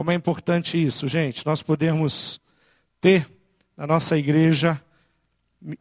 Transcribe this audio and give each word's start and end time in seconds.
Como 0.00 0.10
é 0.10 0.14
importante 0.14 0.82
isso, 0.82 1.06
gente, 1.06 1.44
nós 1.44 1.62
podemos 1.62 2.40
ter 3.02 3.30
na 3.76 3.86
nossa 3.86 4.16
igreja 4.16 4.82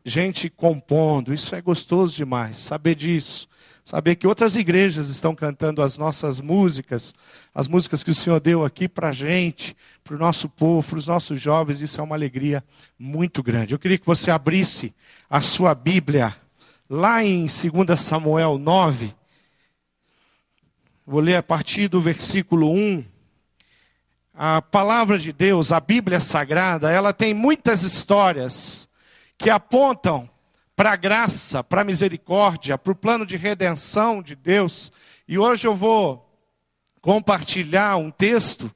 gente 0.03 0.49
compondo, 0.49 1.33
isso 1.33 1.55
é 1.55 1.61
gostoso 1.61 2.17
demais, 2.17 2.57
saber 2.57 2.95
disso. 2.95 3.47
Saber 3.81 4.17
que 4.17 4.27
outras 4.27 4.57
igrejas 4.57 5.07
estão 5.07 5.33
cantando 5.33 5.81
as 5.81 5.97
nossas 5.97 6.41
músicas, 6.41 7.13
as 7.55 7.69
músicas 7.69 8.03
que 8.03 8.11
o 8.11 8.13
Senhor 8.13 8.41
deu 8.41 8.65
aqui 8.65 8.89
para 8.89 9.07
a 9.07 9.13
gente, 9.13 9.73
para 10.03 10.17
o 10.17 10.19
nosso 10.19 10.49
povo, 10.49 10.85
para 10.85 10.97
os 10.97 11.07
nossos 11.07 11.39
jovens, 11.39 11.79
isso 11.79 12.01
é 12.01 12.03
uma 12.03 12.17
alegria 12.17 12.61
muito 12.99 13.41
grande. 13.41 13.73
Eu 13.73 13.79
queria 13.79 13.97
que 13.97 14.05
você 14.05 14.29
abrisse 14.29 14.93
a 15.29 15.39
sua 15.39 15.73
Bíblia 15.73 16.35
lá 16.89 17.23
em 17.23 17.45
2 17.45 17.97
Samuel 17.97 18.57
9. 18.57 19.15
Vou 21.07 21.21
ler 21.21 21.37
a 21.37 21.43
partir 21.43 21.87
do 21.87 22.01
versículo 22.01 22.69
1. 22.69 23.18
A 24.41 24.61
palavra 24.61 25.19
de 25.19 25.33
Deus, 25.33 25.73
a 25.73 25.81
Bíblia 25.81 26.21
Sagrada, 26.21 26.89
ela 26.89 27.11
tem 27.11 27.33
muitas 27.33 27.83
histórias 27.83 28.87
que 29.37 29.49
apontam 29.49 30.29
para 30.77 30.93
a 30.93 30.95
graça, 30.95 31.61
para 31.61 31.81
a 31.81 31.83
misericórdia, 31.83 32.77
para 32.77 32.93
o 32.93 32.95
plano 32.95 33.25
de 33.25 33.35
redenção 33.35 34.21
de 34.23 34.37
Deus. 34.37 34.93
E 35.27 35.37
hoje 35.37 35.67
eu 35.67 35.75
vou 35.75 36.25
compartilhar 37.01 37.97
um 37.97 38.09
texto 38.09 38.73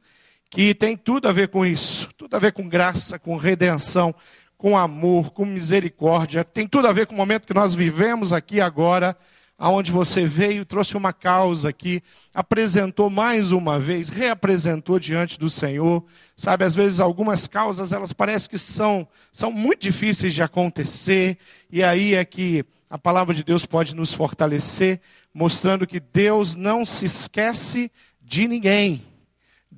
que 0.50 0.76
tem 0.76 0.98
tudo 0.98 1.30
a 1.30 1.32
ver 1.32 1.48
com 1.48 1.66
isso, 1.66 2.10
tudo 2.18 2.36
a 2.36 2.40
ver 2.40 2.52
com 2.52 2.68
graça, 2.68 3.18
com 3.18 3.38
redenção, 3.38 4.14
com 4.58 4.78
amor, 4.78 5.32
com 5.32 5.46
misericórdia, 5.46 6.44
tem 6.44 6.68
tudo 6.68 6.90
a 6.90 6.92
ver 6.92 7.08
com 7.08 7.14
o 7.14 7.18
momento 7.18 7.48
que 7.48 7.54
nós 7.54 7.74
vivemos 7.74 8.34
aqui 8.34 8.60
agora 8.60 9.16
aonde 9.64 9.94
você 9.94 10.28
veio, 10.28 10.66
trouxe 10.66 10.98
uma 10.98 11.14
causa 11.14 11.70
aqui, 11.70 12.04
apresentou 12.34 13.10
mais 13.10 13.54
uma 13.54 13.80
vez, 13.80 14.10
reapresentou 14.10 15.00
diante 15.00 15.40
do 15.40 15.48
Senhor. 15.48 16.04
Sabe, 16.36 16.66
às 16.66 16.76
vezes 16.76 17.00
algumas 17.00 17.48
causas, 17.48 17.94
elas 17.94 18.12
parecem 18.12 18.50
que 18.50 18.58
são, 18.58 19.08
são 19.32 19.54
muito 19.54 19.84
difíceis 19.84 20.34
de 20.34 20.44
acontecer, 20.44 21.38
e 21.72 21.82
aí 21.82 22.14
é 22.14 22.26
que 22.26 22.66
a 22.90 22.98
palavra 22.98 23.34
de 23.34 23.42
Deus 23.42 23.66
pode 23.66 23.96
nos 23.96 24.14
fortalecer, 24.14 25.00
mostrando 25.34 25.88
que 25.88 26.02
Deus 26.02 26.56
não 26.56 26.84
se 26.84 27.06
esquece 27.06 27.90
de 28.22 28.50
ninguém. 28.50 29.13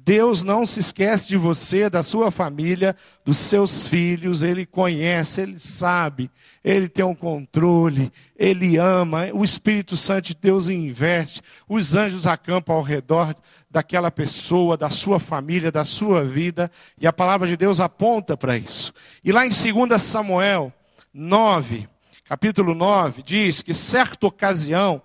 Deus 0.06 0.44
não 0.44 0.67
se 0.67 0.80
esquece 0.80 1.28
de 1.28 1.36
você, 1.36 1.89
da 1.89 2.03
sua 2.03 2.30
família, 2.30 2.95
dos 3.25 3.38
seus 3.38 3.88
filhos, 3.88 4.44
Ele 4.44 4.64
conhece, 4.64 5.42
Ele 5.42 5.58
sabe, 5.58 6.30
Ele 6.64 6.88
tem 6.88 7.03
um 7.03 7.16
controle, 7.16 8.12
Ele 8.38 8.78
ama, 8.78 9.28
o 9.34 9.44
Espírito 9.44 9.97
Santo 9.97 10.28
de 10.28 10.36
Deus 10.36 10.67
investe, 10.67 11.42
os 11.67 11.95
anjos 11.95 12.28
acampam 12.28 12.75
ao 12.75 12.84
redor 12.84 13.36
daquela 13.67 14.12
pessoa, 14.12 14.78
da 14.78 14.92
sua 14.92 15.20
família, 15.20 15.72
da 15.72 15.84
sua 15.84 16.23
vida, 16.23 16.69
e 17.02 17.08
a 17.08 17.12
palavra 17.12 17.47
de 17.47 17.58
Deus 17.58 17.80
aponta 17.80 18.38
para 18.38 18.56
isso. 18.56 18.94
E 19.23 19.31
lá 19.31 19.44
em 19.44 19.50
2 19.50 20.00
Samuel 20.00 20.72
9, 21.12 21.90
capítulo 22.25 22.75
9, 22.75 23.23
diz 23.23 23.64
que 23.64 23.73
certa 23.73 24.28
ocasião, 24.28 25.02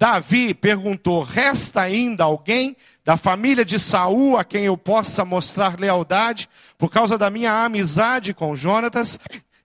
Davi 0.00 0.54
perguntou: 0.54 1.20
resta 1.20 1.82
ainda 1.82 2.24
alguém 2.24 2.74
da 3.04 3.18
família 3.18 3.66
de 3.66 3.78
Saul 3.78 4.38
a 4.38 4.42
quem 4.42 4.64
eu 4.64 4.74
possa 4.74 5.26
mostrar 5.26 5.78
lealdade 5.78 6.48
por 6.78 6.90
causa 6.90 7.18
da 7.18 7.28
minha 7.28 7.52
amizade 7.66 8.32
com 8.32 8.56
Jonatas. 8.56 9.18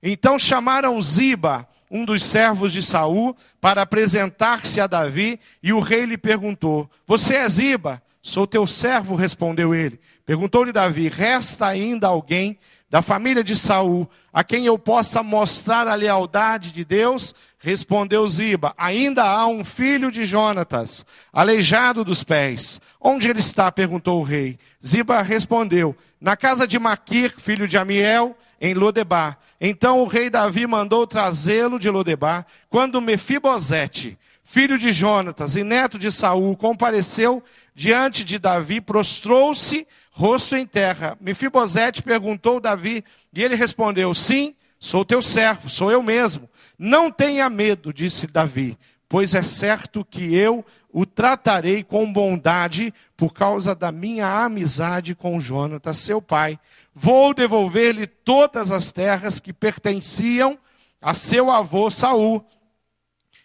Então 0.03 0.37
chamaram 0.37 1.01
Ziba, 1.01 1.65
um 1.89 2.03
dos 2.03 2.21
servos 2.21 2.73
de 2.73 2.83
Saul, 2.83 3.33
para 3.61 3.83
apresentar-se 3.83 4.81
a 4.81 4.87
Davi, 4.87 5.39
e 5.63 5.71
o 5.71 5.79
rei 5.79 6.03
lhe 6.03 6.17
perguntou: 6.17 6.91
Você 7.07 7.35
é 7.35 7.47
Ziba? 7.47 8.03
Sou 8.21 8.45
teu 8.45 8.67
servo, 8.67 9.15
respondeu 9.15 9.73
ele. 9.73 9.97
Perguntou-lhe 10.25 10.73
Davi: 10.73 11.07
Resta 11.07 11.65
ainda 11.65 12.07
alguém 12.07 12.59
da 12.95 13.01
família 13.01 13.43
de 13.43 13.57
Saul 13.57 14.09
a 14.31 14.41
quem 14.41 14.65
eu 14.65 14.79
possa 14.79 15.21
mostrar 15.21 15.85
a 15.85 15.95
lealdade 15.95 16.71
de 16.71 16.85
Deus? 16.85 17.35
Respondeu 17.59 18.25
Ziba: 18.25 18.73
Ainda 18.77 19.21
há 19.21 19.45
um 19.47 19.65
filho 19.65 20.09
de 20.09 20.23
Jonatas, 20.23 21.05
aleijado 21.33 22.05
dos 22.05 22.23
pés. 22.23 22.79
Onde 23.01 23.27
ele 23.27 23.41
está? 23.41 23.69
perguntou 23.69 24.21
o 24.21 24.23
rei. 24.23 24.57
Ziba 24.81 25.21
respondeu: 25.21 25.93
Na 26.21 26.37
casa 26.37 26.65
de 26.65 26.79
Maquir, 26.79 27.33
filho 27.37 27.67
de 27.67 27.77
Amiel, 27.77 28.33
em 28.61 28.73
Lodebar. 28.73 29.39
Então 29.59 29.99
o 29.99 30.07
rei 30.07 30.29
Davi 30.29 30.65
mandou 30.65 31.05
trazê-lo 31.05 31.77
de 31.77 31.89
Lodebar. 31.89 32.45
Quando 32.69 33.01
Mefibosete, 33.01 34.17
filho 34.41 34.77
de 34.77 34.93
Jonatas 34.93 35.57
e 35.57 35.65
neto 35.65 35.99
de 35.99 36.09
Saul, 36.13 36.55
compareceu 36.55 37.43
diante 37.73 38.23
de 38.23 38.39
Davi, 38.39 38.79
prostrou-se, 38.79 39.85
rosto 40.15 40.55
em 40.55 40.65
terra. 40.65 41.17
Mefibosete 41.19 42.01
perguntou 42.01 42.61
Davi, 42.61 43.03
e 43.33 43.43
ele 43.43 43.55
respondeu: 43.55 44.13
Sim, 44.13 44.55
sou 44.79 45.03
teu 45.03 45.21
servo, 45.21 45.69
sou 45.69 45.91
eu 45.91 46.01
mesmo. 46.01 46.49
Não 46.79 47.11
tenha 47.11 47.49
medo, 47.49 47.93
disse 47.93 48.25
Davi, 48.25 48.77
pois 49.09 49.35
é 49.35 49.43
certo 49.43 50.05
que 50.05 50.33
eu 50.33 50.65
o 50.91 51.05
tratarei 51.05 51.83
com 51.83 52.11
bondade 52.11 52.93
por 53.17 53.33
causa 53.33 53.75
da 53.75 53.91
minha 53.91 54.45
amizade 54.45 55.13
com 55.13 55.39
Jonatas, 55.39 55.97
seu 55.97 56.21
pai. 56.21 56.57
Vou 56.93 57.33
devolver-lhe 57.33 58.07
todas 58.07 58.71
as 58.71 58.93
terras 58.93 59.41
que 59.41 59.51
pertenciam 59.51 60.57
a 61.01 61.13
seu 61.13 61.51
avô 61.51 61.91
Saul. 61.91 62.45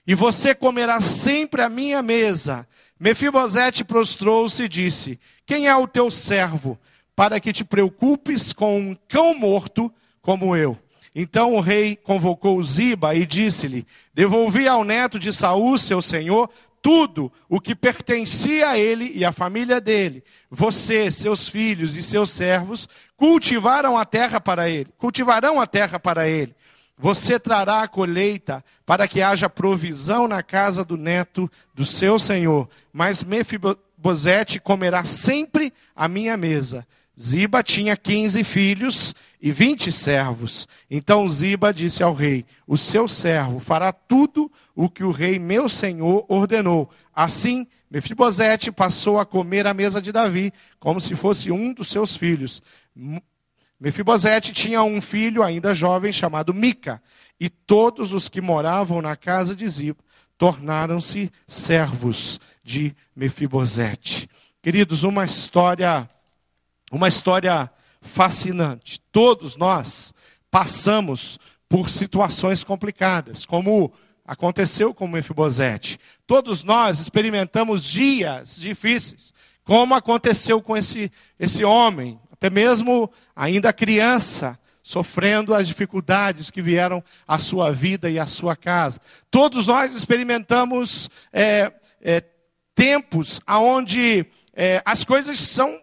E 0.06 0.14
você 0.14 0.54
comerá 0.54 1.00
sempre 1.00 1.62
a 1.62 1.68
minha 1.68 2.00
mesa. 2.00 2.66
Mefibosete 3.00 3.82
prostrou-se 3.82 4.62
e 4.62 4.68
disse: 4.68 5.18
Quem 5.46 5.66
é 5.66 5.74
o 5.74 5.88
teu 5.88 6.10
servo, 6.10 6.78
para 7.16 7.40
que 7.40 7.50
te 7.50 7.64
preocupes 7.64 8.52
com 8.52 8.78
um 8.78 8.96
cão 9.08 9.34
morto 9.34 9.90
como 10.20 10.54
eu? 10.54 10.78
Então 11.14 11.54
o 11.54 11.60
rei 11.60 11.96
convocou 11.96 12.62
Ziba 12.62 13.14
e 13.14 13.24
disse-lhe: 13.24 13.86
Devolvi 14.12 14.68
ao 14.68 14.84
neto 14.84 15.18
de 15.18 15.32
Saul, 15.32 15.78
seu 15.78 16.02
senhor, 16.02 16.50
tudo 16.82 17.32
o 17.48 17.58
que 17.58 17.74
pertencia 17.74 18.68
a 18.68 18.78
ele 18.78 19.10
e 19.14 19.24
à 19.24 19.32
família 19.32 19.80
dele. 19.80 20.22
Você, 20.50 21.10
seus 21.10 21.48
filhos 21.48 21.96
e 21.96 22.02
seus 22.02 22.30
servos 22.30 22.86
cultivaram 23.16 23.96
a 23.96 24.04
terra 24.04 24.40
para 24.40 24.68
ele, 24.68 24.90
cultivarão 24.98 25.58
a 25.58 25.66
terra 25.66 25.98
para 25.98 26.28
ele. 26.28 26.54
Você 27.00 27.40
trará 27.40 27.82
a 27.82 27.88
colheita 27.88 28.62
para 28.84 29.08
que 29.08 29.22
haja 29.22 29.48
provisão 29.48 30.28
na 30.28 30.42
casa 30.42 30.84
do 30.84 30.98
neto 30.98 31.50
do 31.74 31.82
seu 31.82 32.18
senhor. 32.18 32.68
Mas 32.92 33.24
Mefibosete 33.24 34.60
comerá 34.60 35.02
sempre 35.02 35.72
a 35.96 36.06
minha 36.06 36.36
mesa. 36.36 36.86
Ziba 37.18 37.62
tinha 37.62 37.96
quinze 37.96 38.44
filhos 38.44 39.14
e 39.40 39.50
vinte 39.50 39.90
servos. 39.90 40.68
Então 40.90 41.26
Ziba 41.26 41.72
disse 41.72 42.02
ao 42.02 42.12
rei: 42.12 42.44
O 42.66 42.76
seu 42.76 43.08
servo 43.08 43.58
fará 43.58 43.92
tudo 43.92 44.52
o 44.74 44.86
que 44.86 45.02
o 45.02 45.10
rei 45.10 45.38
meu 45.38 45.70
senhor 45.70 46.26
ordenou. 46.28 46.90
Assim, 47.14 47.66
Mefibosete 47.90 48.70
passou 48.70 49.18
a 49.18 49.24
comer 49.24 49.66
à 49.66 49.72
mesa 49.72 50.02
de 50.02 50.12
Davi, 50.12 50.52
como 50.78 51.00
se 51.00 51.14
fosse 51.14 51.50
um 51.50 51.72
dos 51.72 51.88
seus 51.88 52.14
filhos. 52.14 52.62
Mefibosete 53.80 54.52
tinha 54.52 54.82
um 54.82 55.00
filho 55.00 55.42
ainda 55.42 55.74
jovem 55.74 56.12
chamado 56.12 56.52
Mica, 56.52 57.02
e 57.38 57.48
todos 57.48 58.12
os 58.12 58.28
que 58.28 58.40
moravam 58.40 59.00
na 59.00 59.16
casa 59.16 59.56
de 59.56 59.66
Ziba 59.66 60.04
tornaram-se 60.36 61.30
servos 61.46 62.38
de 62.62 62.94
Mefibosete. 63.16 64.28
Queridos, 64.62 65.02
uma 65.02 65.24
história 65.24 66.06
uma 66.90 67.08
história 67.08 67.70
fascinante. 68.02 69.00
Todos 69.12 69.56
nós 69.56 70.12
passamos 70.50 71.38
por 71.68 71.88
situações 71.88 72.64
complicadas, 72.64 73.46
como 73.46 73.92
aconteceu 74.26 74.92
com 74.92 75.06
Mefibosete. 75.06 75.98
Todos 76.26 76.64
nós 76.64 76.98
experimentamos 76.98 77.84
dias 77.84 78.56
difíceis, 78.58 79.32
como 79.62 79.94
aconteceu 79.94 80.60
com 80.60 80.76
esse, 80.76 81.12
esse 81.38 81.64
homem, 81.64 82.18
até 82.40 82.48
mesmo 82.48 83.12
ainda 83.36 83.70
criança, 83.70 84.58
sofrendo 84.82 85.54
as 85.54 85.68
dificuldades 85.68 86.50
que 86.50 86.62
vieram 86.62 87.04
à 87.28 87.38
sua 87.38 87.70
vida 87.70 88.08
e 88.08 88.18
à 88.18 88.26
sua 88.26 88.56
casa. 88.56 88.98
Todos 89.30 89.66
nós 89.66 89.94
experimentamos 89.94 91.10
é, 91.30 91.70
é, 92.00 92.24
tempos 92.74 93.42
onde 93.46 94.24
é, 94.54 94.80
as 94.86 95.04
coisas 95.04 95.38
são 95.38 95.82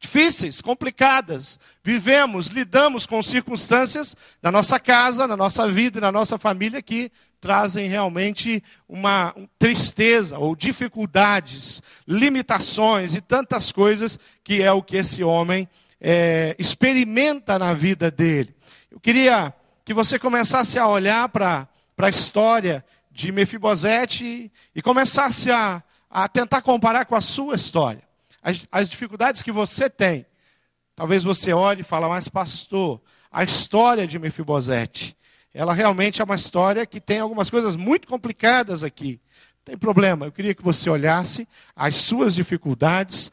difíceis, 0.00 0.60
complicadas. 0.60 1.60
Vivemos, 1.80 2.48
lidamos 2.48 3.06
com 3.06 3.22
circunstâncias 3.22 4.16
na 4.42 4.50
nossa 4.50 4.80
casa, 4.80 5.28
na 5.28 5.36
nossa 5.36 5.68
vida 5.68 5.98
e 5.98 6.00
na 6.00 6.10
nossa 6.10 6.36
família 6.36 6.82
que 6.82 7.12
trazem 7.40 7.88
realmente 7.88 8.62
uma 8.88 9.34
tristeza 9.58 10.38
ou 10.38 10.56
dificuldades, 10.56 11.82
limitações 12.06 13.14
e 13.14 13.20
tantas 13.20 13.70
coisas 13.70 14.18
que 14.42 14.62
é 14.62 14.72
o 14.72 14.82
que 14.82 14.96
esse 14.96 15.22
homem 15.22 15.68
é, 16.00 16.54
experimenta 16.58 17.58
na 17.58 17.74
vida 17.74 18.10
dele. 18.10 18.54
Eu 18.90 19.00
queria 19.00 19.54
que 19.84 19.94
você 19.94 20.18
começasse 20.18 20.78
a 20.78 20.88
olhar 20.88 21.28
para 21.28 21.68
a 21.98 22.08
história 22.08 22.84
de 23.10 23.32
Mefibosete 23.32 24.52
e 24.74 24.82
começasse 24.82 25.50
a, 25.50 25.82
a 26.10 26.28
tentar 26.28 26.62
comparar 26.62 27.04
com 27.04 27.14
a 27.14 27.20
sua 27.20 27.54
história. 27.54 28.02
as, 28.42 28.62
as 28.70 28.88
dificuldades 28.88 29.42
que 29.42 29.52
você 29.52 29.90
tem. 29.90 30.26
Talvez 30.94 31.22
você 31.22 31.52
olhe 31.52 31.82
e 31.82 31.84
fale, 31.84 32.08
mas 32.08 32.28
pastor, 32.28 33.00
a 33.30 33.44
história 33.44 34.06
de 34.06 34.18
Mefibosete, 34.18 35.16
ela 35.52 35.72
realmente 35.72 36.20
é 36.20 36.24
uma 36.24 36.34
história 36.34 36.86
que 36.86 37.00
tem 37.00 37.20
algumas 37.20 37.50
coisas 37.50 37.74
muito 37.74 38.06
complicadas 38.06 38.84
aqui. 38.84 39.20
Não 39.56 39.64
tem 39.64 39.78
problema, 39.78 40.26
eu 40.26 40.32
queria 40.32 40.54
que 40.54 40.62
você 40.62 40.88
olhasse 40.88 41.48
as 41.74 41.94
suas 41.96 42.34
dificuldades, 42.34 43.30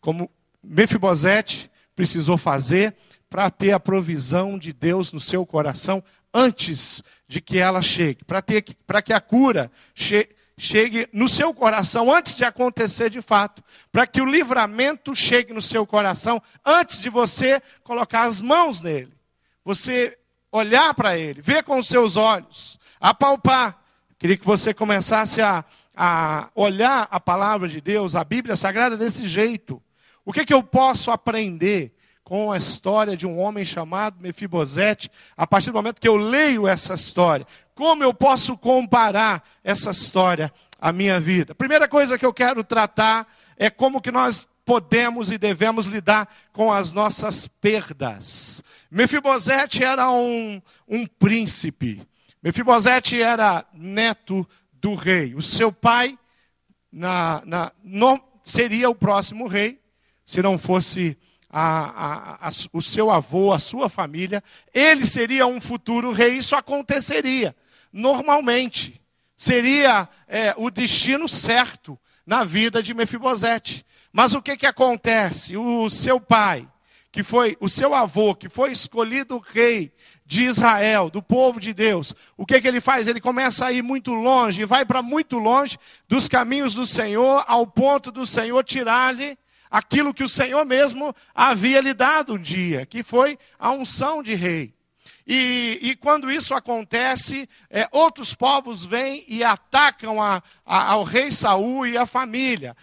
como 0.00 0.30
Mefibosete 0.62 1.70
precisou 1.94 2.36
fazer 2.36 2.94
para 3.28 3.50
ter 3.50 3.72
a 3.72 3.80
provisão 3.80 4.58
de 4.58 4.72
Deus 4.72 5.12
no 5.12 5.20
seu 5.20 5.44
coração 5.44 6.02
antes 6.32 7.02
de 7.26 7.40
que 7.40 7.58
ela 7.58 7.82
chegue, 7.82 8.24
para 8.24 9.02
que 9.02 9.12
a 9.12 9.20
cura 9.20 9.70
chegue 9.94 11.08
no 11.12 11.28
seu 11.28 11.52
coração 11.52 12.12
antes 12.12 12.36
de 12.36 12.44
acontecer 12.44 13.10
de 13.10 13.20
fato, 13.22 13.62
para 13.90 14.06
que 14.06 14.20
o 14.20 14.26
livramento 14.26 15.14
chegue 15.14 15.52
no 15.52 15.62
seu 15.62 15.86
coração 15.86 16.40
antes 16.64 17.00
de 17.00 17.08
você 17.08 17.60
colocar 17.82 18.22
as 18.22 18.40
mãos 18.40 18.80
nele. 18.80 19.12
Você 19.64 20.16
olhar 20.50 20.94
para 20.94 21.16
ele, 21.16 21.42
ver 21.42 21.62
com 21.62 21.78
os 21.78 21.88
seus 21.88 22.16
olhos, 22.16 22.78
apalpar. 23.00 23.78
Queria 24.18 24.36
que 24.36 24.46
você 24.46 24.72
começasse 24.72 25.42
a, 25.42 25.64
a 25.94 26.48
olhar 26.54 27.06
a 27.10 27.20
palavra 27.20 27.68
de 27.68 27.80
Deus, 27.80 28.14
a 28.14 28.24
Bíblia 28.24 28.56
Sagrada 28.56 28.96
desse 28.96 29.26
jeito. 29.26 29.82
O 30.24 30.32
que, 30.32 30.44
que 30.44 30.54
eu 30.54 30.62
posso 30.62 31.10
aprender 31.10 31.94
com 32.24 32.50
a 32.50 32.56
história 32.56 33.16
de 33.16 33.26
um 33.26 33.38
homem 33.38 33.64
chamado 33.64 34.20
Mefibosete, 34.20 35.10
a 35.36 35.46
partir 35.46 35.70
do 35.70 35.76
momento 35.76 36.00
que 36.00 36.08
eu 36.08 36.16
leio 36.16 36.66
essa 36.66 36.94
história? 36.94 37.46
Como 37.74 38.02
eu 38.02 38.12
posso 38.12 38.56
comparar 38.56 39.44
essa 39.62 39.90
história 39.90 40.52
à 40.80 40.92
minha 40.92 41.20
vida? 41.20 41.54
Primeira 41.54 41.86
coisa 41.86 42.18
que 42.18 42.26
eu 42.26 42.32
quero 42.32 42.64
tratar 42.64 43.28
é 43.56 43.70
como 43.70 44.00
que 44.00 44.10
nós 44.10 44.48
podemos 44.66 45.30
e 45.30 45.38
devemos 45.38 45.86
lidar 45.86 46.28
com 46.52 46.72
as 46.72 46.92
nossas 46.92 47.46
perdas. 47.46 48.60
Mefibosete 48.90 49.84
era 49.84 50.10
um, 50.10 50.60
um 50.88 51.06
príncipe. 51.06 52.06
Mefibosete 52.42 53.22
era 53.22 53.64
neto 53.72 54.46
do 54.72 54.96
rei. 54.96 55.34
O 55.36 55.40
seu 55.40 55.72
pai 55.72 56.18
na, 56.92 57.42
na, 57.46 57.72
seria 58.44 58.90
o 58.90 58.94
próximo 58.94 59.46
rei, 59.46 59.80
se 60.24 60.42
não 60.42 60.58
fosse 60.58 61.16
a, 61.48 61.60
a, 61.60 62.48
a, 62.48 62.50
o 62.72 62.82
seu 62.82 63.08
avô, 63.08 63.52
a 63.52 63.60
sua 63.60 63.88
família. 63.88 64.42
Ele 64.74 65.06
seria 65.06 65.46
um 65.46 65.60
futuro 65.60 66.10
rei. 66.10 66.38
Isso 66.38 66.56
aconteceria 66.56 67.54
normalmente. 67.92 69.00
Seria 69.36 70.08
é, 70.26 70.54
o 70.56 70.70
destino 70.70 71.28
certo 71.28 71.96
na 72.26 72.42
vida 72.42 72.82
de 72.82 72.92
Mefibosete. 72.92 73.86
Mas 74.16 74.32
o 74.32 74.40
que, 74.40 74.56
que 74.56 74.64
acontece? 74.64 75.58
O 75.58 75.90
seu 75.90 76.18
pai, 76.18 76.66
que 77.12 77.22
foi 77.22 77.54
o 77.60 77.68
seu 77.68 77.94
avô, 77.94 78.34
que 78.34 78.48
foi 78.48 78.72
escolhido 78.72 79.44
rei 79.52 79.92
de 80.24 80.44
Israel, 80.44 81.10
do 81.10 81.22
povo 81.22 81.60
de 81.60 81.74
Deus, 81.74 82.14
o 82.34 82.46
que, 82.46 82.58
que 82.58 82.66
ele 82.66 82.80
faz? 82.80 83.06
Ele 83.06 83.20
começa 83.20 83.66
a 83.66 83.72
ir 83.72 83.82
muito 83.82 84.14
longe, 84.14 84.64
vai 84.64 84.86
para 84.86 85.02
muito 85.02 85.38
longe 85.38 85.76
dos 86.08 86.30
caminhos 86.30 86.72
do 86.72 86.86
Senhor, 86.86 87.44
ao 87.46 87.66
ponto 87.66 88.10
do 88.10 88.24
Senhor 88.24 88.64
tirar-lhe 88.64 89.36
aquilo 89.70 90.14
que 90.14 90.24
o 90.24 90.28
Senhor 90.30 90.64
mesmo 90.64 91.14
havia 91.34 91.82
lhe 91.82 91.92
dado 91.92 92.36
um 92.36 92.38
dia, 92.38 92.86
que 92.86 93.02
foi 93.02 93.38
a 93.58 93.70
unção 93.70 94.22
de 94.22 94.34
rei. 94.34 94.75
E, 95.26 95.80
e 95.82 95.96
quando 95.96 96.30
isso 96.30 96.54
acontece, 96.54 97.48
é, 97.68 97.88
outros 97.90 98.32
povos 98.32 98.84
vêm 98.84 99.24
e 99.26 99.42
atacam 99.42 100.22
a, 100.22 100.40
a, 100.64 100.92
ao 100.92 101.02
rei 101.02 101.32
Saul 101.32 101.84
e 101.84 101.98
a 101.98 102.06
família. 102.06 102.76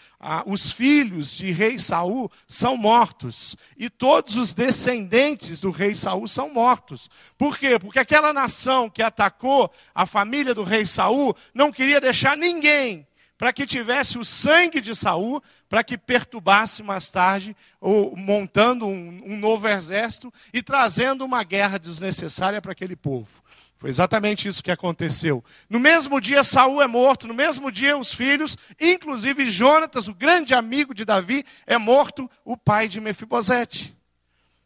os 0.45 0.69
filhos 0.69 1.37
de 1.37 1.51
rei 1.51 1.79
Saul 1.79 2.29
são 2.45 2.75
mortos. 2.75 3.55
E 3.77 3.89
todos 3.89 4.35
os 4.35 4.53
descendentes 4.53 5.61
do 5.61 5.71
rei 5.71 5.95
Saul 5.95 6.27
são 6.27 6.49
mortos. 6.49 7.09
Por 7.37 7.57
quê? 7.57 7.79
Porque 7.79 7.99
aquela 7.99 8.33
nação 8.33 8.89
que 8.89 9.01
atacou 9.01 9.71
a 9.95 10.05
família 10.05 10.53
do 10.53 10.63
rei 10.63 10.85
Saul 10.85 11.33
não 11.53 11.71
queria 11.71 12.01
deixar 12.01 12.35
ninguém 12.35 13.07
para 13.43 13.51
que 13.51 13.65
tivesse 13.65 14.17
o 14.17 14.23
sangue 14.23 14.79
de 14.79 14.95
Saul, 14.95 15.43
para 15.67 15.83
que 15.83 15.97
perturbasse 15.97 16.81
mais 16.81 17.11
tarde, 17.11 17.53
ou 17.81 18.15
montando 18.15 18.87
um, 18.87 19.21
um 19.25 19.37
novo 19.37 19.67
exército 19.67 20.33
e 20.53 20.63
trazendo 20.63 21.25
uma 21.25 21.43
guerra 21.43 21.77
desnecessária 21.77 22.61
para 22.61 22.71
aquele 22.71 22.95
povo. 22.95 23.43
Foi 23.75 23.89
exatamente 23.89 24.47
isso 24.47 24.63
que 24.63 24.71
aconteceu. 24.71 25.43
No 25.69 25.77
mesmo 25.77 26.21
dia, 26.21 26.41
Saul 26.41 26.81
é 26.81 26.87
morto. 26.87 27.27
No 27.27 27.33
mesmo 27.33 27.69
dia, 27.69 27.97
os 27.97 28.13
filhos, 28.13 28.55
inclusive 28.79 29.51
Jonatas, 29.51 30.07
o 30.07 30.13
grande 30.13 30.53
amigo 30.53 30.93
de 30.93 31.03
Davi, 31.03 31.43
é 31.67 31.77
morto, 31.77 32.31
o 32.45 32.55
pai 32.55 32.87
de 32.87 33.01
Mefibosete. 33.01 33.93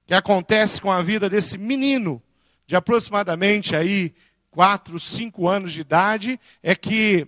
O 0.04 0.10
que 0.10 0.14
acontece 0.14 0.80
com 0.80 0.92
a 0.92 1.02
vida 1.02 1.28
desse 1.28 1.58
menino, 1.58 2.22
de 2.68 2.76
aproximadamente 2.76 3.76
aí 3.76 4.14
quatro, 4.52 5.00
cinco 5.00 5.48
anos 5.48 5.74
de 5.74 5.82
idade, 5.82 6.40
é 6.62 6.76
que 6.76 7.28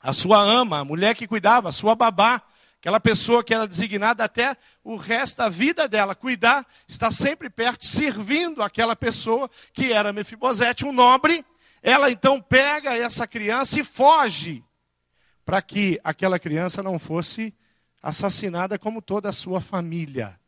a 0.00 0.12
sua 0.12 0.40
ama, 0.40 0.78
a 0.78 0.84
mulher 0.84 1.14
que 1.14 1.26
cuidava, 1.26 1.68
a 1.68 1.72
sua 1.72 1.94
babá, 1.94 2.42
aquela 2.78 2.98
pessoa 2.98 3.44
que 3.44 3.52
era 3.52 3.68
designada 3.68 4.24
até 4.24 4.56
o 4.82 4.96
resto 4.96 5.38
da 5.38 5.48
vida 5.48 5.86
dela, 5.86 6.14
cuidar, 6.14 6.66
está 6.88 7.10
sempre 7.10 7.50
perto, 7.50 7.86
servindo 7.86 8.62
aquela 8.62 8.96
pessoa 8.96 9.50
que 9.72 9.92
era 9.92 10.12
Mefibosete, 10.12 10.86
um 10.86 10.92
nobre. 10.92 11.44
Ela 11.82 12.10
então 12.10 12.40
pega 12.40 12.96
essa 12.96 13.26
criança 13.26 13.78
e 13.78 13.84
foge, 13.84 14.64
para 15.44 15.60
que 15.60 16.00
aquela 16.02 16.38
criança 16.38 16.82
não 16.82 16.98
fosse 16.98 17.54
assassinada 18.02 18.78
como 18.78 19.02
toda 19.02 19.28
a 19.28 19.32
sua 19.32 19.60
família. 19.60 20.38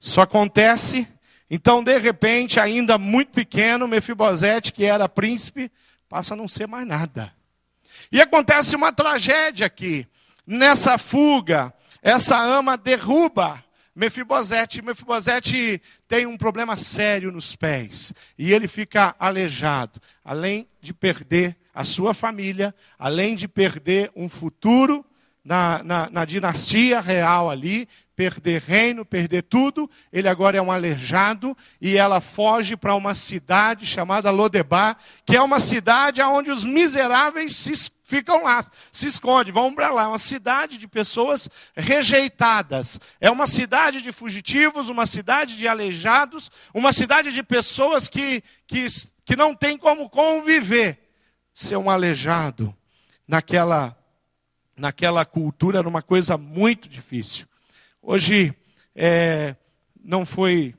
Isso 0.00 0.20
acontece, 0.20 1.06
então 1.50 1.82
de 1.82 1.98
repente, 1.98 2.58
ainda 2.58 2.96
muito 2.96 3.32
pequeno, 3.32 3.88
Mefibosete, 3.88 4.72
que 4.72 4.84
era 4.84 5.08
príncipe, 5.08 5.70
passa 6.08 6.34
a 6.34 6.36
não 6.36 6.48
ser 6.48 6.66
mais 6.66 6.86
nada. 6.86 7.32
E 8.10 8.20
acontece 8.20 8.76
uma 8.76 8.92
tragédia 8.92 9.66
aqui. 9.66 10.06
Nessa 10.46 10.98
fuga, 10.98 11.72
essa 12.02 12.38
ama 12.38 12.76
derruba 12.76 13.64
Mefibosete. 13.96 14.82
Mefibosete 14.82 15.80
tem 16.06 16.26
um 16.26 16.36
problema 16.36 16.76
sério 16.76 17.32
nos 17.32 17.56
pés. 17.56 18.12
E 18.38 18.52
ele 18.52 18.68
fica 18.68 19.16
aleijado. 19.18 19.98
Além 20.22 20.68
de 20.82 20.92
perder 20.92 21.56
a 21.74 21.82
sua 21.82 22.12
família, 22.12 22.74
além 22.98 23.34
de 23.34 23.48
perder 23.48 24.12
um 24.14 24.28
futuro 24.28 25.04
na, 25.42 25.82
na, 25.82 26.10
na 26.10 26.24
dinastia 26.26 27.00
real 27.00 27.48
ali, 27.48 27.88
perder 28.16 28.62
reino, 28.62 29.04
perder 29.04 29.42
tudo. 29.42 29.88
Ele 30.10 30.26
agora 30.26 30.56
é 30.56 30.62
um 30.62 30.72
aleijado 30.72 31.56
e 31.80 31.96
ela 31.96 32.20
foge 32.20 32.76
para 32.76 32.94
uma 32.94 33.14
cidade 33.14 33.84
chamada 33.84 34.30
Lodebar, 34.30 34.96
que 35.26 35.36
é 35.36 35.42
uma 35.42 35.60
cidade 35.60 36.22
onde 36.22 36.50
os 36.50 36.64
miseráveis 36.64 37.54
se 37.54 37.92
ficam 38.02 38.44
lá, 38.44 38.64
se 38.90 39.06
escondem, 39.06 39.52
vão 39.52 39.74
para 39.74 39.90
lá. 39.90 40.04
É 40.04 40.08
uma 40.08 40.18
cidade 40.18 40.78
de 40.78 40.88
pessoas 40.88 41.48
rejeitadas. 41.76 42.98
É 43.20 43.30
uma 43.30 43.46
cidade 43.46 44.00
de 44.00 44.12
fugitivos, 44.12 44.88
uma 44.88 45.06
cidade 45.06 45.56
de 45.56 45.68
aleijados, 45.68 46.50
uma 46.72 46.92
cidade 46.92 47.32
de 47.32 47.42
pessoas 47.42 48.08
que, 48.08 48.42
que, 48.66 48.86
que 49.24 49.36
não 49.36 49.54
tem 49.54 49.76
como 49.76 50.08
conviver. 50.08 50.98
Ser 51.52 51.76
um 51.76 51.90
aleijado 51.90 52.74
naquela, 53.26 53.96
naquela 54.76 55.24
cultura 55.24 55.78
era 55.78 55.88
uma 55.88 56.02
coisa 56.02 56.38
muito 56.38 56.88
difícil. 56.88 57.46
Hoje 58.08 58.54
é, 58.94 59.56
não 60.00 60.24
foi, 60.24 60.76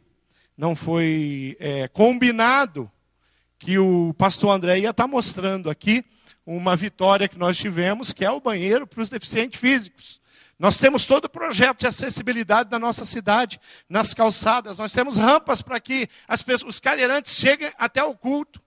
não 0.55 0.73
foi 0.77 1.57
é, 1.59 1.89
combinado 1.89 2.89
que 3.59 3.77
o 3.77 4.13
pastor 4.13 4.51
André 4.51 4.79
ia 4.79 4.91
estar 4.91 5.03
tá 5.03 5.07
mostrando 5.09 5.69
aqui 5.69 6.05
uma 6.45 6.73
vitória 6.73 7.27
que 7.27 7.37
nós 7.37 7.57
tivemos, 7.57 8.13
que 8.13 8.23
é 8.23 8.31
o 8.31 8.39
banheiro 8.39 8.87
para 8.87 9.01
os 9.01 9.09
deficientes 9.09 9.59
físicos. 9.59 10.21
Nós 10.57 10.77
temos 10.77 11.05
todo 11.05 11.25
o 11.25 11.29
projeto 11.29 11.79
de 11.79 11.87
acessibilidade 11.87 12.69
da 12.69 12.79
nossa 12.79 13.03
cidade, 13.03 13.59
nas 13.89 14.13
calçadas. 14.13 14.77
Nós 14.77 14.93
temos 14.93 15.17
rampas 15.17 15.61
para 15.61 15.81
que 15.81 16.07
as 16.29 16.41
pessoas, 16.41 16.75
os 16.75 16.79
cadeirantes 16.79 17.35
cheguem 17.35 17.73
até 17.77 18.01
o 18.01 18.15
culto. 18.15 18.61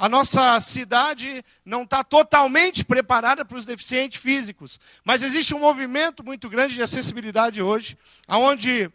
A 0.00 0.08
nossa 0.08 0.60
cidade 0.60 1.44
não 1.64 1.82
está 1.82 2.04
totalmente 2.04 2.84
preparada 2.84 3.44
para 3.44 3.58
os 3.58 3.66
deficientes 3.66 4.20
físicos, 4.20 4.78
mas 5.04 5.22
existe 5.22 5.56
um 5.56 5.58
movimento 5.58 6.24
muito 6.24 6.48
grande 6.48 6.74
de 6.74 6.82
acessibilidade 6.84 7.60
hoje, 7.60 7.98
onde 8.28 8.88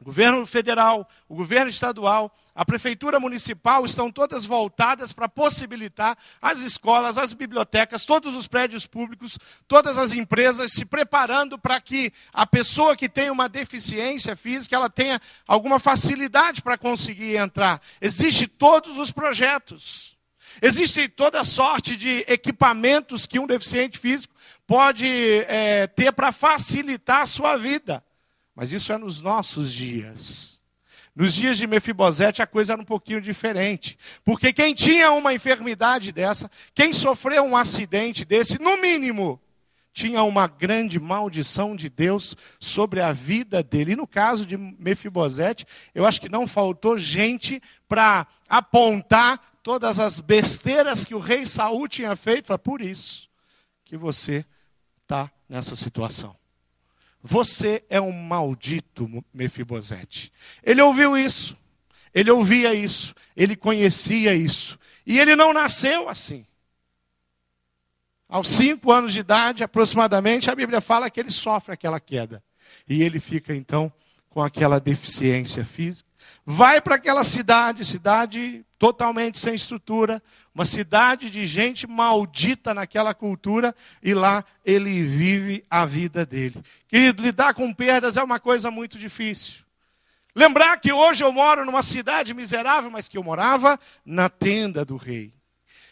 o 0.00 0.04
governo 0.04 0.46
federal, 0.46 1.08
o 1.28 1.34
governo 1.34 1.68
estadual, 1.68 2.32
a 2.54 2.64
prefeitura 2.64 3.18
municipal 3.18 3.84
estão 3.84 4.12
todas 4.12 4.44
voltadas 4.44 5.12
para 5.12 5.28
possibilitar 5.28 6.16
as 6.40 6.60
escolas, 6.60 7.18
as 7.18 7.32
bibliotecas, 7.32 8.04
todos 8.04 8.36
os 8.36 8.46
prédios 8.46 8.86
públicos, 8.86 9.36
todas 9.66 9.98
as 9.98 10.12
empresas 10.12 10.72
se 10.72 10.84
preparando 10.84 11.58
para 11.58 11.80
que 11.80 12.12
a 12.32 12.46
pessoa 12.46 12.96
que 12.96 13.08
tem 13.08 13.28
uma 13.28 13.48
deficiência 13.48 14.36
física, 14.36 14.76
ela 14.76 14.88
tenha 14.88 15.20
alguma 15.48 15.80
facilidade 15.80 16.62
para 16.62 16.78
conseguir 16.78 17.36
entrar. 17.38 17.82
Existem 18.00 18.46
todos 18.46 18.98
os 18.98 19.10
projetos. 19.10 20.11
Existe 20.60 21.08
toda 21.08 21.44
sorte 21.44 21.96
de 21.96 22.24
equipamentos 22.28 23.26
que 23.26 23.38
um 23.38 23.46
deficiente 23.46 23.98
físico 23.98 24.34
pode 24.66 25.06
é, 25.48 25.86
ter 25.86 26.12
para 26.12 26.32
facilitar 26.32 27.22
a 27.22 27.26
sua 27.26 27.56
vida. 27.56 28.04
Mas 28.54 28.72
isso 28.72 28.92
é 28.92 28.98
nos 28.98 29.20
nossos 29.20 29.72
dias. 29.72 30.60
Nos 31.14 31.34
dias 31.34 31.58
de 31.58 31.66
Mefibosete 31.66 32.40
a 32.40 32.46
coisa 32.46 32.72
era 32.72 32.82
um 32.82 32.84
pouquinho 32.84 33.20
diferente. 33.20 33.98
Porque 34.24 34.52
quem 34.52 34.74
tinha 34.74 35.12
uma 35.12 35.34
enfermidade 35.34 36.10
dessa, 36.10 36.50
quem 36.74 36.92
sofreu 36.92 37.44
um 37.44 37.56
acidente 37.56 38.24
desse, 38.24 38.60
no 38.60 38.80
mínimo, 38.80 39.40
tinha 39.92 40.22
uma 40.22 40.46
grande 40.46 40.98
maldição 40.98 41.76
de 41.76 41.90
Deus 41.90 42.34
sobre 42.58 43.00
a 43.00 43.12
vida 43.12 43.62
dele. 43.62 43.92
E 43.92 43.96
no 43.96 44.06
caso 44.06 44.46
de 44.46 44.56
Mefibosete, 44.56 45.66
eu 45.94 46.06
acho 46.06 46.20
que 46.20 46.30
não 46.30 46.46
faltou 46.46 46.98
gente 46.98 47.62
para 47.86 48.26
apontar 48.48 49.51
todas 49.62 49.98
as 49.98 50.20
besteiras 50.20 51.04
que 51.04 51.14
o 51.14 51.20
rei 51.20 51.46
Saul 51.46 51.88
tinha 51.88 52.16
feito. 52.16 52.46
Foi 52.46 52.58
por 52.58 52.80
isso 52.80 53.28
que 53.84 53.96
você 53.96 54.44
está 55.02 55.30
nessa 55.48 55.76
situação. 55.76 56.36
Você 57.22 57.84
é 57.88 58.00
um 58.00 58.12
maldito 58.12 59.24
Mefibosete. 59.32 60.32
Ele 60.62 60.82
ouviu 60.82 61.16
isso, 61.16 61.56
ele 62.12 62.30
ouvia 62.30 62.74
isso, 62.74 63.14
ele 63.36 63.54
conhecia 63.54 64.34
isso. 64.34 64.78
E 65.06 65.18
ele 65.20 65.36
não 65.36 65.52
nasceu 65.52 66.08
assim. 66.08 66.44
Aos 68.28 68.48
cinco 68.48 68.90
anos 68.90 69.12
de 69.12 69.20
idade, 69.20 69.62
aproximadamente, 69.62 70.50
a 70.50 70.54
Bíblia 70.54 70.80
fala 70.80 71.10
que 71.10 71.20
ele 71.20 71.30
sofre 71.30 71.74
aquela 71.74 72.00
queda. 72.00 72.42
E 72.88 73.02
ele 73.02 73.20
fica, 73.20 73.54
então, 73.54 73.92
com 74.28 74.40
aquela 74.40 74.80
deficiência 74.80 75.64
física. 75.64 76.08
Vai 76.44 76.80
para 76.80 76.96
aquela 76.96 77.22
cidade, 77.22 77.84
cidade 77.84 78.64
totalmente 78.78 79.38
sem 79.38 79.54
estrutura, 79.54 80.20
uma 80.52 80.64
cidade 80.64 81.30
de 81.30 81.46
gente 81.46 81.86
maldita 81.86 82.74
naquela 82.74 83.14
cultura, 83.14 83.74
e 84.02 84.12
lá 84.12 84.44
ele 84.64 85.04
vive 85.04 85.64
a 85.70 85.86
vida 85.86 86.26
dele. 86.26 86.60
Querido, 86.88 87.22
lidar 87.22 87.54
com 87.54 87.72
perdas 87.72 88.16
é 88.16 88.22
uma 88.22 88.40
coisa 88.40 88.70
muito 88.70 88.98
difícil. 88.98 89.62
Lembrar 90.34 90.78
que 90.78 90.92
hoje 90.92 91.22
eu 91.22 91.30
moro 91.30 91.64
numa 91.64 91.82
cidade 91.82 92.34
miserável, 92.34 92.90
mas 92.90 93.08
que 93.08 93.16
eu 93.16 93.22
morava 93.22 93.78
na 94.04 94.28
tenda 94.28 94.84
do 94.84 94.96
rei. 94.96 95.32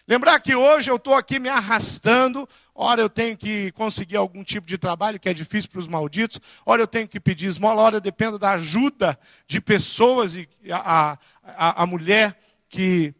Lembrar 0.06 0.40
que 0.40 0.54
hoje 0.54 0.90
eu 0.90 0.96
estou 0.96 1.14
aqui 1.14 1.38
me 1.38 1.48
arrastando, 1.48 2.48
ora 2.74 3.00
eu 3.00 3.08
tenho 3.08 3.36
que 3.36 3.70
conseguir 3.72 4.16
algum 4.16 4.42
tipo 4.42 4.66
de 4.66 4.76
trabalho 4.76 5.20
que 5.20 5.28
é 5.28 5.34
difícil 5.34 5.70
para 5.70 5.78
os 5.78 5.86
malditos, 5.86 6.40
ora 6.66 6.82
eu 6.82 6.86
tenho 6.86 7.06
que 7.06 7.20
pedir 7.20 7.46
esmola, 7.46 7.82
ora 7.82 7.96
eu 7.96 8.00
dependo 8.00 8.38
da 8.38 8.52
ajuda 8.52 9.18
de 9.46 9.60
pessoas, 9.60 10.34
e 10.34 10.48
a, 10.70 11.18
a, 11.44 11.82
a 11.82 11.86
mulher 11.86 12.36
que, 12.68 13.14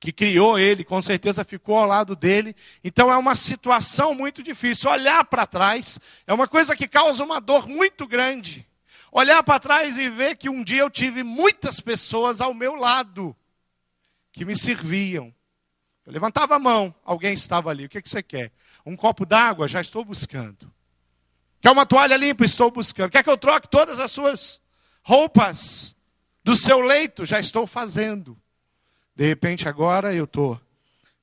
que 0.00 0.12
criou 0.12 0.58
ele, 0.58 0.84
com 0.84 1.00
certeza 1.00 1.44
ficou 1.44 1.78
ao 1.78 1.86
lado 1.86 2.14
dele. 2.14 2.54
Então 2.82 3.10
é 3.10 3.16
uma 3.16 3.34
situação 3.34 4.14
muito 4.14 4.42
difícil. 4.42 4.90
Olhar 4.90 5.24
para 5.24 5.46
trás 5.46 5.98
é 6.26 6.34
uma 6.34 6.48
coisa 6.48 6.76
que 6.76 6.88
causa 6.88 7.24
uma 7.24 7.40
dor 7.40 7.66
muito 7.68 8.06
grande. 8.06 8.66
Olhar 9.10 9.42
para 9.44 9.60
trás 9.60 9.96
e 9.96 10.08
ver 10.08 10.36
que 10.36 10.50
um 10.50 10.64
dia 10.64 10.80
eu 10.82 10.90
tive 10.90 11.22
muitas 11.22 11.78
pessoas 11.78 12.40
ao 12.40 12.52
meu 12.52 12.74
lado 12.74 13.34
que 14.32 14.44
me 14.44 14.56
serviam 14.56 15.32
eu 16.06 16.12
levantava 16.12 16.56
a 16.56 16.58
mão, 16.58 16.94
alguém 17.04 17.32
estava 17.32 17.70
ali. 17.70 17.86
O 17.86 17.88
que, 17.88 18.02
que 18.02 18.08
você 18.08 18.22
quer? 18.22 18.52
Um 18.84 18.94
copo 18.94 19.24
d'água? 19.24 19.66
Já 19.66 19.80
estou 19.80 20.04
buscando. 20.04 20.70
Quer 21.60 21.70
uma 21.70 21.86
toalha 21.86 22.16
limpa? 22.16 22.44
Estou 22.44 22.70
buscando. 22.70 23.10
Quer 23.10 23.22
que 23.22 23.30
eu 23.30 23.38
troque 23.38 23.68
todas 23.68 23.98
as 23.98 24.12
suas 24.12 24.60
roupas 25.02 25.96
do 26.42 26.54
seu 26.54 26.80
leito? 26.80 27.24
Já 27.24 27.40
estou 27.40 27.66
fazendo. 27.66 28.38
De 29.16 29.26
repente, 29.26 29.66
agora 29.66 30.12
eu 30.12 30.24
estou 30.24 30.60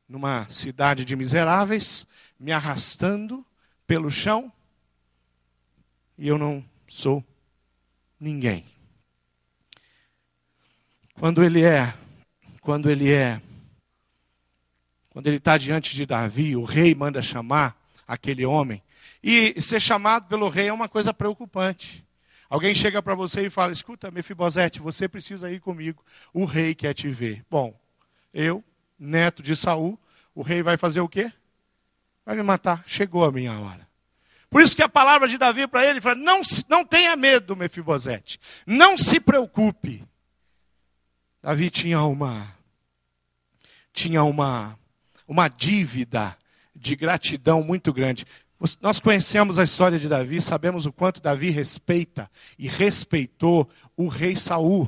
numa 0.09 0.47
cidade 0.49 1.05
de 1.05 1.15
miseráveis, 1.15 2.07
me 2.39 2.51
arrastando 2.51 3.45
pelo 3.85 4.09
chão, 4.09 4.51
e 6.17 6.27
eu 6.27 6.37
não 6.37 6.63
sou 6.87 7.23
ninguém. 8.19 8.65
Quando 11.19 11.43
ele 11.43 11.63
é, 11.63 11.93
quando 12.61 12.89
ele 12.89 13.11
é 13.11 13.41
quando 15.11 15.27
ele 15.27 15.37
está 15.37 15.57
diante 15.57 15.95
de 15.95 16.05
Davi, 16.05 16.55
o 16.55 16.63
rei 16.63 16.95
manda 16.95 17.21
chamar 17.21 17.77
aquele 18.07 18.45
homem. 18.45 18.81
E 19.21 19.59
ser 19.61 19.79
chamado 19.79 20.27
pelo 20.27 20.47
rei 20.49 20.69
é 20.69 20.73
uma 20.73 20.87
coisa 20.87 21.13
preocupante. 21.13 22.05
Alguém 22.49 22.73
chega 22.73 23.01
para 23.01 23.13
você 23.13 23.45
e 23.45 23.49
fala: 23.49 23.73
Escuta, 23.73 24.09
Mefibosete, 24.09 24.79
você 24.79 25.07
precisa 25.07 25.51
ir 25.51 25.59
comigo. 25.59 26.03
O 26.33 26.45
rei 26.45 26.73
quer 26.73 26.93
te 26.93 27.09
ver. 27.09 27.45
Bom, 27.49 27.77
eu, 28.33 28.63
neto 28.97 29.43
de 29.43 29.55
Saul, 29.55 29.99
o 30.33 30.41
rei 30.41 30.63
vai 30.63 30.77
fazer 30.77 31.01
o 31.01 31.09
quê? 31.09 31.31
Vai 32.25 32.35
me 32.35 32.43
matar. 32.43 32.83
Chegou 32.87 33.25
a 33.25 33.31
minha 33.31 33.57
hora. 33.59 33.87
Por 34.49 34.61
isso 34.61 34.75
que 34.75 34.83
a 34.83 34.89
palavra 34.89 35.27
de 35.27 35.37
Davi 35.37 35.67
para 35.67 35.85
ele 35.85 35.99
fala: 35.99 36.15
não, 36.15 36.41
não 36.69 36.85
tenha 36.85 37.17
medo, 37.17 37.55
Mefibosete. 37.55 38.39
Não 38.65 38.97
se 38.97 39.19
preocupe. 39.19 40.03
Davi 41.41 41.69
tinha 41.69 42.01
uma 42.01 42.55
tinha 43.93 44.23
uma 44.23 44.79
uma 45.27 45.47
dívida 45.47 46.37
de 46.75 46.95
gratidão 46.95 47.63
muito 47.63 47.93
grande. 47.93 48.25
Nós 48.79 48.99
conhecemos 48.99 49.57
a 49.57 49.63
história 49.63 49.97
de 49.97 50.07
Davi, 50.07 50.39
sabemos 50.39 50.85
o 50.85 50.93
quanto 50.93 51.19
Davi 51.19 51.49
respeita 51.49 52.29
e 52.59 52.67
respeitou 52.67 53.67
o 53.97 54.07
rei 54.07 54.35
Saul. 54.35 54.87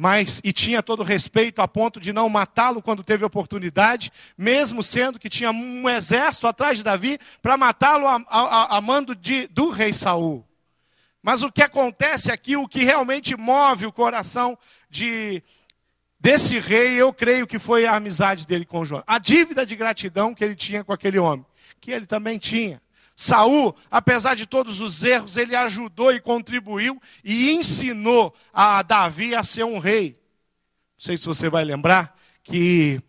Mas, 0.00 0.40
e 0.44 0.52
tinha 0.52 0.80
todo 0.80 1.02
respeito 1.02 1.60
a 1.60 1.66
ponto 1.66 1.98
de 1.98 2.12
não 2.12 2.28
matá-lo 2.28 2.80
quando 2.80 3.02
teve 3.02 3.24
oportunidade, 3.24 4.12
mesmo 4.36 4.80
sendo 4.80 5.18
que 5.18 5.28
tinha 5.28 5.50
um 5.50 5.88
exército 5.88 6.46
atrás 6.46 6.78
de 6.78 6.84
Davi 6.84 7.18
para 7.42 7.56
matá-lo 7.56 8.06
a, 8.06 8.22
a, 8.28 8.76
a, 8.76 8.80
mando 8.80 9.12
de, 9.12 9.48
do 9.48 9.70
rei 9.70 9.92
Saul. 9.92 10.46
Mas 11.20 11.42
o 11.42 11.50
que 11.50 11.62
acontece 11.62 12.30
aqui, 12.30 12.56
o 12.56 12.68
que 12.68 12.84
realmente 12.84 13.36
move 13.36 13.86
o 13.86 13.92
coração 13.92 14.56
de, 14.88 15.42
desse 16.20 16.58
rei, 16.58 16.94
eu 16.94 17.12
creio 17.12 17.46
que 17.46 17.58
foi 17.58 17.86
a 17.86 17.96
amizade 17.96 18.46
dele 18.46 18.64
com 18.64 18.84
João. 18.84 19.02
A 19.06 19.18
dívida 19.18 19.64
de 19.64 19.76
gratidão 19.76 20.34
que 20.34 20.44
ele 20.44 20.56
tinha 20.56 20.84
com 20.84 20.92
aquele 20.92 21.18
homem, 21.18 21.44
que 21.80 21.90
ele 21.90 22.06
também 22.06 22.38
tinha. 22.38 22.80
Saul, 23.14 23.74
apesar 23.90 24.36
de 24.36 24.46
todos 24.46 24.80
os 24.80 25.02
erros, 25.02 25.36
ele 25.36 25.56
ajudou 25.56 26.12
e 26.12 26.20
contribuiu 26.20 27.02
e 27.24 27.50
ensinou 27.50 28.32
a 28.52 28.80
Davi 28.82 29.34
a 29.34 29.42
ser 29.42 29.64
um 29.64 29.78
rei. 29.78 30.10
Não 30.10 31.04
sei 31.04 31.16
se 31.16 31.26
você 31.26 31.50
vai 31.50 31.64
lembrar 31.64 32.16
que 32.44 33.02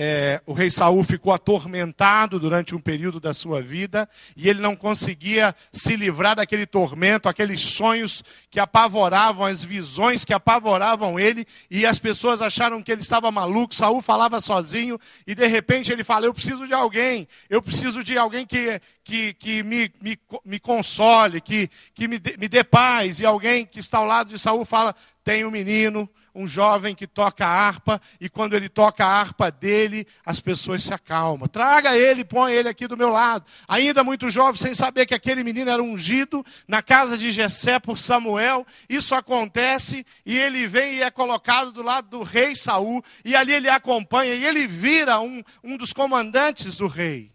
é, 0.00 0.40
o 0.46 0.52
rei 0.52 0.70
Saul 0.70 1.02
ficou 1.02 1.32
atormentado 1.32 2.38
durante 2.38 2.72
um 2.72 2.78
período 2.78 3.18
da 3.18 3.34
sua 3.34 3.60
vida 3.60 4.08
e 4.36 4.48
ele 4.48 4.60
não 4.60 4.76
conseguia 4.76 5.52
se 5.72 5.96
livrar 5.96 6.36
daquele 6.36 6.66
tormento, 6.66 7.28
aqueles 7.28 7.60
sonhos 7.60 8.22
que 8.48 8.60
apavoravam, 8.60 9.44
as 9.44 9.64
visões 9.64 10.24
que 10.24 10.32
apavoravam 10.32 11.18
ele 11.18 11.44
e 11.68 11.84
as 11.84 11.98
pessoas 11.98 12.40
acharam 12.40 12.80
que 12.80 12.92
ele 12.92 13.00
estava 13.00 13.28
maluco. 13.32 13.74
Saul 13.74 14.00
falava 14.00 14.40
sozinho 14.40 15.00
e 15.26 15.34
de 15.34 15.48
repente 15.48 15.90
ele 15.90 16.04
fala: 16.04 16.26
Eu 16.26 16.34
preciso 16.34 16.64
de 16.68 16.74
alguém, 16.74 17.26
eu 17.50 17.60
preciso 17.60 18.04
de 18.04 18.16
alguém 18.16 18.46
que, 18.46 18.80
que, 19.02 19.34
que 19.34 19.64
me, 19.64 19.92
me, 20.00 20.16
me 20.44 20.60
console, 20.60 21.40
que, 21.40 21.68
que 21.92 22.06
me, 22.06 22.20
dê, 22.20 22.36
me 22.36 22.46
dê 22.46 22.62
paz. 22.62 23.18
E 23.18 23.26
alguém 23.26 23.66
que 23.66 23.80
está 23.80 23.98
ao 23.98 24.06
lado 24.06 24.30
de 24.30 24.38
Saul 24.38 24.64
fala: 24.64 24.94
Tem 25.24 25.44
um 25.44 25.50
menino 25.50 26.08
um 26.38 26.46
jovem 26.46 26.94
que 26.94 27.06
toca 27.06 27.44
harpa, 27.44 28.00
e 28.20 28.28
quando 28.28 28.54
ele 28.54 28.68
toca 28.68 29.04
a 29.04 29.08
harpa 29.08 29.50
dele, 29.50 30.06
as 30.24 30.38
pessoas 30.38 30.84
se 30.84 30.94
acalmam. 30.94 31.48
Traga 31.48 31.96
ele, 31.96 32.24
põe 32.24 32.52
ele 32.52 32.68
aqui 32.68 32.86
do 32.86 32.96
meu 32.96 33.08
lado. 33.08 33.44
Ainda 33.66 34.04
muito 34.04 34.30
jovem, 34.30 34.56
sem 34.56 34.72
saber 34.72 35.04
que 35.04 35.14
aquele 35.14 35.42
menino 35.42 35.68
era 35.68 35.82
ungido 35.82 36.46
na 36.68 36.80
casa 36.80 37.18
de 37.18 37.32
Jessé 37.32 37.80
por 37.80 37.98
Samuel. 37.98 38.64
Isso 38.88 39.16
acontece 39.16 40.06
e 40.24 40.38
ele 40.38 40.66
vem 40.68 40.94
e 40.94 41.02
é 41.02 41.10
colocado 41.10 41.72
do 41.72 41.82
lado 41.82 42.08
do 42.08 42.22
rei 42.22 42.54
Saul, 42.54 43.02
e 43.24 43.34
ali 43.34 43.52
ele 43.52 43.68
acompanha, 43.68 44.32
e 44.32 44.44
ele 44.44 44.66
vira 44.68 45.18
um, 45.18 45.42
um 45.64 45.76
dos 45.76 45.92
comandantes 45.92 46.76
do 46.76 46.86
rei. 46.86 47.32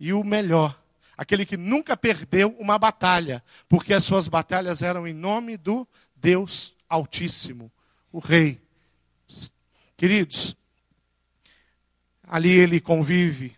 E 0.00 0.12
o 0.12 0.24
melhor, 0.24 0.76
aquele 1.16 1.46
que 1.46 1.56
nunca 1.56 1.96
perdeu 1.96 2.56
uma 2.58 2.76
batalha, 2.80 3.44
porque 3.68 3.94
as 3.94 4.02
suas 4.02 4.26
batalhas 4.26 4.82
eram 4.82 5.06
em 5.06 5.14
nome 5.14 5.56
do 5.56 5.86
Deus 6.16 6.74
Altíssimo 6.88 7.70
o 8.12 8.18
rei. 8.18 8.60
Queridos, 9.96 10.56
ali 12.22 12.50
ele 12.50 12.80
convive, 12.80 13.56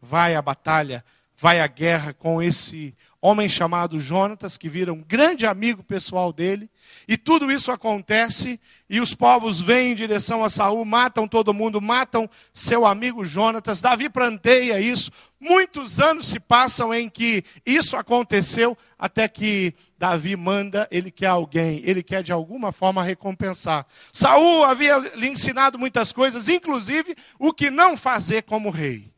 vai 0.00 0.34
à 0.34 0.42
batalha, 0.42 1.04
vai 1.36 1.60
à 1.60 1.66
guerra 1.66 2.12
com 2.12 2.42
esse 2.42 2.94
homem 3.24 3.48
chamado 3.48 3.98
Jonatas, 3.98 4.58
que 4.58 4.68
vira 4.68 4.92
um 4.92 5.02
grande 5.02 5.46
amigo 5.46 5.82
pessoal 5.82 6.30
dele, 6.30 6.68
e 7.08 7.16
tudo 7.16 7.50
isso 7.50 7.72
acontece, 7.72 8.60
e 8.88 9.00
os 9.00 9.14
povos 9.14 9.62
vêm 9.62 9.92
em 9.92 9.94
direção 9.94 10.44
a 10.44 10.50
Saul, 10.50 10.84
matam 10.84 11.26
todo 11.26 11.54
mundo, 11.54 11.80
matam 11.80 12.28
seu 12.52 12.84
amigo 12.84 13.24
Jonatas. 13.24 13.80
Davi 13.80 14.10
planteia 14.10 14.78
isso. 14.78 15.10
Muitos 15.40 16.00
anos 16.00 16.26
se 16.26 16.38
passam 16.38 16.92
em 16.92 17.08
que 17.08 17.42
isso 17.64 17.96
aconteceu, 17.96 18.76
até 18.98 19.26
que 19.26 19.74
Davi 19.98 20.36
manda, 20.36 20.86
ele 20.90 21.10
quer 21.10 21.28
alguém, 21.28 21.80
ele 21.82 22.02
quer 22.02 22.22
de 22.22 22.30
alguma 22.30 22.72
forma 22.72 23.02
recompensar. 23.02 23.86
Saul 24.12 24.64
havia 24.64 24.98
lhe 24.98 25.28
ensinado 25.28 25.78
muitas 25.78 26.12
coisas, 26.12 26.46
inclusive 26.46 27.16
o 27.38 27.54
que 27.54 27.70
não 27.70 27.96
fazer 27.96 28.42
como 28.42 28.68
rei. 28.68 29.13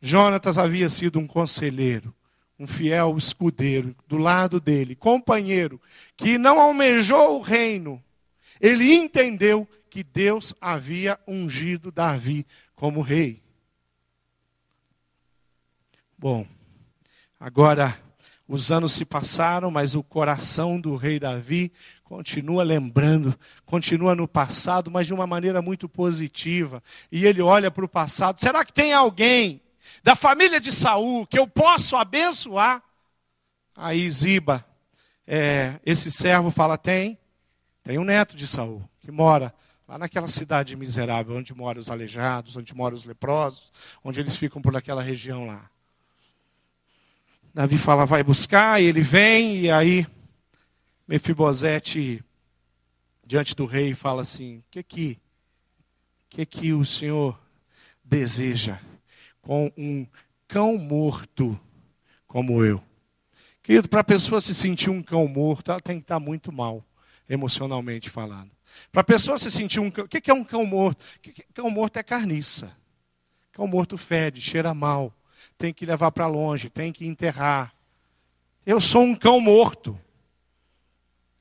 Jonatas 0.00 0.58
havia 0.58 0.88
sido 0.88 1.18
um 1.18 1.26
conselheiro, 1.26 2.14
um 2.58 2.66
fiel 2.66 3.16
escudeiro 3.16 3.94
do 4.06 4.16
lado 4.16 4.60
dele, 4.60 4.94
companheiro, 4.94 5.80
que 6.16 6.38
não 6.38 6.60
almejou 6.60 7.38
o 7.38 7.42
reino. 7.42 8.02
Ele 8.60 8.94
entendeu 8.94 9.68
que 9.90 10.02
Deus 10.02 10.54
havia 10.60 11.18
ungido 11.26 11.90
Davi 11.90 12.46
como 12.74 13.00
rei. 13.00 13.42
Bom, 16.16 16.46
agora 17.38 17.98
os 18.46 18.72
anos 18.72 18.92
se 18.92 19.04
passaram, 19.04 19.70
mas 19.70 19.94
o 19.94 20.02
coração 20.02 20.80
do 20.80 20.96
rei 20.96 21.20
Davi 21.20 21.72
continua 22.02 22.62
lembrando, 22.64 23.38
continua 23.66 24.14
no 24.14 24.26
passado, 24.26 24.90
mas 24.90 25.06
de 25.06 25.14
uma 25.14 25.26
maneira 25.26 25.60
muito 25.60 25.88
positiva. 25.88 26.82
E 27.12 27.26
ele 27.26 27.42
olha 27.42 27.70
para 27.70 27.84
o 27.84 27.88
passado. 27.88 28.40
Será 28.40 28.64
que 28.64 28.72
tem 28.72 28.92
alguém 28.92 29.60
da 30.02 30.14
família 30.16 30.60
de 30.60 30.72
Saul 30.72 31.26
que 31.26 31.38
eu 31.38 31.46
posso 31.46 31.96
abençoar? 31.96 32.82
Aí 33.74 34.10
Ziba, 34.10 34.64
é, 35.26 35.80
esse 35.84 36.10
servo 36.10 36.50
fala: 36.50 36.76
tem, 36.76 37.18
tem 37.82 37.98
um 37.98 38.04
neto 38.04 38.36
de 38.36 38.46
Saul 38.46 38.88
que 39.00 39.10
mora 39.10 39.54
lá 39.86 39.96
naquela 39.96 40.28
cidade 40.28 40.76
miserável, 40.76 41.36
onde 41.36 41.54
moram 41.54 41.80
os 41.80 41.90
aleijados, 41.90 42.56
onde 42.56 42.74
moram 42.74 42.94
os 42.96 43.04
leprosos, 43.04 43.72
onde 44.04 44.20
eles 44.20 44.36
ficam 44.36 44.60
por 44.60 44.76
aquela 44.76 45.02
região 45.02 45.46
lá. 45.46 45.70
Davi 47.54 47.78
fala, 47.78 48.04
vai 48.04 48.22
buscar, 48.22 48.80
e 48.80 48.84
ele 48.84 49.00
vem, 49.00 49.56
e 49.56 49.70
aí 49.70 50.06
Mefibosete, 51.08 52.22
diante 53.24 53.54
do 53.54 53.64
rei, 53.64 53.94
fala 53.94 54.20
assim: 54.22 54.58
o 54.58 54.64
que 54.70 54.82
que, 54.82 55.20
que 56.28 56.44
que 56.44 56.72
o 56.74 56.84
senhor 56.84 57.40
deseja? 58.04 58.78
Com 59.40 59.72
um 59.76 60.06
cão 60.46 60.76
morto 60.76 61.58
como 62.26 62.64
eu. 62.64 62.82
Querido, 63.62 63.88
para 63.88 64.00
a 64.00 64.04
pessoa 64.04 64.40
se 64.40 64.54
sentir 64.54 64.90
um 64.90 65.02
cão 65.02 65.28
morto, 65.28 65.70
ela 65.70 65.80
tem 65.80 65.98
que 65.98 66.04
estar 66.04 66.18
muito 66.18 66.50
mal, 66.50 66.84
emocionalmente 67.28 68.08
falando. 68.08 68.50
Para 68.90 69.00
a 69.00 69.04
pessoa 69.04 69.38
se 69.38 69.50
sentir 69.50 69.80
um 69.80 69.90
cão. 69.90 70.04
O 70.04 70.08
que 70.08 70.30
é 70.30 70.34
um 70.34 70.44
cão 70.44 70.64
morto? 70.64 71.04
Cão 71.52 71.70
morto 71.70 71.98
é 71.98 72.02
carniça. 72.02 72.74
Cão 73.52 73.66
morto 73.66 73.98
fede, 73.98 74.40
cheira 74.40 74.72
mal. 74.72 75.12
Tem 75.56 75.72
que 75.72 75.84
levar 75.84 76.12
para 76.12 76.26
longe, 76.26 76.70
tem 76.70 76.92
que 76.92 77.06
enterrar. 77.06 77.74
Eu 78.64 78.80
sou 78.80 79.02
um 79.02 79.14
cão 79.14 79.40
morto. 79.40 79.98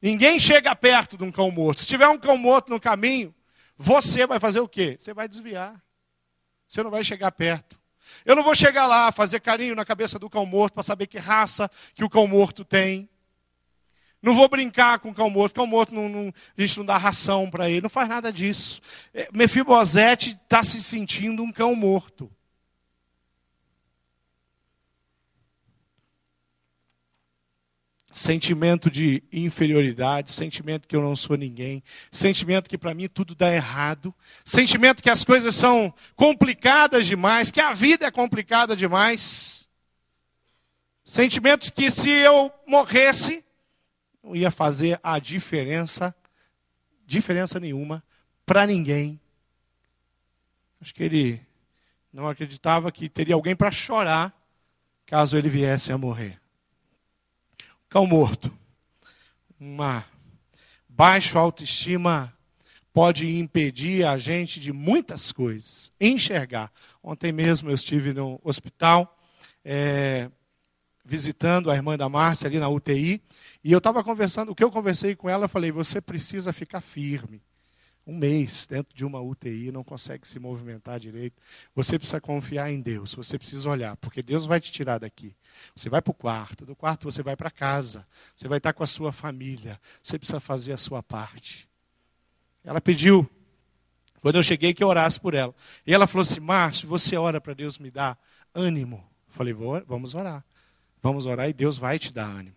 Ninguém 0.01 0.39
chega 0.39 0.75
perto 0.75 1.18
de 1.18 1.24
um 1.24 1.32
cão 1.32 1.51
morto. 1.51 1.82
Se 1.82 1.88
tiver 1.88 2.08
um 2.08 2.18
cão 2.18 2.38
morto 2.38 2.70
no 2.70 2.80
caminho, 2.80 3.34
você 3.75 4.25
vai 4.25 4.39
fazer 4.39 4.60
o 4.60 4.68
quê? 4.68 4.96
Você 4.98 5.13
vai 5.13 5.27
desviar. 5.27 5.82
Você 6.68 6.84
não 6.84 6.92
vai 6.92 7.04
chegar 7.04 7.32
perto. 7.32 7.80
Eu 8.25 8.35
não 8.35 8.43
vou 8.43 8.55
chegar 8.55 8.87
lá, 8.87 9.11
fazer 9.11 9.39
carinho 9.39 9.75
na 9.75 9.85
cabeça 9.85 10.19
do 10.19 10.29
cão 10.29 10.45
morto 10.45 10.73
para 10.73 10.83
saber 10.83 11.07
que 11.07 11.17
raça 11.17 11.69
que 11.93 12.03
o 12.03 12.09
cão 12.09 12.27
morto 12.27 12.63
tem. 12.63 13.09
Não 14.21 14.33
vou 14.33 14.49
brincar 14.49 14.99
com 14.99 15.09
o 15.09 15.13
cão 15.13 15.29
morto. 15.29 15.53
Cão 15.55 15.67
morto, 15.67 15.93
não, 15.93 16.09
não, 16.09 16.33
a 16.57 16.61
gente 16.61 16.77
não 16.77 16.85
dá 16.85 16.97
ração 16.97 17.49
para 17.49 17.69
ele. 17.69 17.81
Não 17.81 17.89
faz 17.89 18.09
nada 18.09 18.31
disso. 18.31 18.81
É, 19.13 19.29
Mefibosete 19.31 20.37
está 20.43 20.63
se 20.63 20.81
sentindo 20.81 21.43
um 21.43 21.51
cão 21.51 21.75
morto. 21.75 22.31
Sentimento 28.17 28.89
de 28.89 29.24
inferioridade, 29.31 30.31
sentimento 30.31 30.88
que 30.88 30.95
eu 30.95 31.01
não 31.01 31.15
sou 31.15 31.38
ninguém, 31.38 31.83
sentimento 32.12 32.67
que 32.67 32.77
para 32.77 32.93
mim 32.93 33.07
tudo 33.07 33.36
dá 33.36 33.53
errado, 33.53 34.13
sentimento 34.43 35.03
que 35.03 35.09
as 35.09 35.24
coisas 35.24 35.55
são 35.55 35.93
complicadas 36.15 37.05
demais, 37.05 37.51
que 37.51 37.62
a 37.62 37.74
vida 37.74 38.07
é 38.07 38.12
complicada 38.12 38.75
demais. 38.75 39.69
Sentimentos 41.05 41.69
que 41.69 41.91
se 41.91 42.09
eu 42.09 42.51
morresse, 42.65 43.45
não 44.24 44.36
ia 44.36 44.50
fazer 44.50 45.00
a 45.03 45.19
diferença, 45.19 46.13
diferença 47.05 47.59
nenhuma, 47.59 48.03
para 48.48 48.65
ninguém. 48.65 49.22
Acho 50.81 50.94
que 50.94 51.03
ele 51.03 51.42
não 52.11 52.27
acreditava 52.27 52.92
que 52.92 53.07
teria 53.07 53.35
alguém 53.35 53.55
para 53.55 53.72
chorar 53.72 54.35
caso 55.05 55.37
ele 55.37 55.50
viesse 55.50 55.92
a 55.92 55.98
morrer 55.98 56.42
cão 57.98 58.05
morto. 58.05 58.55
Uma 59.60 60.05
baixa 60.88 61.40
autoestima 61.40 62.31
pode 62.94 63.40
impedir 63.40 64.05
a 64.05 64.20
gente 64.20 64.60
de 64.60 64.72
muitas 64.72 65.31
coisas. 65.31 65.92
Enxergar. 66.00 66.72
Ontem 67.01 67.31
mesmo 67.31 67.72
eu 67.72 67.74
estive 67.74 68.14
no 68.14 68.40
hospital, 68.44 69.18
é, 69.66 70.29
visitando 71.03 71.72
a 71.72 71.75
irmã 71.75 71.98
da 71.98 72.07
Márcia 72.07 72.48
ali 72.48 72.60
na 72.60 72.70
UTI, 72.70 73.20
e 73.64 73.72
eu 73.72 73.79
estava 73.79 74.03
conversando, 74.03 74.51
o 74.51 74.55
que 74.55 74.64
eu 74.64 74.70
conversei 74.70 75.16
com 75.16 75.27
ela, 75.27 75.46
eu 75.46 75.50
falei, 75.50 75.72
você 75.72 76.00
precisa 76.00 76.53
ficar 76.53 76.81
firme 76.81 77.42
um 78.07 78.15
mês 78.15 78.65
dentro 78.65 78.96
de 78.96 79.03
uma 79.03 79.20
UTI, 79.20 79.70
não 79.70 79.83
consegue 79.83 80.25
se 80.25 80.39
movimentar 80.39 80.98
direito. 80.98 81.35
Você 81.75 82.00
precisa 82.00 82.22
confiar 82.22 82.72
em 82.72 82.79
Deus, 82.79 83.13
você 83.13 83.37
precisa 83.37 83.70
olhar, 83.70 83.98
porque 83.98 84.24
Deus 84.24 84.46
vai 84.46 84.61
te 84.61 84.72
tirar 84.72 84.98
daqui. 84.98 85.35
Você 85.75 85.89
vai 85.89 86.01
para 86.01 86.11
o 86.11 86.13
quarto, 86.13 86.65
do 86.65 86.74
quarto 86.74 87.03
você 87.03 87.22
vai 87.22 87.35
para 87.35 87.51
casa, 87.51 88.07
você 88.33 88.48
vai 88.48 88.59
estar 88.59 88.72
com 88.72 88.81
a 88.81 88.87
sua 88.87 89.11
família, 89.11 89.77
você 90.01 90.17
precisa 90.17 90.39
fazer 90.39 90.72
a 90.72 90.77
sua 90.77 91.03
parte. 91.03 91.67
Ela 92.63 92.79
pediu, 92.79 93.29
quando 94.22 94.37
eu 94.37 94.43
cheguei, 94.43 94.74
que 94.74 94.83
eu 94.83 94.87
orasse 94.87 95.20
por 95.20 95.33
ela. 95.33 95.53
E 95.85 95.93
ela 95.93 96.07
falou 96.07 96.22
assim: 96.22 96.39
Márcio, 96.39 96.87
você 96.87 97.17
ora 97.17 97.41
para 97.41 97.53
Deus 97.53 97.77
me 97.77 97.91
dar 97.91 98.17
ânimo. 98.55 99.03
Eu 99.27 99.33
falei: 99.33 99.53
vamos 99.85 100.15
orar. 100.15 100.46
Vamos 101.03 101.25
orar 101.25 101.50
e 101.50 101.53
Deus 101.53 101.77
vai 101.77 102.00
te 102.00 102.11
dar 102.13 102.25
ânimo. 102.25 102.55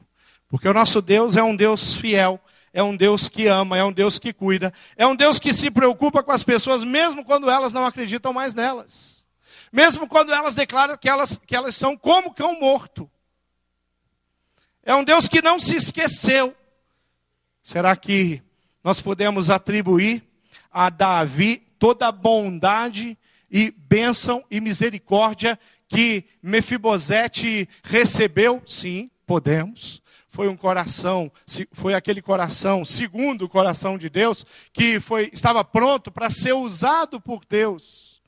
Porque 0.48 0.68
o 0.68 0.72
nosso 0.72 1.02
Deus 1.02 1.36
é 1.36 1.42
um 1.42 1.54
Deus 1.54 1.94
fiel 1.94 2.40
é 2.72 2.82
um 2.82 2.96
Deus 2.96 3.28
que 3.28 3.46
ama, 3.46 3.76
é 3.76 3.84
um 3.84 3.92
Deus 3.92 4.18
que 4.18 4.32
cuida, 4.32 4.72
é 4.96 5.06
um 5.06 5.16
Deus 5.16 5.38
que 5.38 5.52
se 5.52 5.70
preocupa 5.70 6.22
com 6.22 6.30
as 6.30 6.42
pessoas, 6.42 6.84
mesmo 6.84 7.24
quando 7.24 7.50
elas 7.50 7.72
não 7.72 7.84
acreditam 7.84 8.32
mais 8.32 8.54
nelas. 8.54 9.26
Mesmo 9.72 10.08
quando 10.08 10.32
elas 10.32 10.54
declaram 10.54 10.96
que 10.96 11.08
elas, 11.08 11.40
que 11.46 11.54
elas 11.54 11.76
são 11.76 11.96
como 11.96 12.34
cão 12.34 12.58
morto. 12.58 13.10
É 14.82 14.94
um 14.94 15.04
Deus 15.04 15.28
que 15.28 15.42
não 15.42 15.58
se 15.58 15.76
esqueceu. 15.76 16.54
Será 17.62 17.94
que 17.94 18.42
nós 18.82 19.00
podemos 19.00 19.50
atribuir 19.50 20.24
a 20.72 20.90
Davi 20.90 21.58
toda 21.78 22.08
a 22.08 22.12
bondade 22.12 23.16
e 23.50 23.70
bênção 23.70 24.44
e 24.50 24.60
misericórdia 24.60 25.58
que 25.88 26.24
Mefibosete 26.42 27.68
recebeu? 27.82 28.62
Sim, 28.66 29.10
podemos 29.26 30.00
foi 30.30 30.46
um 30.46 30.56
coração, 30.56 31.30
foi 31.72 31.92
aquele 31.92 32.22
coração, 32.22 32.84
segundo 32.84 33.42
o 33.42 33.48
coração 33.48 33.98
de 33.98 34.08
Deus, 34.08 34.46
que 34.72 35.00
foi, 35.00 35.28
estava 35.32 35.64
pronto 35.64 36.08
para 36.12 36.30
ser 36.30 36.52
usado 36.52 37.20
por 37.20 37.44
Deus. 37.44 38.22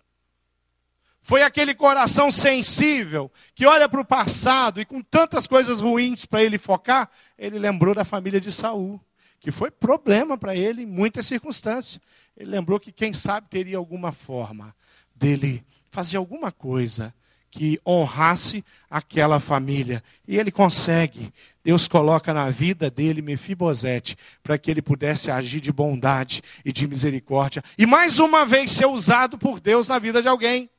Foi 1.20 1.44
aquele 1.44 1.76
coração 1.76 2.28
sensível, 2.28 3.30
que 3.54 3.64
olha 3.64 3.88
para 3.88 4.00
o 4.00 4.04
passado 4.04 4.80
e 4.80 4.84
com 4.84 5.00
tantas 5.00 5.46
coisas 5.46 5.80
ruins 5.80 6.24
para 6.26 6.42
ele 6.42 6.58
focar, 6.58 7.08
ele 7.38 7.56
lembrou 7.56 7.94
da 7.94 8.04
família 8.04 8.40
de 8.40 8.50
Saul, 8.50 9.00
que 9.38 9.52
foi 9.52 9.70
problema 9.70 10.36
para 10.36 10.56
ele 10.56 10.82
em 10.82 10.86
muitas 10.86 11.28
circunstâncias. 11.28 12.00
Ele 12.36 12.50
lembrou 12.50 12.80
que 12.80 12.90
quem 12.90 13.12
sabe 13.12 13.46
teria 13.48 13.76
alguma 13.76 14.10
forma 14.10 14.74
dele 15.14 15.64
fazer 15.88 16.16
alguma 16.16 16.50
coisa 16.50 17.14
que 17.52 17.78
honrasse 17.86 18.64
aquela 18.90 19.38
família. 19.38 20.02
E 20.26 20.38
ele 20.38 20.50
consegue. 20.50 21.30
Deus 21.62 21.86
coloca 21.86 22.32
na 22.32 22.48
vida 22.48 22.90
dele 22.90 23.20
Mefibosete 23.20 24.16
para 24.42 24.56
que 24.56 24.70
ele 24.70 24.80
pudesse 24.80 25.30
agir 25.30 25.60
de 25.60 25.70
bondade 25.70 26.42
e 26.64 26.72
de 26.72 26.88
misericórdia. 26.88 27.62
E 27.76 27.84
mais 27.84 28.18
uma 28.18 28.46
vez 28.46 28.70
ser 28.70 28.86
usado 28.86 29.36
por 29.36 29.60
Deus 29.60 29.86
na 29.86 29.98
vida 29.98 30.22
de 30.22 30.28
alguém. 30.28 30.70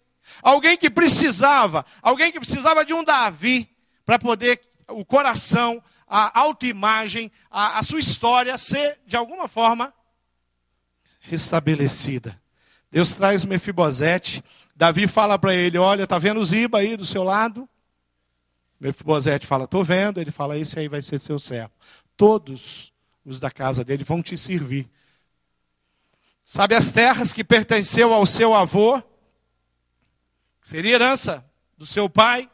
Alguém 0.41 0.75
que 0.75 0.89
precisava, 0.89 1.85
alguém 2.01 2.31
que 2.31 2.39
precisava 2.39 2.83
de 2.83 2.91
um 2.91 3.03
Davi 3.03 3.69
para 4.03 4.17
poder 4.17 4.59
o 4.89 5.05
coração, 5.05 5.81
a 6.07 6.39
autoimagem, 6.39 7.31
a, 7.51 7.77
a 7.77 7.83
sua 7.83 7.99
história 7.99 8.57
ser 8.57 8.99
de 9.05 9.15
alguma 9.15 9.47
forma 9.47 9.93
restabelecida. 11.19 12.41
Deus 12.91 13.13
traz 13.13 13.45
Mefibosete 13.45 14.43
Davi 14.75 15.07
fala 15.07 15.37
para 15.37 15.53
ele: 15.53 15.77
Olha, 15.77 16.03
está 16.03 16.17
vendo 16.17 16.43
Ziba 16.43 16.79
aí 16.79 16.97
do 16.97 17.05
seu 17.05 17.23
lado? 17.23 17.67
Mefibosete 18.79 19.45
fala: 19.47 19.65
Estou 19.65 19.83
vendo. 19.83 20.19
Ele 20.19 20.31
fala: 20.31 20.57
Esse 20.57 20.79
aí 20.79 20.87
vai 20.87 21.01
ser 21.01 21.19
seu 21.19 21.37
servo. 21.39 21.71
Todos 22.17 22.91
os 23.25 23.39
da 23.39 23.51
casa 23.51 23.83
dele 23.83 24.03
vão 24.03 24.21
te 24.21 24.37
servir. 24.37 24.89
Sabe 26.41 26.75
as 26.75 26.91
terras 26.91 27.31
que 27.31 27.43
pertenceu 27.43 28.13
ao 28.13 28.25
seu 28.25 28.53
avô? 28.53 29.01
Seria 30.61 30.95
herança 30.95 31.45
do 31.77 31.85
seu 31.85 32.09
pai? 32.09 32.49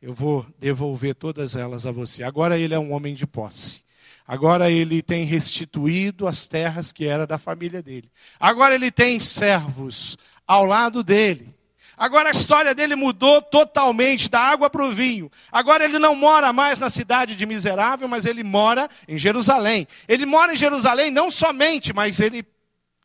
Eu 0.00 0.12
vou 0.12 0.46
devolver 0.58 1.14
todas 1.14 1.56
elas 1.56 1.86
a 1.86 1.92
você. 1.92 2.22
Agora 2.22 2.58
ele 2.58 2.72
é 2.72 2.78
um 2.78 2.92
homem 2.92 3.14
de 3.14 3.26
posse. 3.26 3.82
Agora 4.26 4.70
ele 4.70 5.02
tem 5.02 5.24
restituído 5.24 6.28
as 6.28 6.46
terras 6.46 6.92
que 6.92 7.04
era 7.04 7.26
da 7.26 7.36
família 7.36 7.82
dele. 7.82 8.10
Agora 8.38 8.74
ele 8.74 8.90
tem 8.90 9.18
servos 9.18 10.16
ao 10.50 10.64
lado 10.64 11.04
dele. 11.04 11.54
Agora 11.96 12.28
a 12.28 12.32
história 12.32 12.74
dele 12.74 12.96
mudou 12.96 13.40
totalmente, 13.40 14.28
da 14.28 14.40
água 14.40 14.68
para 14.68 14.84
o 14.84 14.90
vinho. 14.90 15.30
Agora 15.52 15.84
ele 15.84 15.96
não 15.96 16.16
mora 16.16 16.52
mais 16.52 16.80
na 16.80 16.90
cidade 16.90 17.36
de 17.36 17.46
Miserável, 17.46 18.08
mas 18.08 18.24
ele 18.24 18.42
mora 18.42 18.90
em 19.06 19.16
Jerusalém. 19.16 19.86
Ele 20.08 20.26
mora 20.26 20.52
em 20.52 20.56
Jerusalém 20.56 21.08
não 21.08 21.30
somente, 21.30 21.92
mas 21.92 22.18
ele 22.18 22.44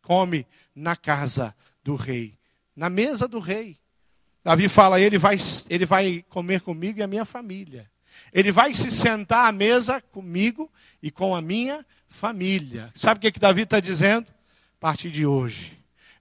come 0.01 0.47
na 0.73 0.95
casa 0.95 1.55
do 1.83 1.95
rei, 1.95 2.33
na 2.75 2.89
mesa 2.89 3.27
do 3.27 3.37
rei. 3.37 3.77
Davi 4.43 4.67
fala: 4.67 4.99
ele 4.99 5.19
vai, 5.19 5.37
ele 5.69 5.85
vai 5.85 6.25
comer 6.29 6.61
comigo 6.61 6.97
e 6.97 7.03
a 7.03 7.07
minha 7.07 7.25
família. 7.25 7.87
Ele 8.33 8.51
vai 8.51 8.73
se 8.73 8.89
sentar 8.89 9.45
à 9.45 9.51
mesa 9.51 10.01
comigo 10.01 10.71
e 10.99 11.11
com 11.11 11.35
a 11.35 11.43
minha 11.43 11.85
família. 12.07 12.91
Sabe 12.95 13.19
o 13.19 13.21
que, 13.21 13.33
que 13.33 13.39
Davi 13.39 13.63
está 13.63 13.79
dizendo? 13.79 14.25
A 14.29 14.79
partir 14.79 15.11
de 15.11 15.27
hoje, 15.27 15.74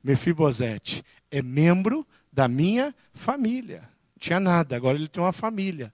Mefibosete 0.05 1.03
é 1.31 1.41
membro 1.41 2.07
da 2.31 2.47
minha 2.47 2.95
família. 3.15 3.89
Não 4.15 4.21
tinha 4.21 4.39
nada, 4.39 4.77
agora 4.77 4.99
ele 4.99 5.09
tem 5.09 5.23
uma 5.23 5.33
família. 5.33 5.93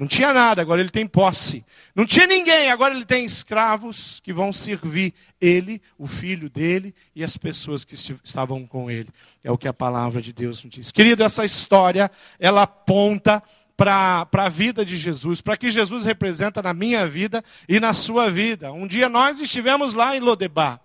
Não 0.00 0.06
tinha 0.06 0.32
nada, 0.32 0.62
agora 0.62 0.80
ele 0.80 0.88
tem 0.88 1.06
posse. 1.06 1.62
Não 1.94 2.06
tinha 2.06 2.26
ninguém, 2.26 2.70
agora 2.70 2.94
ele 2.94 3.04
tem 3.04 3.22
escravos 3.22 4.18
que 4.20 4.32
vão 4.32 4.50
servir 4.50 5.12
ele, 5.38 5.82
o 5.98 6.06
filho 6.06 6.48
dele 6.48 6.94
e 7.14 7.22
as 7.22 7.36
pessoas 7.36 7.84
que 7.84 7.94
estavam 7.94 8.66
com 8.66 8.90
ele. 8.90 9.10
É 9.44 9.50
o 9.50 9.58
que 9.58 9.68
a 9.68 9.74
palavra 9.74 10.22
de 10.22 10.32
Deus 10.32 10.64
nos 10.64 10.72
diz. 10.72 10.90
Querido, 10.90 11.22
essa 11.22 11.44
história, 11.44 12.10
ela 12.38 12.62
aponta 12.62 13.42
para 13.76 14.26
a 14.32 14.48
vida 14.48 14.86
de 14.86 14.96
Jesus, 14.96 15.42
para 15.42 15.56
que 15.56 15.70
Jesus 15.70 16.06
representa 16.06 16.62
na 16.62 16.72
minha 16.72 17.06
vida 17.06 17.44
e 17.68 17.78
na 17.78 17.92
sua 17.92 18.30
vida. 18.30 18.72
Um 18.72 18.86
dia 18.86 19.08
nós 19.08 19.38
estivemos 19.38 19.92
lá 19.92 20.16
em 20.16 20.20
Lodebar, 20.20 20.80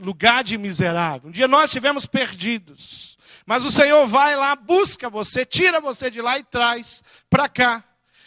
lugar 0.00 0.44
de 0.44 0.58
miserável. 0.58 1.28
Um 1.28 1.32
dia 1.32 1.48
nós 1.48 1.64
estivemos 1.64 2.06
perdidos. 2.06 3.16
Mas 3.44 3.64
o 3.64 3.70
Senhor 3.70 4.06
vai 4.06 4.36
lá, 4.36 4.54
busca 4.54 5.10
você, 5.10 5.44
tira 5.44 5.80
você 5.80 6.10
de 6.10 6.20
lá 6.20 6.38
e 6.38 6.44
traz 6.44 7.02
para 7.28 7.48
cá. 7.48 7.82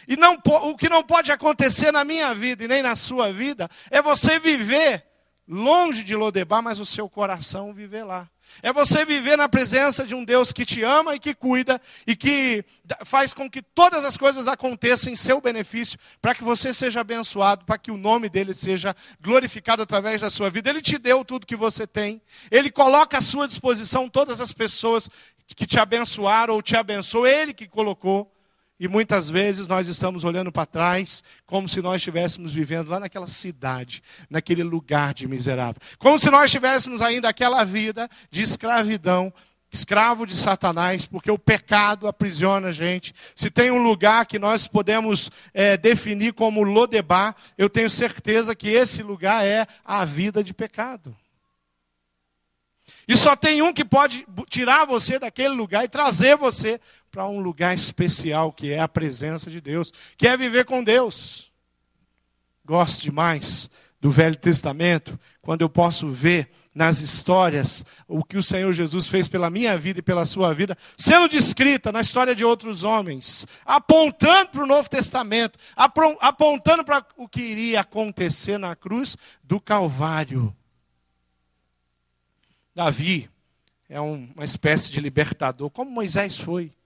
E 0.06 0.16
não, 0.16 0.38
o 0.44 0.76
que 0.76 0.88
não 0.88 1.02
pode 1.02 1.32
acontecer 1.32 1.90
na 1.90 2.04
minha 2.04 2.34
vida 2.34 2.64
e 2.64 2.68
nem 2.68 2.82
na 2.82 2.94
sua 2.94 3.32
vida 3.32 3.68
é 3.90 4.00
você 4.00 4.38
viver 4.38 5.04
longe 5.48 6.04
de 6.04 6.14
Lodebar, 6.14 6.62
mas 6.62 6.80
o 6.80 6.86
seu 6.86 7.08
coração 7.08 7.72
viver 7.72 8.04
lá. 8.04 8.28
É 8.62 8.72
você 8.72 9.04
viver 9.04 9.36
na 9.36 9.48
presença 9.48 10.04
de 10.04 10.14
um 10.14 10.24
Deus 10.24 10.52
que 10.52 10.64
te 10.64 10.82
ama 10.82 11.14
e 11.14 11.18
que 11.18 11.34
cuida 11.34 11.80
e 12.06 12.16
que 12.16 12.64
faz 13.04 13.34
com 13.34 13.50
que 13.50 13.62
todas 13.62 14.04
as 14.04 14.16
coisas 14.16 14.48
aconteçam 14.48 15.12
em 15.12 15.16
seu 15.16 15.40
benefício, 15.40 15.98
para 16.20 16.34
que 16.34 16.42
você 16.44 16.72
seja 16.72 17.00
abençoado, 17.00 17.64
para 17.64 17.78
que 17.78 17.90
o 17.90 17.96
nome 17.96 18.28
dele 18.28 18.54
seja 18.54 18.94
glorificado 19.20 19.82
através 19.82 20.20
da 20.20 20.30
sua 20.30 20.50
vida. 20.50 20.70
Ele 20.70 20.82
te 20.82 20.98
deu 20.98 21.24
tudo 21.24 21.46
que 21.46 21.56
você 21.56 21.86
tem, 21.86 22.20
ele 22.50 22.70
coloca 22.70 23.18
à 23.18 23.22
sua 23.22 23.46
disposição 23.46 24.08
todas 24.08 24.40
as 24.40 24.52
pessoas 24.52 25.08
que 25.54 25.66
te 25.66 25.78
abençoaram 25.78 26.54
ou 26.54 26.62
te 26.62 26.76
abençoou, 26.76 27.26
ele 27.26 27.52
que 27.54 27.68
colocou. 27.68 28.35
E 28.78 28.88
muitas 28.88 29.30
vezes 29.30 29.66
nós 29.66 29.88
estamos 29.88 30.22
olhando 30.22 30.52
para 30.52 30.66
trás 30.66 31.24
como 31.46 31.66
se 31.66 31.80
nós 31.80 31.96
estivéssemos 31.96 32.52
vivendo 32.52 32.90
lá 32.90 33.00
naquela 33.00 33.26
cidade, 33.26 34.02
naquele 34.28 34.62
lugar 34.62 35.14
de 35.14 35.26
miserável. 35.26 35.80
Como 35.98 36.18
se 36.18 36.30
nós 36.30 36.46
estivéssemos 36.46 37.00
ainda 37.00 37.28
aquela 37.28 37.64
vida 37.64 38.08
de 38.30 38.42
escravidão, 38.42 39.32
escravo 39.72 40.26
de 40.26 40.34
Satanás, 40.34 41.06
porque 41.06 41.30
o 41.30 41.38
pecado 41.38 42.06
aprisiona 42.06 42.68
a 42.68 42.72
gente. 42.72 43.14
Se 43.34 43.50
tem 43.50 43.70
um 43.70 43.82
lugar 43.82 44.26
que 44.26 44.38
nós 44.38 44.66
podemos 44.66 45.30
é, 45.54 45.76
definir 45.78 46.34
como 46.34 46.62
Lodebar, 46.62 47.34
eu 47.56 47.70
tenho 47.70 47.88
certeza 47.88 48.54
que 48.54 48.68
esse 48.68 49.02
lugar 49.02 49.44
é 49.44 49.66
a 49.84 50.04
vida 50.04 50.44
de 50.44 50.52
pecado. 50.52 51.16
E 53.08 53.16
só 53.16 53.36
tem 53.36 53.62
um 53.62 53.72
que 53.72 53.84
pode 53.84 54.26
tirar 54.48 54.84
você 54.84 55.18
daquele 55.18 55.54
lugar 55.54 55.84
e 55.84 55.88
trazer 55.88 56.36
você 56.36 56.80
para 57.16 57.26
um 57.26 57.40
lugar 57.40 57.74
especial 57.74 58.52
que 58.52 58.70
é 58.70 58.78
a 58.78 58.86
presença 58.86 59.50
de 59.50 59.58
Deus, 59.58 59.90
que 60.18 60.28
é 60.28 60.36
viver 60.36 60.66
com 60.66 60.84
Deus. 60.84 61.50
Gosto 62.62 63.04
demais 63.04 63.70
do 63.98 64.10
Velho 64.10 64.36
Testamento, 64.36 65.18
quando 65.40 65.62
eu 65.62 65.68
posso 65.70 66.10
ver 66.10 66.50
nas 66.74 67.00
histórias 67.00 67.86
o 68.06 68.22
que 68.22 68.36
o 68.36 68.42
Senhor 68.42 68.70
Jesus 68.74 69.06
fez 69.06 69.26
pela 69.28 69.48
minha 69.48 69.78
vida 69.78 70.00
e 70.00 70.02
pela 70.02 70.26
sua 70.26 70.52
vida, 70.52 70.76
sendo 70.94 71.26
descrita 71.26 71.90
na 71.90 72.02
história 72.02 72.34
de 72.34 72.44
outros 72.44 72.84
homens, 72.84 73.46
apontando 73.64 74.50
para 74.50 74.64
o 74.64 74.66
Novo 74.66 74.90
Testamento, 74.90 75.58
apontando 76.20 76.84
para 76.84 77.02
o 77.16 77.26
que 77.26 77.40
iria 77.40 77.80
acontecer 77.80 78.58
na 78.58 78.76
cruz 78.76 79.16
do 79.42 79.58
Calvário. 79.58 80.54
Davi 82.74 83.30
é 83.88 83.98
uma 83.98 84.44
espécie 84.44 84.92
de 84.92 85.00
libertador, 85.00 85.70
como 85.70 85.90
Moisés 85.90 86.36
foi 86.36 86.76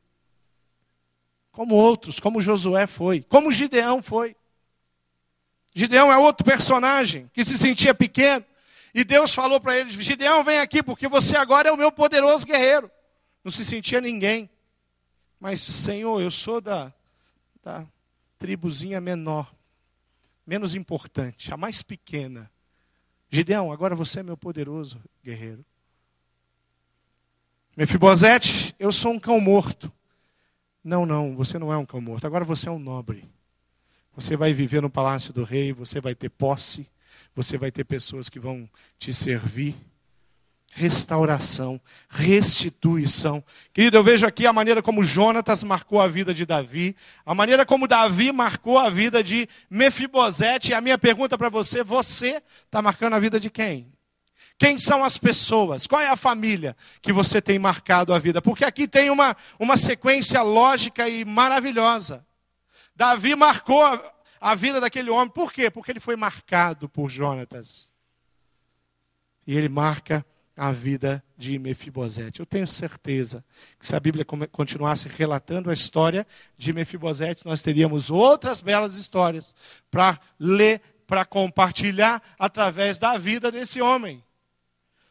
como 1.52 1.74
outros, 1.74 2.20
como 2.20 2.40
Josué 2.40 2.86
foi, 2.86 3.22
como 3.22 3.52
Gideão 3.52 4.02
foi. 4.02 4.36
Gideão 5.74 6.12
é 6.12 6.18
outro 6.18 6.44
personagem 6.44 7.30
que 7.32 7.44
se 7.44 7.56
sentia 7.56 7.94
pequeno. 7.94 8.44
E 8.94 9.04
Deus 9.04 9.34
falou 9.34 9.60
para 9.60 9.76
ele: 9.76 9.90
Gideão, 9.90 10.42
vem 10.42 10.58
aqui, 10.58 10.82
porque 10.82 11.08
você 11.08 11.36
agora 11.36 11.68
é 11.68 11.72
o 11.72 11.76
meu 11.76 11.92
poderoso 11.92 12.46
guerreiro. 12.46 12.90
Não 13.44 13.50
se 13.50 13.64
sentia 13.64 14.00
ninguém. 14.00 14.50
Mas, 15.38 15.60
Senhor, 15.60 16.20
eu 16.20 16.30
sou 16.30 16.60
da, 16.60 16.92
da 17.62 17.86
tribuzinha 18.38 19.00
menor, 19.00 19.50
menos 20.46 20.74
importante, 20.74 21.52
a 21.52 21.56
mais 21.56 21.82
pequena. 21.82 22.50
Gideão, 23.30 23.72
agora 23.72 23.94
você 23.94 24.20
é 24.20 24.22
meu 24.22 24.36
poderoso 24.36 25.00
guerreiro. 25.24 25.64
Mefibosete, 27.76 28.74
eu 28.78 28.92
sou 28.92 29.12
um 29.12 29.18
cão 29.18 29.40
morto. 29.40 29.90
Não, 30.82 31.04
não, 31.04 31.36
você 31.36 31.58
não 31.58 31.72
é 31.72 31.76
um 31.76 31.84
cão 31.84 32.00
morto. 32.00 32.26
Agora 32.26 32.44
você 32.44 32.68
é 32.68 32.72
um 32.72 32.78
nobre. 32.78 33.28
Você 34.14 34.36
vai 34.36 34.52
viver 34.52 34.82
no 34.82 34.90
palácio 34.90 35.32
do 35.32 35.44
rei, 35.44 35.72
você 35.72 36.00
vai 36.00 36.14
ter 36.14 36.28
posse, 36.28 36.86
você 37.34 37.56
vai 37.56 37.70
ter 37.70 37.84
pessoas 37.84 38.28
que 38.28 38.40
vão 38.40 38.68
te 38.98 39.12
servir. 39.12 39.76
Restauração, 40.72 41.80
restituição. 42.08 43.42
Querido, 43.72 43.96
eu 43.96 44.04
vejo 44.04 44.24
aqui 44.24 44.46
a 44.46 44.52
maneira 44.52 44.80
como 44.80 45.02
Jonatas 45.02 45.64
marcou 45.64 46.00
a 46.00 46.06
vida 46.06 46.32
de 46.32 46.46
Davi, 46.46 46.94
a 47.26 47.34
maneira 47.34 47.66
como 47.66 47.88
Davi 47.88 48.30
marcou 48.30 48.78
a 48.78 48.88
vida 48.88 49.22
de 49.22 49.48
Mefibosete. 49.68 50.70
E 50.70 50.74
a 50.74 50.80
minha 50.80 50.96
pergunta 50.96 51.36
para 51.36 51.48
você: 51.48 51.82
você 51.82 52.40
está 52.64 52.80
marcando 52.80 53.14
a 53.14 53.18
vida 53.18 53.40
de 53.40 53.50
quem? 53.50 53.92
Quem 54.60 54.76
são 54.76 55.02
as 55.02 55.16
pessoas? 55.16 55.86
Qual 55.86 56.02
é 56.02 56.06
a 56.06 56.16
família 56.16 56.76
que 57.00 57.14
você 57.14 57.40
tem 57.40 57.58
marcado 57.58 58.12
a 58.12 58.18
vida? 58.18 58.42
Porque 58.42 58.62
aqui 58.62 58.86
tem 58.86 59.08
uma, 59.08 59.34
uma 59.58 59.74
sequência 59.74 60.42
lógica 60.42 61.08
e 61.08 61.24
maravilhosa. 61.24 62.26
Davi 62.94 63.34
marcou 63.34 63.82
a, 63.82 64.12
a 64.38 64.54
vida 64.54 64.78
daquele 64.78 65.08
homem. 65.08 65.30
Por 65.30 65.50
quê? 65.50 65.70
Porque 65.70 65.90
ele 65.90 65.98
foi 65.98 66.14
marcado 66.14 66.90
por 66.90 67.08
Jonatas. 67.08 67.88
E 69.46 69.56
ele 69.56 69.70
marca 69.70 70.26
a 70.54 70.70
vida 70.70 71.24
de 71.38 71.58
Mefibosete. 71.58 72.40
Eu 72.40 72.46
tenho 72.46 72.66
certeza 72.66 73.42
que 73.78 73.86
se 73.86 73.96
a 73.96 74.00
Bíblia 74.00 74.26
continuasse 74.52 75.08
relatando 75.08 75.70
a 75.70 75.72
história 75.72 76.26
de 76.58 76.70
Mefibosete, 76.74 77.46
nós 77.46 77.62
teríamos 77.62 78.10
outras 78.10 78.60
belas 78.60 78.96
histórias 78.96 79.54
para 79.90 80.20
ler, 80.38 80.82
para 81.06 81.24
compartilhar 81.24 82.22
através 82.38 82.98
da 82.98 83.16
vida 83.16 83.50
desse 83.50 83.80
homem 83.80 84.22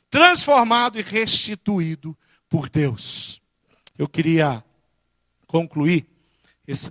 transformado 0.10 1.00
e 1.00 1.02
restituído 1.02 2.18
por 2.50 2.70
Deus. 2.70 3.42
Eu 3.98 4.08
queria 4.08 4.64
concluir 5.46 6.08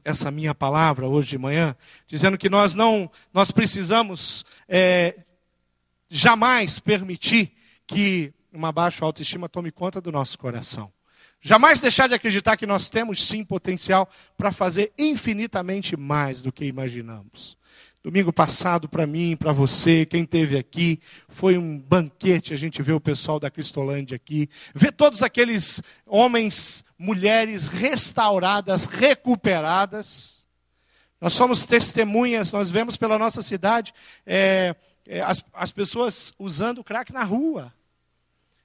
essa 0.04 0.31
minha 0.31 0.54
palavra 0.54 1.07
hoje 1.07 1.31
de 1.31 1.38
manhã, 1.38 1.76
dizendo 2.07 2.37
que 2.37 2.50
nós 2.50 2.74
não, 2.74 3.11
nós 3.33 3.50
precisamos 3.50 4.44
é, 4.68 5.16
jamais 6.09 6.78
permitir 6.78 7.52
que 7.87 8.33
uma 8.52 8.72
baixa 8.72 9.04
autoestima 9.04 9.48
tome 9.48 9.70
conta 9.70 10.00
do 10.00 10.11
nosso 10.11 10.38
coração. 10.38 10.92
Jamais 11.40 11.81
deixar 11.81 12.09
de 12.09 12.14
acreditar 12.14 12.57
que 12.57 12.66
nós 12.66 12.88
temos 12.88 13.24
sim 13.24 13.44
potencial 13.44 14.09
para 14.37 14.50
fazer 14.50 14.92
infinitamente 14.98 15.96
mais 15.96 16.42
do 16.42 16.52
que 16.52 16.64
imaginamos. 16.64 17.57
Domingo 18.09 18.33
passado, 18.33 18.88
para 18.88 19.07
mim, 19.07 19.37
para 19.37 19.53
você, 19.53 20.07
quem 20.07 20.23
esteve 20.23 20.57
aqui, 20.57 20.99
foi 21.29 21.59
um 21.59 21.79
banquete. 21.79 22.55
A 22.55 22.57
gente 22.57 22.81
vê 22.81 22.90
o 22.90 22.99
pessoal 22.99 23.38
da 23.38 23.51
Cristolândia 23.51 24.16
aqui, 24.16 24.49
vê 24.75 24.90
todos 24.90 25.23
aqueles 25.23 25.83
homens, 26.07 26.83
mulheres 26.99 27.68
restauradas, 27.68 28.87
recuperadas. 28.87 30.47
Nós 31.21 31.35
somos 31.35 31.66
testemunhas, 31.66 32.51
nós 32.51 32.71
vemos 32.71 32.97
pela 32.97 33.18
nossa 33.18 33.42
cidade 33.42 33.92
é, 34.25 34.75
é, 35.07 35.21
as, 35.21 35.44
as 35.53 35.71
pessoas 35.71 36.33
usando 36.38 36.83
crack 36.83 37.12
na 37.12 37.25
rua. 37.25 37.75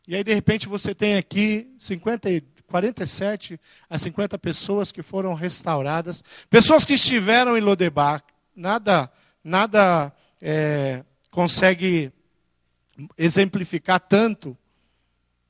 E 0.08 0.16
aí, 0.16 0.24
de 0.24 0.34
repente, 0.34 0.70
você 0.70 0.96
tem 0.96 1.18
aqui 1.18 1.70
50, 1.78 2.30
47 2.66 3.60
a 3.90 3.98
50 3.98 4.40
pessoas 4.40 4.90
que 4.90 5.04
foram 5.04 5.34
restauradas. 5.34 6.24
Pessoas 6.50 6.86
que 6.86 6.94
estiveram 6.94 7.58
em 7.58 7.62
Lodebar. 7.62 8.24
Nada, 8.56 9.12
nada 9.44 10.14
é, 10.42 11.04
consegue 11.30 12.12
exemplificar 13.18 14.00
tanto 14.00 14.58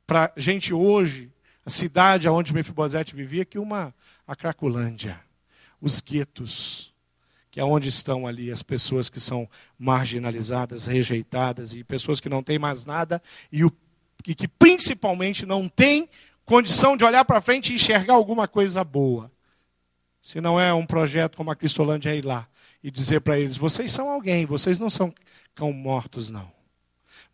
para 0.08 0.32
gente 0.36 0.73
hoje, 0.73 1.32
a 1.65 1.69
cidade 1.69 2.27
onde 2.27 2.53
Mefibosete 2.53 3.15
vivia, 3.15 3.45
que 3.45 3.58
uma 3.58 3.93
a 4.27 4.36
Cracolândia, 4.36 5.19
os 5.79 6.01
guetos, 6.01 6.93
que 7.51 7.60
é 7.60 7.63
onde 7.63 7.89
estão 7.89 8.25
ali 8.25 8.51
as 8.51 8.63
pessoas 8.63 9.10
que 9.10 9.19
são 9.19 9.47
marginalizadas, 9.77 10.86
rejeitadas 10.86 11.73
e 11.73 11.84
pessoas 11.84 12.19
que 12.19 12.29
não 12.29 12.41
têm 12.41 12.58
mais 12.58 12.86
nada 12.86 13.21
e, 13.51 13.63
o, 13.63 13.71
e 14.25 14.34
que 14.34 14.47
principalmente 14.47 15.45
não 15.45 15.69
têm 15.69 16.10
condição 16.45 16.97
de 16.97 17.03
olhar 17.03 17.23
para 17.23 17.41
frente 17.41 17.71
e 17.71 17.75
enxergar 17.75 18.15
alguma 18.15 18.47
coisa 18.47 18.84
boa. 18.84 19.32
Se 20.21 20.41
não 20.41 20.60
é 20.60 20.73
um 20.73 20.86
projeto 20.86 21.38
como 21.38 21.51
a 21.51 21.56
Cristolândia 21.56 22.15
ir 22.15 22.25
lá 22.25 22.47
e 22.83 22.91
dizer 22.91 23.21
para 23.21 23.39
eles: 23.39 23.57
vocês 23.57 23.91
são 23.91 24.09
alguém, 24.09 24.45
vocês 24.45 24.79
não 24.79 24.89
são 24.89 25.13
cão 25.55 25.71
mortos, 25.71 26.29
não. 26.29 26.51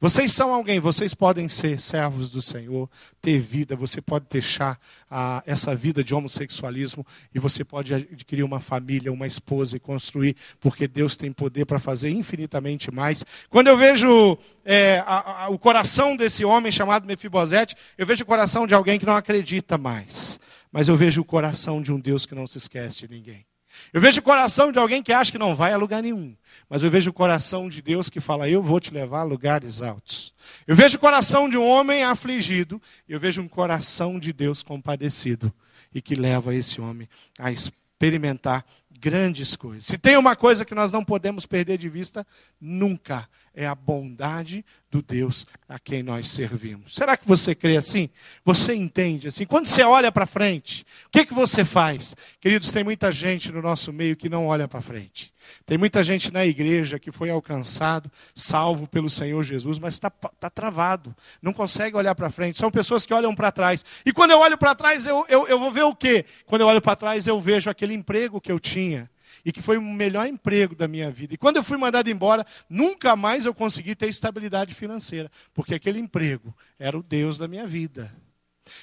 Vocês 0.01 0.31
são 0.31 0.53
alguém, 0.53 0.79
vocês 0.79 1.13
podem 1.13 1.49
ser 1.49 1.81
servos 1.81 2.31
do 2.31 2.41
Senhor, 2.41 2.89
ter 3.21 3.37
vida, 3.37 3.75
você 3.75 4.01
pode 4.01 4.27
deixar 4.29 4.79
ah, 5.11 5.43
essa 5.45 5.75
vida 5.75 6.01
de 6.01 6.15
homossexualismo 6.15 7.05
e 7.35 7.39
você 7.39 7.65
pode 7.65 7.93
adquirir 7.93 8.43
uma 8.43 8.61
família, 8.61 9.11
uma 9.11 9.27
esposa 9.27 9.75
e 9.75 9.79
construir, 9.79 10.37
porque 10.57 10.87
Deus 10.87 11.17
tem 11.17 11.33
poder 11.33 11.65
para 11.65 11.79
fazer 11.79 12.11
infinitamente 12.11 12.89
mais. 12.89 13.25
Quando 13.49 13.67
eu 13.67 13.75
vejo 13.75 14.37
é, 14.63 15.03
a, 15.05 15.43
a, 15.43 15.49
o 15.49 15.59
coração 15.59 16.15
desse 16.15 16.45
homem 16.45 16.71
chamado 16.71 17.05
Mefibosete, 17.05 17.75
eu 17.97 18.05
vejo 18.05 18.23
o 18.23 18.27
coração 18.27 18.65
de 18.65 18.73
alguém 18.73 18.97
que 18.97 19.05
não 19.05 19.17
acredita 19.17 19.77
mais, 19.77 20.39
mas 20.71 20.87
eu 20.87 20.95
vejo 20.95 21.19
o 21.19 21.25
coração 21.25 21.81
de 21.81 21.91
um 21.91 21.99
Deus 21.99 22.25
que 22.25 22.33
não 22.33 22.47
se 22.47 22.57
esquece 22.57 22.99
de 22.99 23.09
ninguém. 23.09 23.48
Eu 23.93 24.01
vejo 24.01 24.19
o 24.19 24.23
coração 24.23 24.71
de 24.71 24.79
alguém 24.79 25.01
que 25.01 25.13
acha 25.13 25.31
que 25.31 25.37
não 25.37 25.55
vai 25.55 25.73
a 25.73 25.77
lugar 25.77 26.01
nenhum. 26.01 26.35
Mas 26.69 26.83
eu 26.83 26.91
vejo 26.91 27.09
o 27.09 27.13
coração 27.13 27.67
de 27.67 27.81
Deus 27.81 28.09
que 28.09 28.19
fala: 28.19 28.49
Eu 28.49 28.61
vou 28.61 28.79
te 28.79 28.93
levar 28.93 29.21
a 29.21 29.23
lugares 29.23 29.81
altos. 29.81 30.33
Eu 30.67 30.75
vejo 30.75 30.97
o 30.97 30.99
coração 30.99 31.49
de 31.49 31.57
um 31.57 31.67
homem 31.67 32.03
afligido. 32.03 32.81
Eu 33.07 33.19
vejo 33.19 33.41
um 33.41 33.47
coração 33.47 34.19
de 34.19 34.31
Deus 34.31 34.61
compadecido. 34.61 35.53
E 35.93 36.01
que 36.01 36.13
leva 36.13 36.53
esse 36.53 36.79
homem 36.79 37.09
a 37.39 37.51
experimentar 37.51 38.63
grandes 38.99 39.55
coisas. 39.55 39.85
Se 39.85 39.97
tem 39.97 40.17
uma 40.17 40.35
coisa 40.35 40.65
que 40.65 40.75
nós 40.75 40.91
não 40.91 41.03
podemos 41.03 41.45
perder 41.45 41.77
de 41.77 41.89
vista 41.89 42.27
nunca, 42.59 43.27
é 43.59 43.67
a 43.67 43.75
bondade 43.75 44.63
do 44.89 45.01
Deus 45.01 45.45
a 45.67 45.77
quem 45.77 46.01
nós 46.01 46.29
servimos. 46.29 46.95
Será 46.95 47.17
que 47.17 47.27
você 47.27 47.53
crê 47.53 47.75
assim? 47.75 48.09
Você 48.45 48.73
entende 48.73 49.27
assim? 49.27 49.45
Quando 49.45 49.65
você 49.65 49.83
olha 49.83 50.13
para 50.13 50.25
frente, 50.25 50.85
o 51.07 51.09
que, 51.09 51.25
que 51.25 51.33
você 51.33 51.65
faz? 51.65 52.15
Queridos, 52.39 52.71
tem 52.71 52.85
muita 52.85 53.11
gente 53.11 53.51
no 53.51 53.61
nosso 53.61 53.91
meio 53.91 54.15
que 54.15 54.29
não 54.29 54.47
olha 54.47 54.65
para 54.65 54.79
frente. 54.79 55.33
Tem 55.65 55.77
muita 55.77 56.01
gente 56.05 56.31
na 56.31 56.45
igreja 56.45 56.97
que 56.97 57.11
foi 57.11 57.29
alcançado, 57.29 58.09
salvo 58.33 58.87
pelo 58.87 59.09
Senhor 59.09 59.43
Jesus, 59.43 59.77
mas 59.77 59.95
está 59.95 60.09
tá 60.09 60.49
travado, 60.49 61.13
não 61.41 61.51
consegue 61.51 61.97
olhar 61.97 62.15
para 62.15 62.29
frente. 62.29 62.57
São 62.57 62.71
pessoas 62.71 63.05
que 63.05 63.13
olham 63.13 63.35
para 63.35 63.51
trás. 63.51 63.83
E 64.05 64.13
quando 64.13 64.31
eu 64.31 64.39
olho 64.39 64.57
para 64.57 64.73
trás, 64.73 65.05
eu, 65.05 65.25
eu, 65.27 65.45
eu 65.49 65.59
vou 65.59 65.69
ver 65.69 65.83
o 65.83 65.93
quê? 65.93 66.23
Quando 66.45 66.61
eu 66.61 66.67
olho 66.67 66.81
para 66.81 66.95
trás, 66.95 67.27
eu 67.27 67.41
vejo 67.41 67.69
aquele 67.69 67.93
emprego 67.93 68.39
que 68.39 68.53
eu 68.53 68.57
tinha 68.57 69.09
e 69.45 69.51
que 69.51 69.61
foi 69.61 69.77
o 69.77 69.81
melhor 69.81 70.27
emprego 70.27 70.75
da 70.75 70.87
minha 70.87 71.09
vida. 71.09 71.33
E 71.33 71.37
quando 71.37 71.57
eu 71.57 71.63
fui 71.63 71.77
mandado 71.77 72.09
embora, 72.09 72.45
nunca 72.69 73.15
mais 73.15 73.45
eu 73.45 73.53
consegui 73.53 73.95
ter 73.95 74.07
estabilidade 74.07 74.73
financeira, 74.73 75.31
porque 75.53 75.75
aquele 75.75 75.99
emprego 75.99 76.55
era 76.77 76.97
o 76.97 77.03
Deus 77.03 77.37
da 77.37 77.47
minha 77.47 77.67
vida. 77.67 78.13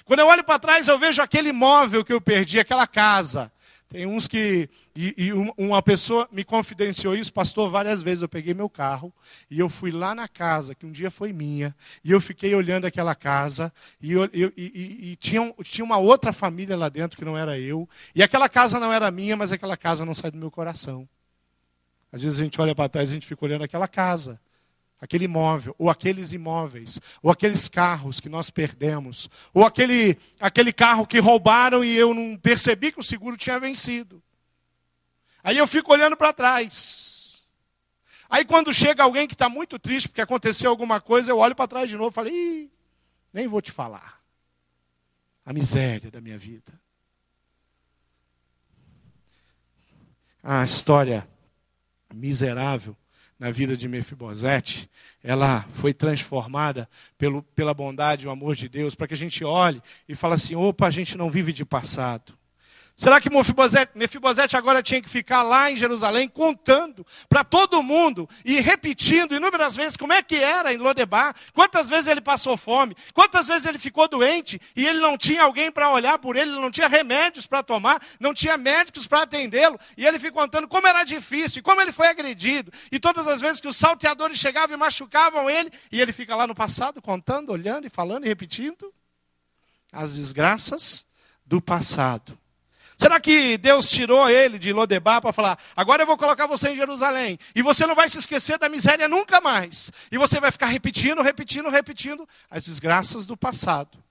Quando 0.05 0.21
eu 0.21 0.27
olho 0.27 0.45
para 0.45 0.59
trás, 0.59 0.89
eu 0.89 0.99
vejo 0.99 1.23
aquele 1.23 1.51
imóvel 1.51 2.05
que 2.05 2.13
eu 2.13 2.21
perdi, 2.21 2.59
aquela 2.59 2.87
casa, 2.87 3.53
tem 3.89 4.05
uns 4.05 4.27
que. 4.27 4.69
E, 4.95 5.15
e, 5.17 5.33
uma 5.33 5.81
pessoa 5.81 6.29
me 6.33 6.45
confidenciou 6.45 7.15
isso, 7.15 7.33
pastor, 7.33 7.71
várias 7.71 8.03
vezes. 8.03 8.23
Eu 8.23 8.29
peguei 8.29 8.53
meu 8.53 8.69
carro 8.69 9.13
e 9.51 9.59
eu 9.59 9.69
fui 9.69 9.91
lá 9.91 10.15
na 10.15 10.27
casa, 10.27 10.75
que 10.75 10.85
um 10.85 10.91
dia 10.91 11.11
foi 11.11 11.33
minha, 11.33 11.75
e 12.03 12.11
eu 12.11 12.21
fiquei 12.21 12.55
olhando 12.55 12.87
aquela 12.87 13.15
casa, 13.15 13.73
e, 14.01 14.13
eu, 14.13 14.29
eu, 14.33 14.53
e, 14.57 15.13
e 15.13 15.17
tinha, 15.17 15.55
tinha 15.63 15.85
uma 15.85 15.99
outra 15.99 16.33
família 16.33 16.77
lá 16.77 16.89
dentro 16.89 17.17
que 17.17 17.25
não 17.25 17.39
era 17.39 17.59
eu, 17.59 17.89
e 18.15 18.23
aquela 18.23 18.49
casa 18.49 18.81
não 18.81 18.93
era 18.93 19.11
minha, 19.11 19.37
mas 19.37 19.53
aquela 19.53 19.77
casa 19.77 20.05
não 20.05 20.15
sai 20.15 20.31
do 20.31 20.39
meu 20.39 20.51
coração. 20.51 21.09
Às 22.11 22.23
vezes 22.23 22.41
a 22.41 22.45
gente 22.45 22.61
olha 22.61 22.75
para 22.75 22.89
trás 22.89 23.09
e 23.09 23.13
a 23.13 23.15
gente 23.15 23.27
fica 23.27 23.45
olhando 23.45 23.63
aquela 23.63 23.87
casa 23.87 24.41
aquele 25.01 25.27
imóvel, 25.27 25.75
ou 25.79 25.91
aqueles 25.91 26.33
imóveis, 26.33 26.99
ou 27.23 27.31
aqueles 27.31 27.69
carros 27.69 28.21
que 28.21 28.29
nós 28.29 28.51
perdemos, 28.51 29.29
ou 29.53 29.65
aquele, 29.65 30.19
aquele 30.41 30.73
carro 30.73 31.07
que 31.07 31.19
roubaram 31.19 31.85
e 31.85 31.95
eu 31.95 32.15
não 32.15 32.37
percebi 32.37 32.91
que 32.91 33.01
o 33.01 33.05
seguro 33.05 33.37
tinha 33.37 33.61
vencido. 33.61 34.23
Aí 35.43 35.59
eu 35.59 35.67
fico 35.67 35.93
olhando 35.93 36.17
para 36.17 36.33
trás. 36.33 37.47
Aí 38.29 38.45
quando 38.45 38.73
chega 38.73 39.03
alguém 39.03 39.29
que 39.29 39.35
está 39.35 39.49
muito 39.49 39.79
triste 39.79 40.09
porque 40.09 40.21
aconteceu 40.21 40.71
alguma 40.71 41.01
coisa, 41.01 41.31
eu 41.31 41.39
olho 41.39 41.55
para 41.55 41.69
trás 41.69 41.89
de 41.89 41.97
novo 41.97 42.11
e 42.11 42.15
falo, 42.15 42.29
Ih, 42.29 42.71
nem 43.33 43.47
vou 43.47 43.61
te 43.61 43.71
falar. 43.71 44.21
A 45.45 45.53
miséria 45.53 46.11
da 46.11 46.21
minha 46.21 46.37
vida. 46.37 46.73
A 50.43 50.65
história 50.65 51.29
miserável 52.13 52.97
na 53.39 53.51
vida 53.51 53.77
de 53.77 53.87
Mefibosete, 53.87 54.91
ela 55.23 55.63
foi 55.71 55.93
transformada 55.93 56.89
pelo, 57.19 57.43
pela 57.43 57.75
bondade 57.75 58.25
e 58.25 58.29
o 58.29 58.31
amor 58.31 58.57
de 58.57 58.69
Deus, 58.69 58.95
para 58.95 59.07
que 59.07 59.15
a 59.15 59.17
gente 59.17 59.45
olhe 59.45 59.83
e 60.09 60.15
fale 60.15 60.35
assim: 60.35 60.55
opa, 60.55 60.87
a 60.87 60.91
gente 60.91 61.17
não 61.17 61.31
vive 61.31 61.53
de 61.53 61.65
passado. 61.65 62.33
Será 62.97 63.21
que 63.21 63.29
Mefibosete, 63.29 64.57
agora 64.57 64.83
tinha 64.83 65.03
que 65.03 65.09
ficar 65.09 65.43
lá 65.43 65.71
em 65.71 65.77
Jerusalém 65.77 66.27
contando 66.27 67.07
para 67.29 67.45
todo 67.45 67.83
mundo 67.83 68.27
e 68.43 68.59
repetindo 68.59 69.35
inúmeras 69.35 69.77
vezes 69.77 69.99
como 69.99 70.15
é 70.15 70.23
que 70.23 70.37
era 70.37 70.73
em 70.73 70.79
Lodebar? 70.79 71.37
Quantas 71.53 71.91
vezes 71.91 72.07
ele 72.07 72.23
passou 72.23 72.57
fome? 72.57 72.97
Quantas 73.13 73.47
vezes 73.47 73.67
ele 73.67 73.79
ficou 73.79 74.09
doente 74.09 74.59
e 74.75 74.87
ele 74.87 74.99
não 74.99 75.19
tinha 75.19 75.43
alguém 75.43 75.71
para 75.71 75.93
olhar 75.93 76.19
por 76.19 76.37
ele, 76.37 76.53
não 76.53 76.71
tinha 76.71 76.89
remédios 76.89 77.47
para 77.47 77.63
tomar, 77.63 78.01
não 78.19 78.33
tinha 78.33 78.57
médicos 78.57 79.07
para 79.07 79.23
atendê-lo 79.23 79.79
e 79.95 80.07
ele 80.07 80.19
ficou 80.19 80.41
contando 80.41 80.67
como 80.67 80.87
era 80.87 81.05
difícil 81.05 81.59
e 81.59 81.63
como 81.63 81.83
ele 81.83 81.93
foi 81.93 82.09
agredido 82.09 82.73
e 82.91 82.99
todas 82.99 83.27
as 83.27 83.43
vezes 83.43 83.61
que 83.61 83.69
os 83.69 83.77
salteadores 83.77 84.39
chegavam 84.39 84.75
e 84.75 84.79
machucavam 84.79 85.51
ele 85.51 85.71
e 85.93 86.01
ele 86.01 86.13
fica 86.13 86.35
lá 86.35 86.47
no 86.47 86.55
passado 86.55 87.03
contando, 87.03 87.53
olhando 87.53 87.87
e 87.87 87.91
falando 87.91 88.25
e 88.25 88.29
repetindo 88.29 88.91
as 89.93 90.15
desgraças 90.15 91.05
do 91.45 91.61
passado. 91.61 92.39
Será 92.97 93.21
que 93.21 93.59
Deus 93.59 93.91
tirou 93.91 94.29
ele 94.29 94.59
de 94.59 94.73
Lodebar 94.73 95.21
para 95.21 95.33
falar: 95.33 95.59
agora 95.77 96.03
eu 96.03 96.07
vou 96.07 96.17
colocar 96.17 96.47
você 96.47 96.71
em 96.71 96.77
Jerusalém 96.77 97.39
e 97.55 97.61
você 97.61 97.87
não 97.87 97.95
vai 97.95 98.09
se 98.09 98.19
esquecer 98.19 98.59
da 98.59 98.71
miséria 98.71 99.07
nunca 99.07 99.39
mais? 99.41 99.93
E 100.11 100.17
você 100.17 100.41
vai 100.41 100.51
ficar 100.51 100.67
repetindo, 100.67 101.21
repetindo, 101.21 101.69
repetindo 101.69 102.27
as 102.51 102.65
desgraças 102.65 103.27
do 103.27 103.37
passado. 103.37 104.03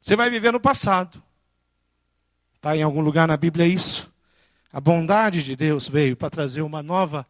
Você 0.00 0.16
vai 0.16 0.30
viver 0.30 0.50
no 0.50 0.60
passado. 0.60 1.22
Está 2.56 2.74
em 2.74 2.82
algum 2.82 3.00
lugar 3.00 3.28
na 3.28 3.36
Bíblia 3.36 3.66
isso? 3.66 4.10
A 4.72 4.80
bondade 4.80 5.42
de 5.42 5.54
Deus 5.54 5.88
veio 5.88 6.16
para 6.16 6.30
trazer 6.30 6.62
uma 6.62 6.82
nova 6.82 7.26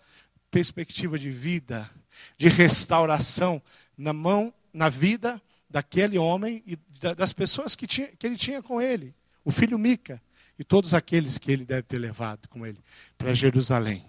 perspectiva 0.51 1.19
de 1.19 1.31
vida, 1.31 1.91
de 2.37 2.49
restauração 2.49 3.61
na 3.97 4.13
mão, 4.13 4.55
na 4.73 4.89
vida 4.89 5.43
daquele 5.69 6.17
homem 6.17 6.63
e 6.65 6.79
das 7.15 7.33
pessoas 7.33 7.75
que, 7.75 7.87
tinha, 7.87 8.07
que 8.07 8.27
ele 8.27 8.37
tinha 8.37 8.63
com 8.63 8.81
ele. 8.81 9.15
O 9.45 9.51
filho 9.51 9.79
Mica 9.79 10.23
e 10.59 10.65
todos 10.65 10.93
aqueles 10.93 11.39
que 11.39 11.53
ele 11.53 11.65
deve 11.65 11.83
ter 11.83 11.99
levado 11.99 12.49
com 12.49 12.67
ele 12.67 12.79
para 13.17 13.33
Jerusalém. 13.33 14.05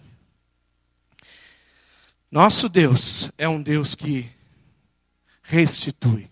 Nosso 2.32 2.68
Deus 2.68 3.32
é 3.38 3.48
um 3.48 3.62
Deus 3.62 3.96
que 3.96 4.30
restitui. 5.42 6.30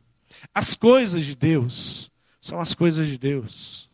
As 0.54 0.76
coisas 0.76 1.26
de 1.26 1.36
Deus 1.36 2.12
são 2.40 2.60
as 2.60 2.74
coisas 2.74 3.08
de 3.08 3.18
Deus. 3.18 3.87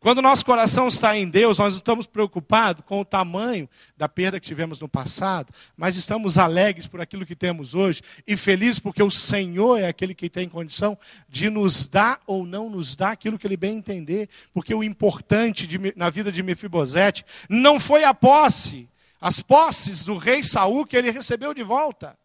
Quando 0.00 0.22
nosso 0.22 0.44
coração 0.44 0.86
está 0.86 1.18
em 1.18 1.28
Deus, 1.28 1.58
nós 1.58 1.74
não 1.74 1.78
estamos 1.78 2.06
preocupados 2.06 2.84
com 2.86 3.00
o 3.00 3.04
tamanho 3.04 3.68
da 3.96 4.08
perda 4.08 4.38
que 4.38 4.46
tivemos 4.46 4.78
no 4.78 4.88
passado, 4.88 5.52
mas 5.76 5.96
estamos 5.96 6.38
alegres 6.38 6.86
por 6.86 7.00
aquilo 7.00 7.26
que 7.26 7.34
temos 7.34 7.74
hoje 7.74 8.00
e 8.24 8.36
felizes 8.36 8.78
porque 8.78 9.02
o 9.02 9.10
Senhor 9.10 9.80
é 9.80 9.88
aquele 9.88 10.14
que 10.14 10.30
tem 10.30 10.48
condição 10.48 10.96
de 11.28 11.50
nos 11.50 11.88
dar 11.88 12.20
ou 12.28 12.46
não 12.46 12.70
nos 12.70 12.94
dar 12.94 13.10
aquilo 13.10 13.36
que 13.36 13.46
Ele 13.46 13.56
bem 13.56 13.76
entender. 13.76 14.28
Porque 14.54 14.72
o 14.72 14.84
importante 14.84 15.66
de, 15.66 15.92
na 15.96 16.10
vida 16.10 16.30
de 16.30 16.44
Mefibosete 16.44 17.24
não 17.48 17.80
foi 17.80 18.04
a 18.04 18.14
posse, 18.14 18.88
as 19.20 19.40
posses 19.40 20.04
do 20.04 20.16
rei 20.16 20.44
Saul 20.44 20.86
que 20.86 20.96
ele 20.96 21.10
recebeu 21.10 21.52
de 21.52 21.64
volta. 21.64 22.16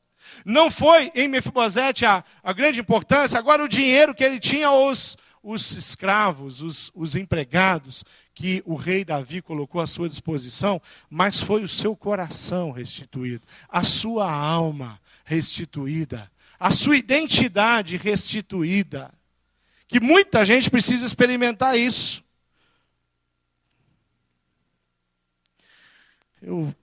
Não 0.45 0.69
foi 0.69 1.12
em 1.15 1.27
Mefibosete 1.27 2.05
a, 2.05 2.23
a 2.43 2.53
grande 2.53 2.79
importância, 2.79 3.39
agora 3.39 3.63
o 3.63 3.67
dinheiro 3.67 4.13
que 4.13 4.23
ele 4.23 4.39
tinha, 4.39 4.71
os, 4.71 5.17
os 5.43 5.71
escravos, 5.73 6.62
os, 6.62 6.89
os 6.95 7.15
empregados 7.15 8.03
que 8.34 8.63
o 8.65 8.75
rei 8.75 9.03
Davi 9.03 9.41
colocou 9.41 9.82
à 9.82 9.86
sua 9.86 10.08
disposição, 10.08 10.82
mas 11.10 11.39
foi 11.41 11.62
o 11.63 11.67
seu 11.67 11.95
coração 11.95 12.71
restituído, 12.71 13.45
a 13.67 13.84
sua 13.84 14.32
alma 14.32 14.99
restituída, 15.25 16.32
a 16.58 16.71
sua 16.71 16.95
identidade 16.95 17.97
restituída. 17.97 19.13
Que 19.86 19.99
muita 19.99 20.45
gente 20.45 20.71
precisa 20.71 21.06
experimentar 21.06 21.77
isso. 21.77 22.23
Eu 26.41 26.73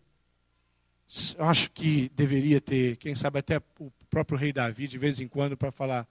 acho 1.39 1.71
que 1.71 2.11
deveria 2.15 2.61
ter, 2.61 2.97
quem 2.99 3.15
sabe 3.15 3.39
até 3.39 3.59
o 3.79 3.91
próprio 4.09 4.39
rei 4.39 4.53
Davi, 4.53 4.87
de 4.87 4.99
vez 4.99 5.19
em 5.19 5.27
quando, 5.27 5.57
para 5.57 5.73
falar: 5.73 6.07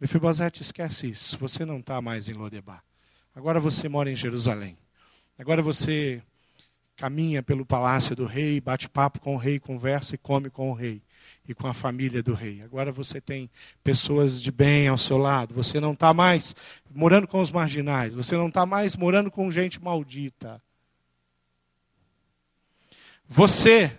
Mefibosete, 0.00 0.62
esquece 0.62 1.08
isso, 1.08 1.36
você 1.36 1.64
não 1.64 1.78
está 1.78 2.00
mais 2.00 2.28
em 2.28 2.32
Lodebar. 2.32 2.82
Agora 3.34 3.60
você 3.60 3.88
mora 3.88 4.10
em 4.10 4.16
Jerusalém. 4.16 4.76
Agora 5.38 5.60
você 5.62 6.22
caminha 6.96 7.42
pelo 7.42 7.64
palácio 7.64 8.16
do 8.16 8.24
rei, 8.24 8.60
bate 8.60 8.88
papo 8.88 9.20
com 9.20 9.34
o 9.34 9.38
rei, 9.38 9.58
conversa 9.58 10.14
e 10.14 10.18
come 10.18 10.50
com 10.50 10.70
o 10.70 10.74
rei 10.74 11.02
e 11.48 11.54
com 11.54 11.66
a 11.66 11.72
família 11.72 12.22
do 12.22 12.34
rei. 12.34 12.62
Agora 12.62 12.92
você 12.92 13.20
tem 13.20 13.50
pessoas 13.82 14.40
de 14.40 14.50
bem 14.50 14.88
ao 14.88 14.98
seu 14.98 15.16
lado. 15.16 15.54
Você 15.54 15.80
não 15.80 15.92
está 15.92 16.12
mais 16.12 16.54
morando 16.90 17.26
com 17.26 17.40
os 17.40 17.50
marginais. 17.50 18.14
Você 18.14 18.36
não 18.36 18.48
está 18.48 18.66
mais 18.66 18.96
morando 18.96 19.30
com 19.30 19.50
gente 19.50 19.82
maldita. 19.82 20.62
Você 23.26 23.96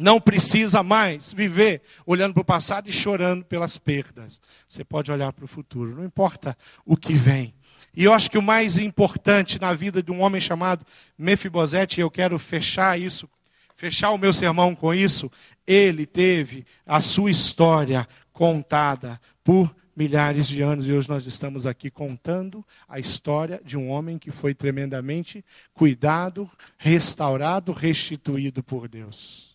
não 0.00 0.20
precisa 0.20 0.82
mais 0.82 1.32
viver 1.32 1.82
olhando 2.06 2.34
para 2.34 2.40
o 2.40 2.44
passado 2.44 2.88
e 2.88 2.92
chorando 2.92 3.44
pelas 3.44 3.76
perdas. 3.76 4.40
Você 4.66 4.82
pode 4.82 5.12
olhar 5.12 5.32
para 5.32 5.44
o 5.44 5.48
futuro, 5.48 5.94
não 5.94 6.04
importa 6.04 6.56
o 6.84 6.96
que 6.96 7.12
vem. 7.12 7.54
E 7.94 8.04
eu 8.04 8.12
acho 8.12 8.30
que 8.30 8.38
o 8.38 8.42
mais 8.42 8.78
importante 8.78 9.60
na 9.60 9.74
vida 9.74 10.02
de 10.02 10.10
um 10.10 10.20
homem 10.20 10.40
chamado 10.40 10.84
Mefibosete, 11.18 12.00
eu 12.00 12.10
quero 12.10 12.38
fechar 12.38 12.98
isso, 12.98 13.28
fechar 13.76 14.10
o 14.10 14.18
meu 14.18 14.32
sermão 14.32 14.74
com 14.74 14.94
isso, 14.94 15.30
ele 15.66 16.06
teve 16.06 16.64
a 16.86 17.00
sua 17.00 17.30
história 17.30 18.06
contada 18.32 19.20
por 19.42 19.74
milhares 19.96 20.46
de 20.46 20.62
anos 20.62 20.88
e 20.88 20.92
hoje 20.92 21.08
nós 21.08 21.26
estamos 21.26 21.66
aqui 21.66 21.90
contando 21.90 22.64
a 22.88 22.98
história 22.98 23.60
de 23.62 23.76
um 23.76 23.90
homem 23.90 24.18
que 24.18 24.30
foi 24.30 24.54
tremendamente 24.54 25.44
cuidado, 25.74 26.48
restaurado, 26.78 27.72
restituído 27.72 28.62
por 28.62 28.88
Deus. 28.88 29.49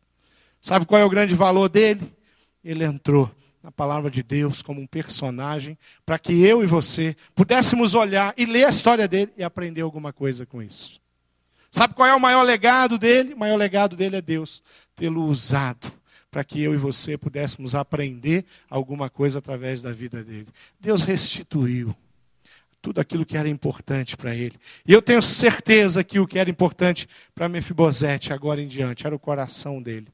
Sabe 0.66 0.88
qual 0.88 1.00
é 1.00 1.06
o 1.06 1.10
grande 1.12 1.36
valor 1.36 1.70
dele? 1.70 2.12
Ele 2.64 2.84
entrou 2.84 3.30
na 3.62 3.72
palavra 3.72 4.10
de 4.10 4.24
Deus 4.24 4.64
como 4.64 4.82
um 4.82 4.88
personagem 4.88 5.78
para 6.04 6.18
que 6.18 6.44
eu 6.44 6.64
e 6.64 6.66
você 6.66 7.16
pudéssemos 7.36 7.94
olhar 7.94 8.34
e 8.36 8.48
ler 8.48 8.66
a 8.66 8.70
história 8.72 9.08
dele 9.08 9.32
e 9.38 9.44
aprender 9.44 9.82
alguma 9.82 10.12
coisa 10.12 10.44
com 10.44 10.64
isso. 10.64 11.00
Sabe 11.70 11.94
qual 11.94 12.10
é 12.10 12.16
o 12.16 12.20
maior 12.20 12.42
legado 12.42 12.98
dele? 12.98 13.36
O 13.36 13.38
maior 13.38 13.58
legado 13.58 13.96
dele 13.96 14.16
é 14.16 14.22
Deus 14.24 14.64
tê-lo 14.96 15.26
usado 15.26 15.94
para 16.32 16.44
que 16.44 16.60
eu 16.64 16.74
e 16.74 16.78
você 16.78 17.16
pudéssemos 17.16 17.76
aprender 17.76 18.44
alguma 18.68 19.08
coisa 19.08 19.38
através 19.38 19.84
da 19.84 19.92
vida 19.92 20.24
dele. 20.24 20.48
Deus 20.80 21.04
restituiu 21.04 21.96
tudo 22.82 23.00
aquilo 23.00 23.24
que 23.24 23.38
era 23.38 23.48
importante 23.48 24.18
para 24.18 24.34
ele. 24.34 24.56
E 24.84 24.92
eu 24.92 25.02
tenho 25.04 25.22
certeza 25.22 26.04
que 26.04 26.20
o 26.20 26.26
que 26.26 26.40
era 26.40 26.50
importante 26.50 27.08
para 27.36 27.48
Mefibosete 27.48 28.34
agora 28.34 28.60
em 28.60 28.68
diante 28.68 29.06
era 29.06 29.16
o 29.16 29.20
coração 29.20 29.80
dele. 29.80 30.08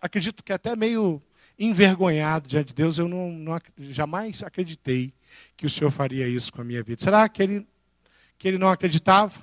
Acredito 0.00 0.44
que 0.44 0.52
até 0.52 0.76
meio 0.76 1.22
envergonhado 1.58 2.48
diante 2.48 2.68
de 2.68 2.74
Deus, 2.74 2.98
eu 2.98 3.08
não, 3.08 3.32
não, 3.32 3.58
jamais 3.78 4.42
acreditei 4.42 5.12
que 5.56 5.66
o 5.66 5.70
Senhor 5.70 5.90
faria 5.90 6.28
isso 6.28 6.52
com 6.52 6.60
a 6.60 6.64
minha 6.64 6.82
vida. 6.82 7.02
Será 7.02 7.28
que 7.28 7.42
ele, 7.42 7.66
que 8.38 8.46
ele 8.46 8.58
não 8.58 8.68
acreditava? 8.68 9.42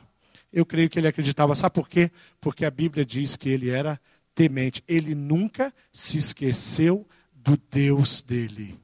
Eu 0.51 0.65
creio 0.65 0.89
que 0.89 0.99
ele 0.99 1.07
acreditava. 1.07 1.55
Sabe 1.55 1.73
por 1.73 1.89
quê? 1.89 2.11
Porque 2.39 2.63
a 2.63 2.71
Bíblia 2.71 3.03
diz 3.03 3.35
que 3.35 3.49
ele 3.49 3.69
era 3.69 3.99
temente. 4.35 4.83
Ele 4.87 5.15
nunca 5.15 5.73
se 5.91 6.17
esqueceu 6.17 7.07
do 7.33 7.57
Deus 7.71 8.21
dele. 8.21 8.79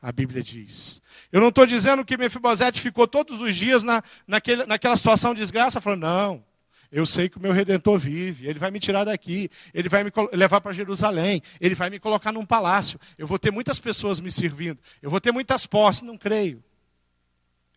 A 0.00 0.12
Bíblia 0.12 0.42
diz. 0.42 1.02
Eu 1.32 1.40
não 1.40 1.48
estou 1.48 1.66
dizendo 1.66 2.04
que 2.04 2.16
Mefibosete 2.16 2.80
ficou 2.80 3.08
todos 3.08 3.40
os 3.40 3.56
dias 3.56 3.82
na, 3.82 4.00
naquele, 4.28 4.64
naquela 4.64 4.96
situação 4.96 5.34
de 5.34 5.40
desgraça, 5.40 5.80
falando, 5.80 6.02
não, 6.02 6.44
eu 6.90 7.04
sei 7.04 7.28
que 7.28 7.36
o 7.36 7.40
meu 7.40 7.52
redentor 7.52 7.98
vive, 7.98 8.46
ele 8.46 8.58
vai 8.58 8.70
me 8.70 8.80
tirar 8.80 9.04
daqui, 9.04 9.50
ele 9.74 9.88
vai 9.88 10.04
me 10.04 10.10
levar 10.32 10.60
para 10.60 10.72
Jerusalém, 10.72 11.42
ele 11.60 11.74
vai 11.74 11.90
me 11.90 11.98
colocar 11.98 12.32
num 12.32 12.46
palácio, 12.46 12.98
eu 13.16 13.26
vou 13.26 13.38
ter 13.38 13.50
muitas 13.50 13.78
pessoas 13.78 14.20
me 14.20 14.30
servindo, 14.30 14.78
eu 15.02 15.10
vou 15.10 15.20
ter 15.20 15.32
muitas 15.32 15.66
posses, 15.66 16.02
não 16.02 16.16
creio. 16.16 16.62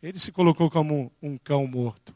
Ele 0.02 0.18
se 0.18 0.32
colocou 0.32 0.70
como 0.70 1.12
um 1.22 1.38
cão 1.38 1.68
morto. 1.68 2.16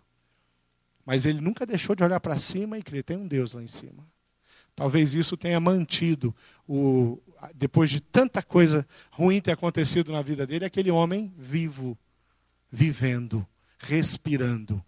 Mas 1.06 1.26
ele 1.26 1.40
nunca 1.40 1.66
deixou 1.66 1.96
de 1.96 2.04
olhar 2.04 2.20
para 2.20 2.40
cima 2.40 2.80
e 2.80 2.84
crer, 2.84 3.04
tem 3.04 3.18
um 3.18 3.28
Deus 3.28 3.54
lá 3.54 3.62
em 3.62 3.68
cima. 3.68 4.08
Talvez 4.76 5.14
isso 5.14 5.38
tenha 5.38 5.60
mantido, 5.60 6.36
o, 6.68 7.22
depois 7.54 7.90
de 7.90 8.02
tanta 8.02 8.42
coisa 8.42 8.86
ruim 9.12 9.40
ter 9.40 9.52
acontecido 9.52 10.12
na 10.12 10.22
vida 10.22 10.48
dele, 10.48 10.66
aquele 10.66 10.92
homem 10.92 11.34
vivo, 11.38 11.98
vivendo, 12.72 13.46
respirando. 13.78 14.84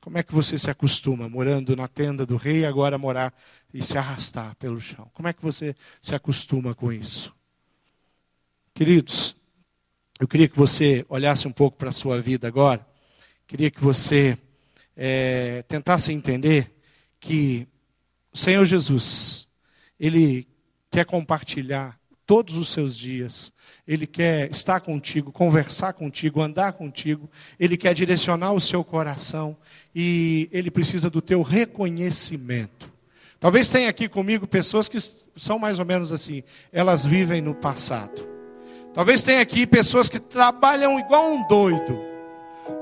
Como 0.00 0.16
é 0.16 0.22
que 0.22 0.34
você 0.34 0.58
se 0.58 0.70
acostuma 0.70 1.28
morando 1.28 1.76
na 1.76 1.86
tenda 1.86 2.24
do 2.24 2.36
rei 2.36 2.64
agora 2.64 2.96
morar 2.96 3.34
e 3.72 3.82
se 3.82 3.98
arrastar 3.98 4.56
pelo 4.56 4.80
chão? 4.80 5.10
Como 5.12 5.28
é 5.28 5.32
que 5.32 5.42
você 5.42 5.76
se 6.00 6.14
acostuma 6.14 6.74
com 6.74 6.90
isso? 6.90 7.34
Queridos, 8.72 9.36
eu 10.18 10.26
queria 10.26 10.48
que 10.48 10.56
você 10.56 11.04
olhasse 11.06 11.46
um 11.46 11.52
pouco 11.52 11.76
para 11.76 11.90
a 11.90 11.92
sua 11.92 12.18
vida 12.18 12.48
agora. 12.48 12.86
Queria 13.46 13.70
que 13.70 13.82
você 13.82 14.38
é, 14.96 15.62
tentasse 15.68 16.12
entender 16.12 16.74
que 17.18 17.68
o 18.32 18.38
Senhor 18.38 18.64
Jesus, 18.64 19.46
Ele 19.98 20.48
quer 20.90 21.04
compartilhar 21.04 21.99
todos 22.30 22.56
os 22.56 22.68
seus 22.68 22.96
dias. 22.96 23.52
Ele 23.88 24.06
quer 24.06 24.48
estar 24.52 24.78
contigo, 24.78 25.32
conversar 25.32 25.94
contigo, 25.94 26.40
andar 26.40 26.74
contigo. 26.74 27.28
Ele 27.58 27.76
quer 27.76 27.92
direcionar 27.92 28.52
o 28.52 28.60
seu 28.60 28.84
coração 28.84 29.56
e 29.92 30.48
ele 30.52 30.70
precisa 30.70 31.10
do 31.10 31.20
teu 31.20 31.42
reconhecimento. 31.42 32.88
Talvez 33.40 33.68
tenha 33.68 33.88
aqui 33.88 34.08
comigo 34.08 34.46
pessoas 34.46 34.88
que 34.88 34.98
são 35.36 35.58
mais 35.58 35.80
ou 35.80 35.84
menos 35.84 36.12
assim, 36.12 36.44
elas 36.72 37.04
vivem 37.04 37.40
no 37.40 37.52
passado. 37.52 38.24
Talvez 38.94 39.22
tenha 39.22 39.40
aqui 39.40 39.66
pessoas 39.66 40.08
que 40.08 40.20
trabalham 40.20 41.00
igual 41.00 41.32
um 41.32 41.44
doido, 41.48 41.98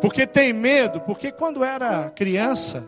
porque 0.02 0.26
tem 0.26 0.52
medo, 0.52 1.00
porque 1.00 1.32
quando 1.32 1.64
era 1.64 2.10
criança, 2.10 2.86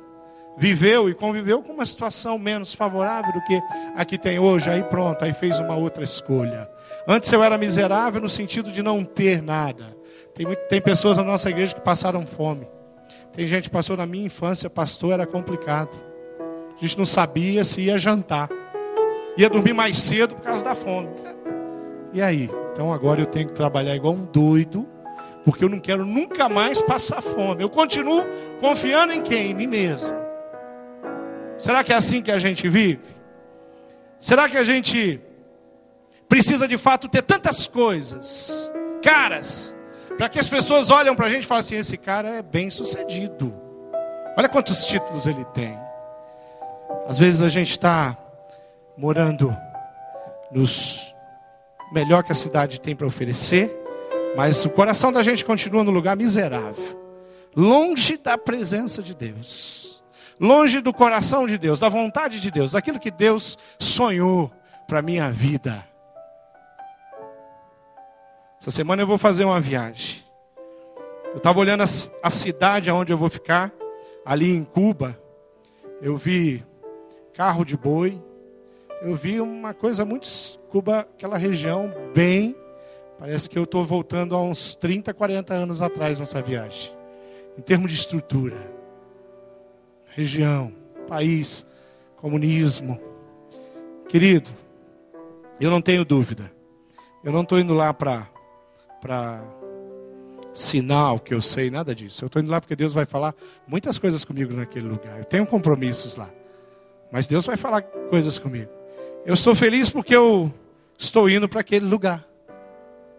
viveu 0.57 1.09
e 1.09 1.15
conviveu 1.15 1.63
com 1.63 1.73
uma 1.73 1.87
situação 1.87 2.39
menos 2.39 2.75
favorável 2.75 3.33
do 3.33 3.43
que 3.45 3.61
a 3.97 4.05
que 4.05 4.19
tem 4.19 4.39
hoje, 4.39 4.69
aí 4.69 4.83
pronto, 4.85 5.25
aí 5.25 5.33
fez 5.33 5.59
uma 5.59 5.77
outra 5.77 6.05
escolha. 6.05 6.69
Antes 7.07 7.33
eu 7.33 7.43
era 7.43 7.57
miserável 7.57 8.21
no 8.21 8.29
sentido 8.29 8.71
de 8.71 8.83
não 8.83 9.05
ter 9.05 9.43
nada. 9.43 9.97
Tem, 10.35 10.47
tem 10.69 10.81
pessoas 10.81 11.17
na 11.17 11.25
nossa 11.25 11.51
igreja 11.51 11.75
que 11.75 11.81
passaram 11.81 12.27
fome. 12.27 12.69
Tem 13.33 13.47
gente 13.47 13.65
que 13.65 13.71
passou 13.71 13.97
na 13.97 14.07
minha 14.07 14.27
infância, 14.27 14.69
pastor, 14.69 15.13
era 15.13 15.27
complicado. 15.27 15.97
A 16.77 16.81
gente 16.81 16.99
não 16.99 17.07
sabia 17.07 17.65
se 17.65 17.83
ia 17.83 17.99
jantar. 17.99 18.49
Ia 19.37 19.49
dormir 19.49 19.73
mais 19.73 19.97
cedo 19.99 20.35
por 20.35 20.43
causa 20.43 20.65
da 20.65 20.75
fome. 20.75 21.09
E 22.13 22.21
aí? 22.21 22.51
Então 22.73 22.93
agora 22.93 23.21
eu 23.21 23.27
tenho 23.27 23.47
que 23.47 23.55
trabalhar 23.55 23.95
igual 23.95 24.15
um 24.15 24.25
doido, 24.25 24.87
porque 25.45 25.65
eu 25.65 25.69
não 25.69 25.79
quero 25.79 26.05
nunca 26.05 26.49
mais 26.49 26.81
passar 26.81 27.23
fome. 27.23 27.63
Eu 27.63 27.71
continuo 27.71 28.25
confiando 28.61 29.13
em 29.13 29.23
quem? 29.23 29.51
Em 29.51 29.55
mim 29.55 29.67
mesmo. 29.67 30.17
Será 31.61 31.85
que 31.85 31.93
é 31.93 31.97
assim 31.97 32.23
que 32.23 32.33
a 32.33 32.39
gente 32.39 32.67
vive? 32.71 33.03
Será 34.19 34.49
que 34.49 34.57
a 34.57 34.65
gente 34.65 35.21
precisa 36.27 36.67
de 36.67 36.79
fato 36.79 37.07
ter 37.07 37.21
tantas 37.21 37.67
coisas, 37.67 38.73
caras, 39.03 39.77
para 40.17 40.31
que 40.31 40.39
as 40.39 40.49
pessoas 40.49 40.89
olham 40.89 41.15
para 41.15 41.27
a 41.27 41.29
gente 41.29 41.45
e 41.45 41.47
falem 41.47 41.61
assim: 41.61 41.77
esse 41.77 41.99
cara 41.99 42.31
é 42.31 42.43
bem 42.43 42.71
sucedido. 42.71 43.55
Olha 44.39 44.49
quantos 44.49 44.87
títulos 44.87 45.27
ele 45.27 45.45
tem. 45.53 45.79
Às 47.07 47.19
vezes 47.19 47.43
a 47.43 47.49
gente 47.51 47.73
está 47.73 48.17
morando 48.97 49.55
nos 50.51 51.15
melhor 51.93 52.25
que 52.25 52.33
a 52.33 52.35
cidade 52.35 52.81
tem 52.81 52.97
para 52.97 53.07
oferecer, 53.07 53.71
mas 54.35 54.65
o 54.65 54.71
coração 54.71 55.13
da 55.13 55.23
gente 55.23 55.45
continua 55.45 55.85
no 55.85 55.91
lugar 55.91 56.17
miserável, 56.17 56.99
longe 57.55 58.17
da 58.17 58.39
presença 58.39 59.03
de 59.03 59.15
Deus, 59.15 59.80
longe 60.41 60.81
do 60.81 60.93
coração 60.93 61.47
de 61.47 61.59
Deus, 61.59 61.79
da 61.79 61.89
vontade 61.89 62.41
de 62.41 62.51
Deus, 62.51 62.73
daquilo 62.73 62.99
que 62.99 63.11
Deus 63.11 63.59
sonhou 63.79 64.51
para 64.89 65.01
a 65.01 65.03
minha 65.03 65.31
vida. 65.31 65.87
Essa 68.61 68.71
semana 68.71 69.03
eu 69.03 69.07
vou 69.07 69.19
fazer 69.19 69.45
uma 69.45 69.61
viagem. 69.61 70.25
Eu 71.27 71.37
estava 71.37 71.61
olhando 71.61 71.83
a, 71.83 71.87
a 72.23 72.31
cidade 72.31 72.91
onde 72.91 73.13
eu 73.13 73.17
vou 73.17 73.29
ficar, 73.29 73.71
ali 74.25 74.51
em 74.51 74.65
Cuba. 74.65 75.19
Eu 76.03 76.17
vi 76.17 76.65
carro 77.35 77.65
de 77.65 77.77
boi. 77.77 78.21
Eu 79.03 79.15
vi 79.15 79.41
uma 79.41 79.73
coisa 79.73 80.05
muito 80.05 80.29
Cuba, 80.69 81.01
aquela 81.01 81.37
região 81.37 81.93
bem 82.15 82.55
Parece 83.21 83.51
que 83.51 83.59
eu 83.59 83.65
estou 83.65 83.85
voltando 83.85 84.35
a 84.35 84.43
uns 84.43 84.75
30, 84.75 85.13
40 85.13 85.53
anos 85.53 85.83
atrás 85.83 86.19
nessa 86.19 86.41
viagem. 86.41 86.91
Em 87.59 87.61
termos 87.61 87.93
de 87.93 87.99
estrutura, 87.99 88.57
região, 90.11 90.73
país, 91.09 91.67
comunismo. 92.17 93.01
Querido, 94.09 94.51
eu 95.61 95.71
não 95.71 95.81
tenho 95.81 96.05
dúvida. 96.05 96.53
Eu 97.23 97.33
não 97.33 97.43
estou 97.43 97.59
indo 97.59 97.75
lá 97.75 97.93
para 97.93 98.29
sinal 100.53 101.19
que 101.19 101.33
eu 101.33 101.41
sei, 101.41 101.71
nada 101.71 101.95
disso. 101.95 102.25
Eu 102.25 102.27
estou 102.27 102.43
indo 102.43 102.51
lá 102.51 102.61
porque 102.61 102.77
Deus 102.77 102.93
vai 102.93 103.05
falar 103.05 103.35
muitas 103.67 103.99
coisas 103.99 104.25
comigo 104.25 104.55
naquele 104.55 104.89
lugar. 104.89 105.19
Eu 105.19 105.25
tenho 105.25 105.47
compromissos 105.47 106.17
lá. 106.17 106.31
Mas 107.13 107.27
Deus 107.27 107.45
vai 107.45 107.57
falar 107.57 107.83
coisas 107.83 108.39
comigo. 108.39 108.71
Eu 109.25 109.35
estou 109.35 109.55
feliz 109.55 109.91
porque 109.91 110.15
eu 110.15 110.53
estou 110.99 111.29
indo 111.29 111.49
para 111.49 111.61
aquele 111.61 111.87
lugar. 111.87 112.27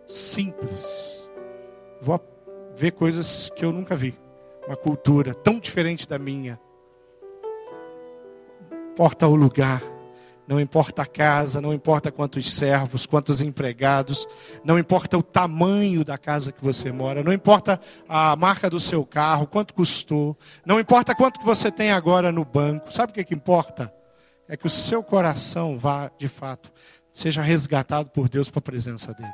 Simples. 0.07 1.29
Vou 2.01 2.19
ver 2.75 2.91
coisas 2.91 3.49
que 3.55 3.63
eu 3.63 3.71
nunca 3.71 3.95
vi. 3.95 4.17
Uma 4.67 4.75
cultura 4.75 5.33
tão 5.33 5.59
diferente 5.59 6.07
da 6.07 6.17
minha. 6.17 6.59
Importa 8.91 9.27
o 9.27 9.35
lugar 9.35 9.81
não 10.51 10.59
importa 10.59 11.03
a 11.03 11.05
casa, 11.05 11.61
não 11.61 11.73
importa 11.73 12.11
quantos 12.11 12.51
servos, 12.51 13.05
quantos 13.05 13.39
empregados, 13.39 14.27
não 14.65 14.77
importa 14.77 15.17
o 15.17 15.23
tamanho 15.23 16.03
da 16.03 16.17
casa 16.17 16.51
que 16.51 16.61
você 16.61 16.91
mora, 16.91 17.23
não 17.23 17.31
importa 17.31 17.79
a 18.05 18.35
marca 18.35 18.69
do 18.69 18.77
seu 18.77 19.05
carro, 19.05 19.47
quanto 19.47 19.73
custou, 19.73 20.37
não 20.65 20.77
importa 20.77 21.15
quanto 21.15 21.39
que 21.39 21.45
você 21.45 21.71
tem 21.71 21.93
agora 21.93 22.33
no 22.33 22.43
banco. 22.43 22.91
Sabe 22.93 23.13
o 23.13 23.15
que, 23.15 23.23
que 23.23 23.33
importa? 23.33 23.93
É 24.45 24.57
que 24.57 24.67
o 24.67 24.69
seu 24.69 25.01
coração 25.01 25.77
vá, 25.77 26.11
de 26.17 26.27
fato, 26.27 26.69
seja 27.13 27.41
resgatado 27.41 28.09
por 28.09 28.27
Deus 28.27 28.49
para 28.49 28.59
a 28.59 28.63
presença 28.63 29.13
dele. 29.13 29.31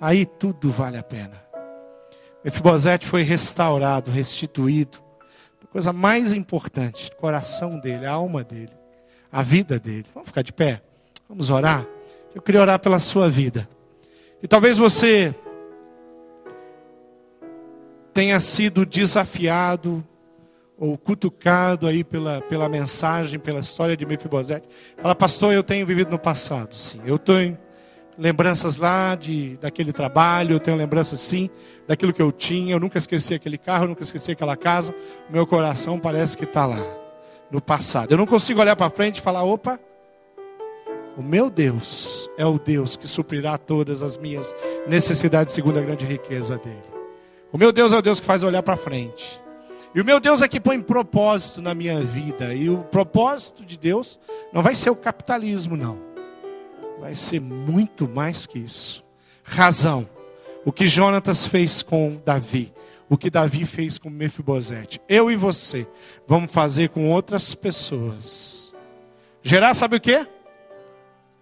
Aí 0.00 0.24
tudo 0.24 0.70
vale 0.70 0.96
a 0.96 1.02
pena. 1.02 1.42
Mefibosete 2.44 3.04
foi 3.04 3.22
restaurado, 3.22 4.12
restituído. 4.12 5.09
Coisa 5.70 5.92
mais 5.92 6.32
importante, 6.32 7.10
o 7.10 7.16
coração 7.16 7.78
dele, 7.78 8.04
a 8.04 8.12
alma 8.12 8.42
dele 8.42 8.80
a 9.32 9.42
vida 9.42 9.78
dele. 9.78 10.06
Vamos 10.12 10.28
ficar 10.28 10.42
de 10.42 10.52
pé? 10.52 10.82
Vamos 11.28 11.50
orar? 11.50 11.86
Eu 12.34 12.42
queria 12.42 12.60
orar 12.60 12.78
pela 12.78 12.98
sua 12.98 13.28
vida. 13.28 13.68
E 14.42 14.48
talvez 14.48 14.76
você 14.76 15.34
tenha 18.12 18.40
sido 18.40 18.84
desafiado 18.84 20.04
ou 20.76 20.96
cutucado 20.96 21.86
aí 21.86 22.02
pela, 22.02 22.40
pela 22.42 22.68
mensagem, 22.68 23.38
pela 23.38 23.60
história 23.60 23.96
de 23.96 24.06
Mefibosete. 24.06 24.66
Fala, 24.96 25.14
pastor, 25.14 25.52
eu 25.52 25.62
tenho 25.62 25.86
vivido 25.86 26.10
no 26.10 26.18
passado, 26.18 26.74
sim. 26.76 27.00
Eu 27.04 27.18
tenho 27.18 27.56
lembranças 28.20 28.76
lá 28.76 29.14
de, 29.14 29.56
daquele 29.56 29.92
trabalho, 29.92 30.54
eu 30.54 30.60
tenho 30.60 30.76
lembranças, 30.76 31.18
sim, 31.18 31.48
daquilo 31.88 32.12
que 32.12 32.20
eu 32.20 32.30
tinha. 32.30 32.74
Eu 32.74 32.80
nunca 32.80 32.98
esqueci 32.98 33.34
aquele 33.34 33.56
carro, 33.56 33.84
eu 33.84 33.88
nunca 33.88 34.02
esqueci 34.02 34.30
aquela 34.30 34.56
casa. 34.56 34.94
Meu 35.30 35.46
coração 35.46 35.98
parece 35.98 36.36
que 36.36 36.44
está 36.44 36.66
lá 36.66 36.84
no 37.50 37.62
passado. 37.62 38.12
Eu 38.12 38.18
não 38.18 38.26
consigo 38.26 38.60
olhar 38.60 38.76
para 38.76 38.90
frente 38.90 39.18
e 39.18 39.22
falar: 39.22 39.42
opa, 39.42 39.80
o 41.16 41.22
meu 41.22 41.48
Deus 41.48 42.30
é 42.36 42.44
o 42.44 42.58
Deus 42.58 42.94
que 42.94 43.08
suprirá 43.08 43.56
todas 43.56 44.02
as 44.02 44.18
minhas 44.18 44.54
necessidades 44.86 45.54
segundo 45.54 45.78
a 45.78 45.82
grande 45.82 46.04
riqueza 46.04 46.58
dele. 46.58 46.82
O 47.50 47.56
meu 47.56 47.72
Deus 47.72 47.92
é 47.92 47.96
o 47.96 48.02
Deus 48.02 48.20
que 48.20 48.26
faz 48.26 48.42
olhar 48.42 48.62
para 48.62 48.76
frente. 48.76 49.40
E 49.92 50.00
o 50.00 50.04
meu 50.04 50.20
Deus 50.20 50.40
é 50.40 50.46
que 50.46 50.60
põe 50.60 50.80
propósito 50.80 51.60
na 51.60 51.74
minha 51.74 52.00
vida. 52.00 52.54
E 52.54 52.70
o 52.70 52.78
propósito 52.78 53.64
de 53.64 53.76
Deus 53.76 54.20
não 54.52 54.62
vai 54.62 54.74
ser 54.74 54.90
o 54.90 54.94
capitalismo, 54.94 55.76
não. 55.76 56.09
Vai 57.00 57.14
ser 57.14 57.40
muito 57.40 58.08
mais 58.08 58.46
que 58.46 58.58
isso. 58.58 59.04
Razão. 59.42 60.08
O 60.64 60.70
que 60.70 60.86
Jonatas 60.86 61.46
fez 61.46 61.82
com 61.82 62.20
Davi 62.24 62.72
o 63.10 63.18
que 63.18 63.28
Davi 63.28 63.66
fez 63.66 63.98
com 63.98 64.08
Mefibosete. 64.08 65.00
Eu 65.08 65.32
e 65.32 65.36
você 65.36 65.84
vamos 66.28 66.52
fazer 66.52 66.90
com 66.90 67.10
outras 67.10 67.56
pessoas. 67.56 68.72
Gerar, 69.42 69.74
sabe 69.74 69.96
o 69.96 70.00
que? 70.00 70.24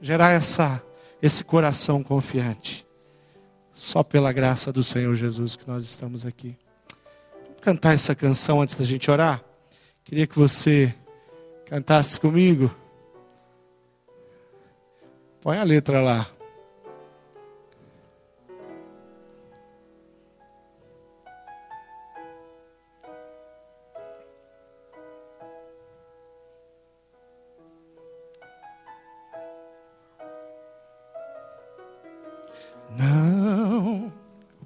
Gerar 0.01 0.31
essa, 0.31 0.83
esse 1.21 1.45
coração 1.45 2.03
confiante. 2.03 2.87
Só 3.75 4.03
pela 4.03 4.33
graça 4.33 4.73
do 4.73 4.83
Senhor 4.83 5.15
Jesus 5.15 5.57
que 5.57 5.69
nós 5.69 5.85
estamos 5.85 6.25
aqui. 6.25 6.57
Vamos 7.45 7.61
cantar 7.61 7.93
essa 7.93 8.15
canção 8.15 8.63
antes 8.63 8.75
da 8.75 8.85
gente 8.85 9.11
orar? 9.11 9.45
Queria 10.05 10.27
que 10.27 10.39
você 10.39 10.95
cantasse 11.67 12.19
comigo. 12.19 12.75
Põe 15.41 15.59
a 15.59 15.65
letra 15.65 16.01
lá. 16.01 16.27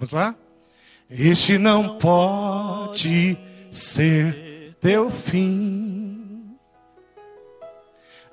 Vamos 0.03 0.11
lá? 0.12 0.35
Este 1.09 1.59
não 1.59 1.97
pode 1.97 3.39
ser 3.70 4.75
teu 4.81 5.09
fim. 5.11 6.01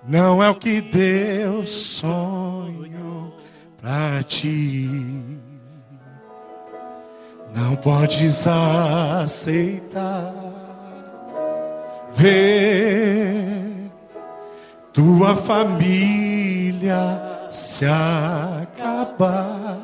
Não 0.10 0.44
é 0.44 0.50
o 0.50 0.56
que 0.56 0.82
Deus 0.82 1.70
sonhou 1.70 3.38
para 3.80 4.24
ti. 4.24 4.90
Não 7.56 7.76
podes 7.76 8.48
aceitar 8.48 10.34
ver 12.12 13.92
tua 14.92 15.36
família 15.36 16.98
se 17.52 17.86
acabar 17.86 19.78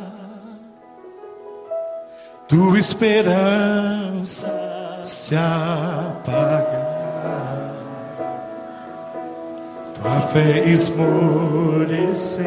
tua 2.47 2.79
esperança 2.79 4.65
se 5.05 5.35
apagar, 5.35 6.84
tua 10.05 10.21
fé 10.21 10.63
esmorecer. 10.67 12.45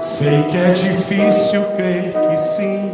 Sei 0.00 0.42
que 0.50 0.56
é 0.56 0.70
difícil 0.70 1.62
crer 1.76 2.12
que 2.12 2.36
sim, 2.38 2.90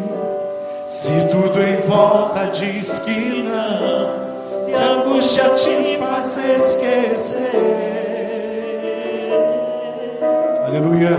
se 0.83 1.11
tudo 1.31 1.63
em 1.63 1.81
volta 1.89 2.47
diz 2.47 2.99
que 2.99 3.45
não, 3.45 4.49
se 4.51 4.75
a 4.75 4.91
angústia 4.91 5.51
te 5.51 5.97
faz 5.99 6.37
esquecer. 6.37 7.53
Aleluia 10.67 11.17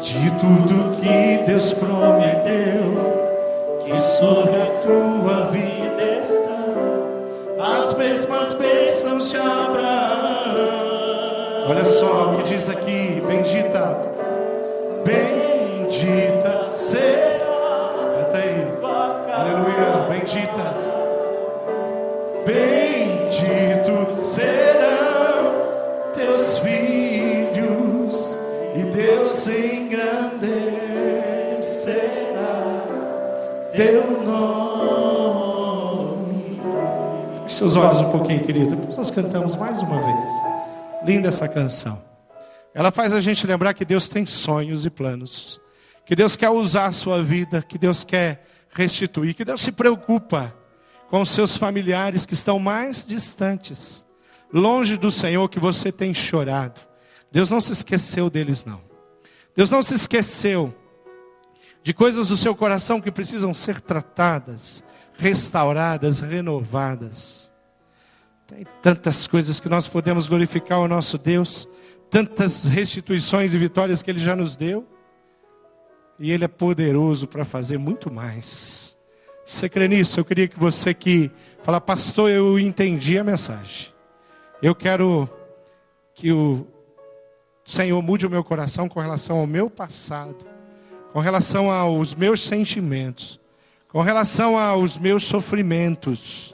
de 0.00 0.30
tudo 0.32 0.96
que 0.96 1.44
Deus 1.46 1.72
prometeu, 1.74 3.14
que 3.84 4.00
sobre 4.00 4.62
a 4.62 4.66
tua 4.82 5.50
vida 5.50 6.13
mesmas 7.96 8.52
bênçãos 8.54 9.30
de 9.30 9.36
Abraão. 9.36 10.94
Olha 11.68 11.84
só 11.84 12.30
o 12.30 12.36
que 12.36 12.42
diz 12.44 12.68
aqui, 12.68 13.22
bendita, 13.26 13.98
bendita 15.04 16.70
será. 16.70 17.92
Canta 18.16 18.38
aí, 18.38 18.68
aleluia, 19.32 20.06
bendita, 20.10 20.74
bendito 22.44 24.14
serão 24.14 25.52
teus 26.14 26.58
filhos 26.58 28.38
e 28.74 28.82
Deus 28.82 29.46
em 29.48 29.88
teu 29.88 30.23
seus 37.74 37.84
olhos 37.84 38.00
um 38.02 38.10
pouquinho, 38.10 38.44
querido. 38.44 38.76
Nós 38.96 39.10
cantamos 39.10 39.56
mais 39.56 39.82
uma 39.82 40.00
vez. 40.00 40.24
Linda 41.04 41.28
essa 41.28 41.48
canção. 41.48 42.00
Ela 42.72 42.92
faz 42.92 43.12
a 43.12 43.20
gente 43.20 43.44
lembrar 43.46 43.74
que 43.74 43.84
Deus 43.84 44.08
tem 44.08 44.24
sonhos 44.24 44.86
e 44.86 44.90
planos. 44.90 45.60
Que 46.06 46.14
Deus 46.14 46.36
quer 46.36 46.50
usar 46.50 46.86
a 46.86 46.92
sua 46.92 47.20
vida, 47.20 47.62
que 47.62 47.76
Deus 47.76 48.04
quer 48.04 48.46
restituir, 48.70 49.34
que 49.34 49.44
Deus 49.44 49.60
se 49.60 49.72
preocupa 49.72 50.54
com 51.10 51.20
os 51.20 51.30
seus 51.30 51.56
familiares 51.56 52.24
que 52.24 52.34
estão 52.34 52.58
mais 52.58 53.04
distantes, 53.04 54.04
longe 54.52 54.96
do 54.96 55.10
Senhor, 55.10 55.48
que 55.48 55.58
você 55.58 55.90
tem 55.90 56.12
chorado. 56.14 56.80
Deus 57.32 57.50
não 57.50 57.60
se 57.60 57.72
esqueceu 57.72 58.30
deles, 58.30 58.64
não. 58.64 58.80
Deus 59.56 59.70
não 59.70 59.82
se 59.82 59.94
esqueceu 59.94 60.74
de 61.82 61.92
coisas 61.92 62.28
do 62.28 62.36
seu 62.36 62.54
coração 62.54 63.00
que 63.00 63.10
precisam 63.10 63.52
ser 63.52 63.80
tratadas, 63.80 64.84
restauradas, 65.16 66.20
renovadas. 66.20 67.53
Tem 68.46 68.66
tantas 68.82 69.26
coisas 69.26 69.58
que 69.58 69.68
nós 69.68 69.86
podemos 69.86 70.26
glorificar 70.26 70.78
o 70.78 70.88
nosso 70.88 71.16
Deus, 71.16 71.68
tantas 72.10 72.66
restituições 72.66 73.54
e 73.54 73.58
vitórias 73.58 74.02
que 74.02 74.10
Ele 74.10 74.20
já 74.20 74.36
nos 74.36 74.56
deu. 74.56 74.86
E 76.18 76.30
Ele 76.30 76.44
é 76.44 76.48
poderoso 76.48 77.26
para 77.26 77.44
fazer 77.44 77.78
muito 77.78 78.12
mais. 78.12 78.96
Você 79.44 79.68
crê 79.68 79.88
nisso? 79.88 80.20
Eu 80.20 80.24
queria 80.24 80.46
que 80.46 80.58
você 80.58 80.94
que 80.94 81.30
fala, 81.62 81.80
pastor, 81.80 82.30
eu 82.30 82.58
entendi 82.58 83.18
a 83.18 83.24
mensagem. 83.24 83.92
Eu 84.62 84.74
quero 84.74 85.28
que 86.14 86.32
o 86.32 86.66
Senhor 87.64 88.00
mude 88.02 88.26
o 88.26 88.30
meu 88.30 88.44
coração 88.44 88.88
com 88.88 89.00
relação 89.00 89.38
ao 89.38 89.46
meu 89.46 89.68
passado, 89.68 90.46
com 91.12 91.18
relação 91.18 91.70
aos 91.70 92.14
meus 92.14 92.42
sentimentos, 92.42 93.40
com 93.88 94.00
relação 94.00 94.58
aos 94.58 94.96
meus 94.96 95.24
sofrimentos. 95.24 96.53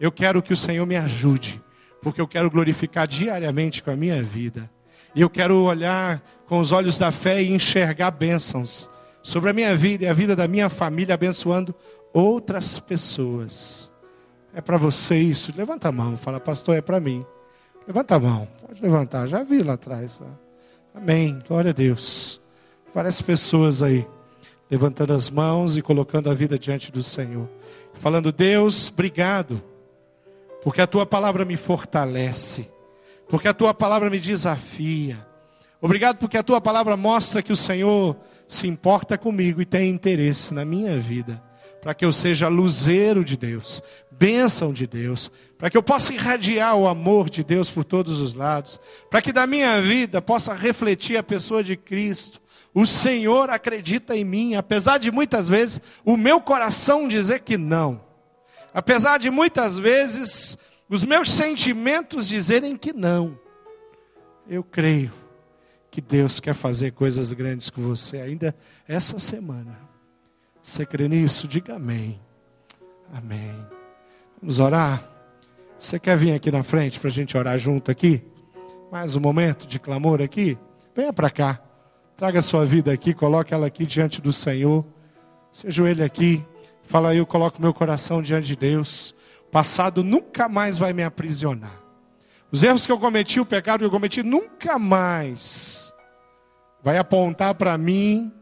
Eu 0.00 0.12
quero 0.12 0.42
que 0.42 0.52
o 0.52 0.56
Senhor 0.56 0.86
me 0.86 0.96
ajude, 0.96 1.60
porque 2.02 2.20
eu 2.20 2.28
quero 2.28 2.50
glorificar 2.50 3.06
diariamente 3.06 3.82
com 3.82 3.90
a 3.90 3.96
minha 3.96 4.22
vida. 4.22 4.70
E 5.14 5.20
eu 5.20 5.30
quero 5.30 5.62
olhar 5.62 6.22
com 6.46 6.60
os 6.60 6.72
olhos 6.72 6.98
da 6.98 7.10
fé 7.10 7.42
e 7.42 7.52
enxergar 7.52 8.10
bênçãos 8.10 8.88
sobre 9.22 9.50
a 9.50 9.52
minha 9.52 9.76
vida 9.76 10.04
e 10.04 10.06
a 10.06 10.12
vida 10.12 10.36
da 10.36 10.46
minha 10.46 10.68
família, 10.68 11.14
abençoando 11.14 11.74
outras 12.12 12.78
pessoas. 12.78 13.92
É 14.54 14.60
para 14.60 14.76
você 14.76 15.16
isso? 15.16 15.52
Levanta 15.56 15.88
a 15.88 15.92
mão, 15.92 16.16
fala, 16.16 16.40
pastor, 16.40 16.76
é 16.76 16.80
para 16.80 17.00
mim. 17.00 17.24
Levanta 17.86 18.16
a 18.16 18.20
mão, 18.20 18.48
pode 18.66 18.82
levantar, 18.82 19.26
já 19.26 19.42
vi 19.42 19.62
lá 19.62 19.74
atrás. 19.74 20.18
Tá? 20.18 20.26
Amém, 20.94 21.38
glória 21.46 21.70
a 21.70 21.74
Deus. 21.74 22.40
Parece 22.92 23.22
pessoas 23.22 23.82
aí, 23.82 24.06
levantando 24.70 25.12
as 25.12 25.30
mãos 25.30 25.76
e 25.76 25.82
colocando 25.82 26.30
a 26.30 26.34
vida 26.34 26.58
diante 26.58 26.90
do 26.90 27.02
Senhor. 27.02 27.48
Falando, 27.94 28.32
Deus, 28.32 28.88
obrigado, 28.88 29.62
porque 30.68 30.82
a 30.82 30.86
tua 30.86 31.06
palavra 31.06 31.46
me 31.46 31.56
fortalece, 31.56 32.70
porque 33.26 33.48
a 33.48 33.54
tua 33.54 33.72
palavra 33.72 34.10
me 34.10 34.20
desafia. 34.20 35.26
Obrigado 35.80 36.18
porque 36.18 36.36
a 36.36 36.42
tua 36.42 36.60
palavra 36.60 36.94
mostra 36.94 37.40
que 37.40 37.50
o 37.50 37.56
Senhor 37.56 38.14
se 38.46 38.68
importa 38.68 39.16
comigo 39.16 39.62
e 39.62 39.64
tem 39.64 39.88
interesse 39.88 40.52
na 40.52 40.66
minha 40.66 41.00
vida. 41.00 41.42
Para 41.80 41.94
que 41.94 42.04
eu 42.04 42.12
seja 42.12 42.48
luzeiro 42.48 43.24
de 43.24 43.34
Deus, 43.34 43.80
bênção 44.10 44.70
de 44.70 44.86
Deus, 44.86 45.32
para 45.56 45.70
que 45.70 45.76
eu 45.78 45.82
possa 45.82 46.12
irradiar 46.12 46.76
o 46.76 46.86
amor 46.86 47.30
de 47.30 47.42
Deus 47.42 47.70
por 47.70 47.82
todos 47.82 48.20
os 48.20 48.34
lados, 48.34 48.78
para 49.10 49.22
que 49.22 49.32
da 49.32 49.46
minha 49.46 49.80
vida 49.80 50.20
possa 50.20 50.52
refletir 50.52 51.16
a 51.16 51.22
pessoa 51.22 51.64
de 51.64 51.78
Cristo. 51.78 52.42
O 52.74 52.84
Senhor 52.84 53.48
acredita 53.48 54.14
em 54.14 54.22
mim, 54.22 54.54
apesar 54.54 54.98
de 54.98 55.10
muitas 55.10 55.48
vezes 55.48 55.80
o 56.04 56.14
meu 56.14 56.42
coração 56.42 57.08
dizer 57.08 57.40
que 57.40 57.56
não, 57.56 58.06
apesar 58.72 59.18
de 59.18 59.30
muitas 59.30 59.78
vezes 59.78 60.58
os 60.88 61.04
meus 61.04 61.30
sentimentos 61.30 62.28
dizerem 62.28 62.76
que 62.76 62.92
não, 62.92 63.38
eu 64.48 64.62
creio 64.62 65.12
que 65.90 66.00
Deus 66.00 66.40
quer 66.40 66.54
fazer 66.54 66.92
coisas 66.92 67.32
grandes 67.32 67.70
com 67.70 67.82
você 67.82 68.18
ainda 68.18 68.54
essa 68.86 69.18
semana. 69.18 69.78
Você 70.62 70.84
crê 70.84 71.08
nisso? 71.08 71.48
Diga 71.48 71.76
amém. 71.76 72.20
Amém. 73.12 73.54
Vamos 74.40 74.60
orar? 74.60 75.02
Você 75.78 75.98
quer 75.98 76.16
vir 76.16 76.32
aqui 76.32 76.50
na 76.50 76.62
frente 76.62 76.98
para 76.98 77.08
a 77.08 77.12
gente 77.12 77.36
orar 77.36 77.58
junto 77.58 77.90
aqui? 77.90 78.22
Mais 78.90 79.16
um 79.16 79.20
momento 79.20 79.66
de 79.66 79.78
clamor 79.78 80.20
aqui? 80.20 80.58
Venha 80.94 81.12
para 81.12 81.30
cá. 81.30 81.60
Traga 82.16 82.40
a 82.40 82.42
sua 82.42 82.64
vida 82.64 82.92
aqui, 82.92 83.14
coloque 83.14 83.54
ela 83.54 83.66
aqui 83.66 83.86
diante 83.86 84.20
do 84.20 84.32
Senhor. 84.32 84.84
Seja 85.52 85.88
ele 85.88 86.02
aqui. 86.02 86.44
Fala 86.88 87.10
aí, 87.10 87.18
eu 87.18 87.26
coloco 87.26 87.60
meu 87.60 87.74
coração 87.74 88.22
diante 88.22 88.46
de 88.46 88.56
Deus. 88.56 89.14
O 89.46 89.50
passado 89.50 90.02
nunca 90.02 90.48
mais 90.48 90.78
vai 90.78 90.94
me 90.94 91.04
aprisionar. 91.04 91.82
Os 92.50 92.62
erros 92.62 92.86
que 92.86 92.92
eu 92.92 92.98
cometi, 92.98 93.38
o 93.38 93.44
pecado 93.44 93.80
que 93.80 93.84
eu 93.84 93.90
cometi, 93.90 94.22
nunca 94.22 94.78
mais 94.78 95.94
vai 96.82 96.96
apontar 96.96 97.54
para 97.56 97.76
mim 97.76 98.32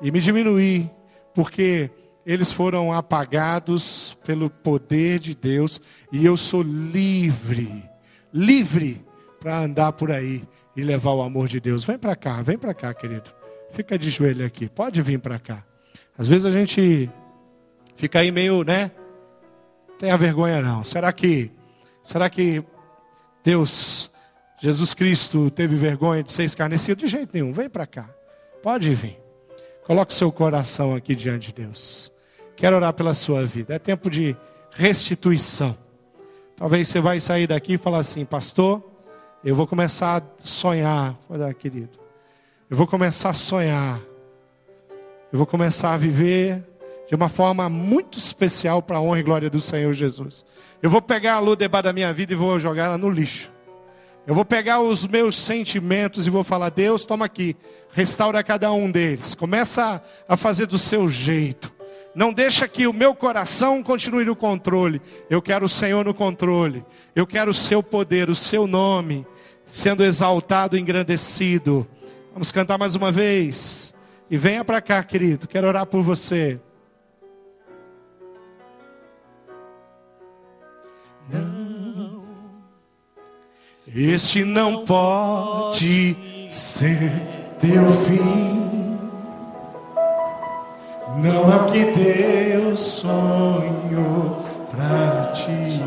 e 0.00 0.12
me 0.12 0.20
diminuir 0.20 0.88
porque 1.34 1.90
eles 2.24 2.52
foram 2.52 2.92
apagados 2.92 4.16
pelo 4.24 4.48
poder 4.48 5.18
de 5.18 5.34
Deus 5.34 5.80
e 6.12 6.24
eu 6.24 6.36
sou 6.36 6.62
livre, 6.62 7.82
livre 8.32 9.04
para 9.40 9.58
andar 9.58 9.90
por 9.94 10.12
aí 10.12 10.44
e 10.76 10.82
levar 10.82 11.14
o 11.14 11.22
amor 11.22 11.48
de 11.48 11.58
Deus. 11.58 11.82
Vem 11.82 11.98
para 11.98 12.14
cá, 12.14 12.42
vem 12.42 12.56
para 12.56 12.74
cá, 12.74 12.94
querido. 12.94 13.32
Fica 13.72 13.98
de 13.98 14.08
joelho 14.08 14.46
aqui, 14.46 14.68
pode 14.68 15.02
vir 15.02 15.18
para 15.18 15.40
cá. 15.40 15.64
Às 16.16 16.28
vezes 16.28 16.46
a 16.46 16.52
gente 16.52 17.10
fica 18.00 18.20
aí 18.20 18.32
meio, 18.32 18.64
né? 18.64 18.90
Tenha 19.98 20.16
vergonha 20.16 20.62
não. 20.62 20.82
Será 20.82 21.12
que 21.12 21.50
será 22.02 22.30
que 22.30 22.64
Deus 23.44 24.10
Jesus 24.58 24.94
Cristo 24.94 25.50
teve 25.50 25.76
vergonha 25.76 26.22
de 26.22 26.32
ser 26.32 26.44
escarnecido 26.44 27.00
de 27.00 27.06
jeito 27.06 27.30
nenhum? 27.34 27.52
Vem 27.52 27.68
para 27.68 27.86
cá. 27.86 28.08
Pode 28.62 28.92
vir. 28.94 29.20
Coloque 29.84 30.14
seu 30.14 30.32
coração 30.32 30.94
aqui 30.94 31.14
diante 31.14 31.52
de 31.52 31.62
Deus. 31.64 32.10
Quero 32.56 32.76
orar 32.76 32.94
pela 32.94 33.12
sua 33.12 33.44
vida. 33.44 33.74
É 33.74 33.78
tempo 33.78 34.08
de 34.08 34.34
restituição. 34.70 35.76
Talvez 36.56 36.88
você 36.88 37.00
vai 37.00 37.20
sair 37.20 37.46
daqui 37.46 37.74
e 37.74 37.78
falar 37.78 37.98
assim, 37.98 38.24
pastor, 38.24 38.82
eu 39.44 39.54
vou 39.54 39.66
começar 39.66 40.22
a 40.22 40.46
sonhar. 40.46 41.18
Olha, 41.28 41.52
querido. 41.52 41.98
Eu 42.70 42.76
vou 42.76 42.86
começar 42.86 43.30
a 43.30 43.34
sonhar. 43.34 44.00
Eu 45.32 45.38
vou 45.38 45.46
começar 45.46 45.92
a 45.92 45.96
viver 45.96 46.69
de 47.10 47.16
uma 47.16 47.28
forma 47.28 47.68
muito 47.68 48.16
especial 48.16 48.80
para 48.80 48.98
a 48.98 49.00
honra 49.00 49.18
e 49.18 49.22
glória 49.24 49.50
do 49.50 49.60
Senhor 49.60 49.92
Jesus. 49.92 50.46
Eu 50.80 50.88
vou 50.88 51.02
pegar 51.02 51.34
a 51.34 51.38
luz 51.40 51.58
debaixo 51.58 51.82
da 51.82 51.92
minha 51.92 52.12
vida 52.12 52.32
e 52.32 52.36
vou 52.36 52.60
jogar 52.60 52.84
ela 52.84 52.96
no 52.96 53.10
lixo. 53.10 53.50
Eu 54.28 54.32
vou 54.32 54.44
pegar 54.44 54.80
os 54.80 55.04
meus 55.08 55.34
sentimentos 55.34 56.24
e 56.24 56.30
vou 56.30 56.44
falar: 56.44 56.68
Deus, 56.68 57.04
toma 57.04 57.24
aqui, 57.24 57.56
restaura 57.90 58.44
cada 58.44 58.72
um 58.72 58.88
deles. 58.88 59.34
Começa 59.34 60.00
a 60.28 60.36
fazer 60.36 60.66
do 60.66 60.78
seu 60.78 61.10
jeito. 61.10 61.72
Não 62.14 62.32
deixa 62.32 62.68
que 62.68 62.86
o 62.86 62.92
meu 62.92 63.12
coração 63.12 63.82
continue 63.82 64.24
no 64.24 64.36
controle. 64.36 65.02
Eu 65.28 65.42
quero 65.42 65.66
o 65.66 65.68
Senhor 65.68 66.04
no 66.04 66.14
controle. 66.14 66.84
Eu 67.16 67.26
quero 67.26 67.50
o 67.50 67.54
seu 67.54 67.82
poder, 67.82 68.30
o 68.30 68.36
seu 68.36 68.68
nome 68.68 69.26
sendo 69.66 70.04
exaltado, 70.04 70.78
engrandecido. 70.78 71.84
Vamos 72.32 72.52
cantar 72.52 72.78
mais 72.78 72.94
uma 72.94 73.10
vez. 73.10 73.92
E 74.30 74.36
venha 74.36 74.64
para 74.64 74.80
cá, 74.80 75.02
querido. 75.02 75.48
Quero 75.48 75.66
orar 75.66 75.86
por 75.86 76.02
você. 76.02 76.60
Este 83.92 84.44
não 84.44 84.84
pode 84.84 86.16
ser 86.48 87.10
teu 87.58 87.90
fim. 87.90 88.96
Não 91.16 91.52
é 91.52 91.56
o 91.56 91.66
que 91.66 91.84
Deus 91.86 92.80
sonhou 92.80 94.44
para 94.70 95.32
ti. 95.32 95.82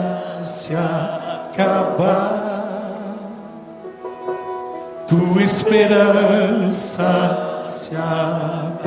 se 0.41 0.73
acabar 0.73 2.50
tua 5.11 5.43
esperança 5.43 7.03
se 7.67 7.95
apagar, 7.97 8.85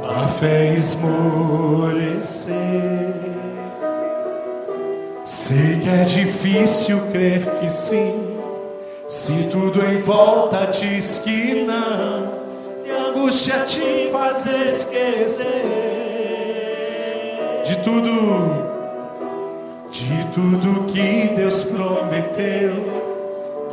tua 0.00 0.26
fé 0.28 0.72
esmorecer. 0.72 2.54
Sei 5.26 5.80
que 5.80 5.90
é 5.90 6.04
difícil 6.04 7.00
crer 7.12 7.44
que 7.60 7.68
sim, 7.68 8.38
se 9.06 9.44
tudo 9.44 9.84
em 9.84 9.98
volta 9.98 10.64
diz 10.66 11.18
que 11.18 11.66
não, 11.66 12.32
se 12.70 12.90
a 12.90 13.08
angústia 13.08 13.66
te 13.66 14.08
faz 14.10 14.46
esquecer. 14.46 15.50
De 17.66 17.76
tudo 17.82 18.73
de 19.94 20.24
tudo 20.32 20.92
que 20.92 21.28
Deus 21.36 21.64
prometeu, 21.70 22.82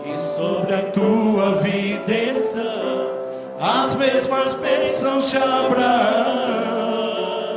que 0.04 0.16
sobre 0.20 0.76
a 0.76 0.84
tua 0.84 1.56
vida 1.56 2.14
estão 2.14 3.10
as 3.60 3.96
mesmas 3.96 4.54
bênçãos 4.54 5.32
de 5.32 5.38
Abraão. 5.38 6.84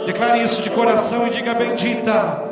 Declare 0.07 0.43
isso 0.43 0.63
de 0.63 0.71
coração 0.71 1.27
e 1.27 1.31
diga: 1.31 1.53
Bendita, 1.53 2.43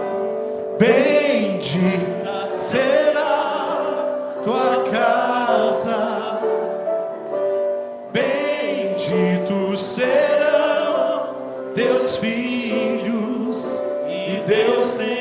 bendita 0.78 2.50
será 2.58 4.34
tua 4.44 4.84
casa, 4.90 6.40
bendito 8.12 9.78
serão 9.78 11.36
teus 11.74 12.16
filhos 12.16 13.80
e 14.06 14.42
Deus 14.46 14.92
tem 14.98 15.11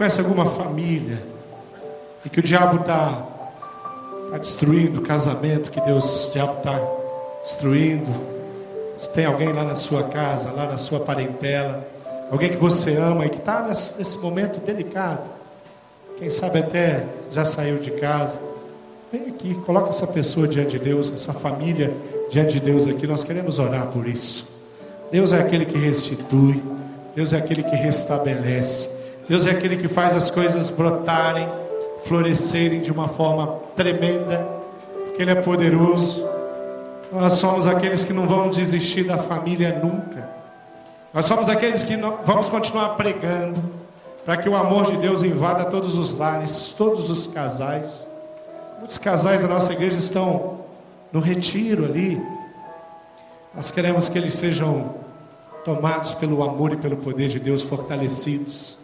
conhece 0.00 0.18
alguma 0.18 0.46
família 0.46 1.22
e 2.24 2.30
que 2.30 2.40
o 2.40 2.42
diabo 2.42 2.80
está 2.80 3.22
tá 4.30 4.38
destruindo 4.38 4.98
o 4.98 5.02
casamento 5.02 5.70
que 5.70 5.78
Deus, 5.78 6.28
o 6.28 6.32
diabo 6.32 6.56
está 6.56 6.80
destruindo? 7.42 8.10
Se 8.96 9.10
tem 9.12 9.26
alguém 9.26 9.52
lá 9.52 9.62
na 9.62 9.76
sua 9.76 10.04
casa, 10.04 10.52
lá 10.52 10.64
na 10.64 10.78
sua 10.78 11.00
parentela, 11.00 11.86
alguém 12.30 12.48
que 12.48 12.56
você 12.56 12.96
ama 12.96 13.26
e 13.26 13.28
que 13.28 13.36
está 13.36 13.60
nesse, 13.60 13.98
nesse 13.98 14.16
momento 14.20 14.58
delicado, 14.64 15.28
quem 16.18 16.30
sabe 16.30 16.60
até 16.60 17.04
já 17.30 17.44
saiu 17.44 17.76
de 17.76 17.90
casa, 17.90 18.38
vem 19.12 19.28
aqui, 19.28 19.52
coloca 19.66 19.90
essa 19.90 20.06
pessoa 20.06 20.48
diante 20.48 20.78
de 20.78 20.82
Deus, 20.82 21.14
essa 21.14 21.34
família 21.34 21.92
diante 22.30 22.54
de 22.54 22.60
Deus 22.60 22.86
aqui. 22.86 23.06
Nós 23.06 23.22
queremos 23.22 23.58
orar 23.58 23.88
por 23.88 24.08
isso. 24.08 24.50
Deus 25.12 25.30
é 25.34 25.40
aquele 25.40 25.66
que 25.66 25.76
restitui, 25.76 26.62
Deus 27.14 27.34
é 27.34 27.36
aquele 27.36 27.62
que 27.62 27.76
restabelece, 27.76 28.99
Deus 29.28 29.46
é 29.46 29.50
aquele 29.50 29.76
que 29.76 29.88
faz 29.88 30.14
as 30.16 30.30
coisas 30.30 30.70
brotarem, 30.70 31.48
florescerem 32.04 32.80
de 32.80 32.90
uma 32.90 33.08
forma 33.08 33.58
tremenda, 33.76 34.46
porque 35.06 35.22
Ele 35.22 35.30
é 35.30 35.36
poderoso. 35.36 36.28
Nós 37.12 37.34
somos 37.34 37.66
aqueles 37.66 38.04
que 38.04 38.12
não 38.12 38.26
vão 38.26 38.50
desistir 38.50 39.04
da 39.04 39.18
família 39.18 39.80
nunca. 39.82 40.28
Nós 41.12 41.26
somos 41.26 41.48
aqueles 41.48 41.82
que 41.82 41.96
vamos 42.24 42.48
continuar 42.48 42.90
pregando 42.90 43.60
para 44.24 44.36
que 44.36 44.48
o 44.48 44.54
amor 44.54 44.86
de 44.86 44.96
Deus 44.98 45.22
invada 45.22 45.64
todos 45.64 45.96
os 45.96 46.16
lares, 46.16 46.74
todos 46.76 47.10
os 47.10 47.26
casais. 47.26 48.06
Muitos 48.78 48.98
casais 48.98 49.42
da 49.42 49.48
nossa 49.48 49.72
igreja 49.72 49.98
estão 49.98 50.60
no 51.12 51.20
retiro 51.20 51.84
ali. 51.84 52.20
Nós 53.54 53.70
queremos 53.70 54.08
que 54.08 54.16
eles 54.16 54.34
sejam 54.34 54.94
tomados 55.64 56.14
pelo 56.14 56.42
amor 56.42 56.72
e 56.72 56.76
pelo 56.76 56.96
poder 56.96 57.28
de 57.28 57.38
Deus, 57.38 57.62
fortalecidos. 57.62 58.79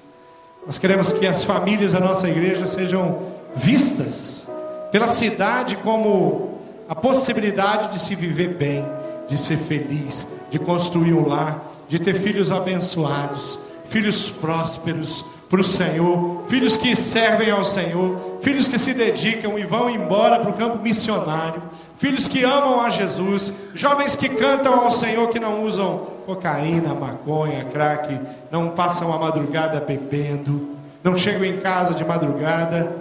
Nós 0.66 0.78
queremos 0.78 1.12
que 1.12 1.24
as 1.28 1.44
famílias 1.44 1.92
da 1.92 2.00
nossa 2.00 2.28
igreja 2.28 2.66
sejam 2.66 3.22
vistas 3.54 4.50
pela 4.90 5.06
cidade 5.06 5.76
como 5.76 6.58
a 6.88 6.94
possibilidade 6.94 7.92
de 7.92 8.00
se 8.00 8.16
viver 8.16 8.54
bem, 8.54 8.84
de 9.28 9.38
ser 9.38 9.58
feliz, 9.58 10.32
de 10.50 10.58
construir 10.58 11.14
um 11.14 11.28
lar, 11.28 11.64
de 11.88 12.00
ter 12.00 12.14
filhos 12.14 12.50
abençoados, 12.50 13.60
filhos 13.88 14.28
prósperos 14.28 15.24
para 15.48 15.60
o 15.60 15.64
Senhor, 15.64 16.42
filhos 16.48 16.76
que 16.76 16.96
servem 16.96 17.48
ao 17.48 17.64
Senhor, 17.64 18.40
filhos 18.42 18.66
que 18.66 18.76
se 18.76 18.92
dedicam 18.92 19.56
e 19.56 19.64
vão 19.64 19.88
embora 19.88 20.40
para 20.40 20.50
o 20.50 20.54
campo 20.54 20.82
missionário, 20.82 21.62
filhos 21.96 22.26
que 22.26 22.42
amam 22.42 22.80
a 22.80 22.90
Jesus, 22.90 23.52
jovens 23.72 24.16
que 24.16 24.28
cantam 24.28 24.80
ao 24.80 24.90
Senhor, 24.90 25.28
que 25.28 25.38
não 25.38 25.62
usam 25.62 26.15
cocaína, 26.26 26.92
maconha, 26.92 27.64
crack, 27.64 28.20
não 28.50 28.70
passam 28.70 29.12
a 29.12 29.18
madrugada 29.18 29.80
bebendo, 29.80 30.76
não 31.02 31.16
chegam 31.16 31.44
em 31.44 31.58
casa 31.58 31.94
de 31.94 32.04
madrugada, 32.04 32.92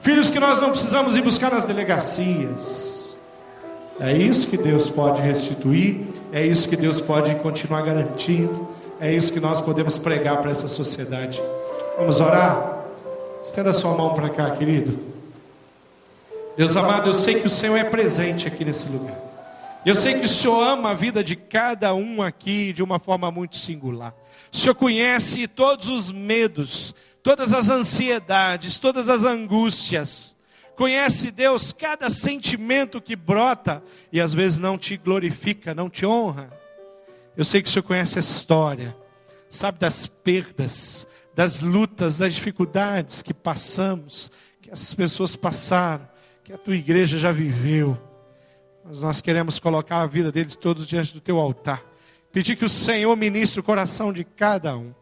filhos 0.00 0.28
que 0.28 0.40
nós 0.40 0.60
não 0.60 0.70
precisamos 0.70 1.16
ir 1.16 1.22
buscar 1.22 1.50
nas 1.50 1.64
delegacias 1.64 3.04
é 4.00 4.12
isso 4.12 4.48
que 4.48 4.56
Deus 4.56 4.90
pode 4.90 5.20
restituir, 5.20 6.06
é 6.32 6.44
isso 6.44 6.68
que 6.68 6.76
Deus 6.76 7.00
pode 7.00 7.34
continuar 7.36 7.82
garantindo, 7.82 8.68
é 9.00 9.12
isso 9.12 9.32
que 9.32 9.38
nós 9.38 9.60
podemos 9.60 9.96
pregar 9.96 10.40
para 10.40 10.50
essa 10.50 10.66
sociedade. 10.66 11.40
Vamos 11.96 12.20
orar? 12.20 12.86
Estenda 13.42 13.70
a 13.70 13.74
sua 13.74 13.92
mão 13.94 14.14
para 14.14 14.28
cá, 14.30 14.50
querido. 14.50 14.98
Deus 16.56 16.76
amado, 16.76 17.08
eu 17.08 17.12
sei 17.12 17.40
que 17.40 17.46
o 17.46 17.50
Senhor 17.50 17.76
é 17.76 17.84
presente 17.84 18.48
aqui 18.48 18.64
nesse 18.64 18.90
lugar. 18.90 19.16
Eu 19.84 19.94
sei 19.94 20.14
que 20.14 20.24
o 20.24 20.28
Senhor 20.28 20.62
ama 20.62 20.90
a 20.90 20.94
vida 20.94 21.22
de 21.22 21.36
cada 21.36 21.94
um 21.94 22.22
aqui 22.22 22.72
de 22.72 22.82
uma 22.82 22.98
forma 22.98 23.30
muito 23.30 23.56
singular. 23.56 24.14
O 24.52 24.56
Senhor 24.56 24.74
conhece 24.74 25.46
todos 25.46 25.88
os 25.88 26.10
medos, 26.10 26.94
todas 27.22 27.52
as 27.52 27.68
ansiedades, 27.68 28.78
todas 28.78 29.08
as 29.08 29.24
angústias 29.24 30.34
Conhece 30.76 31.30
Deus 31.30 31.72
cada 31.72 32.10
sentimento 32.10 33.00
que 33.00 33.14
brota 33.14 33.82
e 34.12 34.20
às 34.20 34.34
vezes 34.34 34.58
não 34.58 34.76
te 34.76 34.96
glorifica, 34.96 35.74
não 35.74 35.88
te 35.88 36.04
honra. 36.04 36.50
Eu 37.36 37.44
sei 37.44 37.62
que 37.62 37.68
o 37.68 37.72
Senhor 37.72 37.84
conhece 37.84 38.18
a 38.18 38.20
história, 38.20 38.96
sabe 39.48 39.78
das 39.78 40.06
perdas, 40.06 41.06
das 41.34 41.60
lutas, 41.60 42.18
das 42.18 42.34
dificuldades 42.34 43.22
que 43.22 43.32
passamos, 43.32 44.32
que 44.60 44.70
essas 44.70 44.92
pessoas 44.94 45.36
passaram, 45.36 46.08
que 46.42 46.52
a 46.52 46.58
tua 46.58 46.74
igreja 46.74 47.18
já 47.18 47.30
viveu. 47.30 47.96
Mas 48.84 49.00
nós 49.00 49.20
queremos 49.22 49.58
colocar 49.58 50.02
a 50.02 50.06
vida 50.06 50.30
deles 50.30 50.56
todos 50.56 50.86
diante 50.86 51.14
do 51.14 51.20
teu 51.20 51.38
altar. 51.38 51.82
Pedir 52.30 52.54
que 52.54 52.64
o 52.64 52.68
Senhor 52.68 53.16
ministre 53.16 53.60
o 53.60 53.62
coração 53.62 54.12
de 54.12 54.24
cada 54.24 54.76
um. 54.76 54.92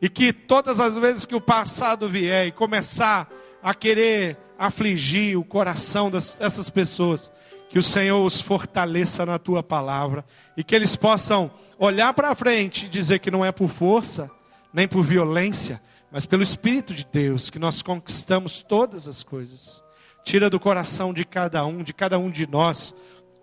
E 0.00 0.08
que 0.08 0.32
todas 0.32 0.80
as 0.80 0.96
vezes 0.96 1.26
que 1.26 1.34
o 1.34 1.40
passado 1.40 2.08
vier 2.08 2.46
e 2.46 2.52
começar 2.52 3.28
a 3.62 3.74
querer 3.74 4.38
afligir 4.58 5.38
o 5.38 5.44
coração 5.44 6.10
dessas 6.10 6.70
pessoas. 6.70 7.30
Que 7.68 7.78
o 7.78 7.82
Senhor 7.82 8.24
os 8.24 8.40
fortaleça 8.40 9.26
na 9.26 9.38
tua 9.38 9.62
palavra 9.62 10.24
e 10.56 10.64
que 10.64 10.74
eles 10.74 10.96
possam 10.96 11.50
olhar 11.78 12.14
para 12.14 12.34
frente 12.34 12.86
e 12.86 12.88
dizer 12.88 13.18
que 13.18 13.30
não 13.30 13.44
é 13.44 13.52
por 13.52 13.68
força, 13.68 14.30
nem 14.72 14.88
por 14.88 15.02
violência, 15.02 15.82
mas 16.10 16.24
pelo 16.24 16.42
Espírito 16.42 16.94
de 16.94 17.04
Deus 17.04 17.50
que 17.50 17.58
nós 17.58 17.82
conquistamos 17.82 18.62
todas 18.62 19.08
as 19.08 19.22
coisas. 19.22 19.82
Tira 20.24 20.50
do 20.50 20.58
coração 20.58 21.12
de 21.12 21.24
cada 21.24 21.64
um, 21.64 21.82
de 21.82 21.94
cada 21.94 22.18
um 22.18 22.30
de 22.30 22.46
nós, 22.46 22.94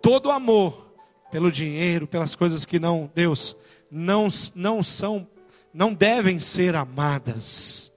todo 0.04 0.30
amor 0.30 0.94
pelo 1.32 1.50
dinheiro, 1.50 2.06
pelas 2.06 2.36
coisas 2.36 2.66
que 2.66 2.78
não, 2.78 3.10
Deus, 3.16 3.56
não, 3.90 4.28
não 4.54 4.84
são, 4.84 5.26
não 5.74 5.94
devem 5.94 6.40
ser 6.40 6.76
amadas. 6.76 7.92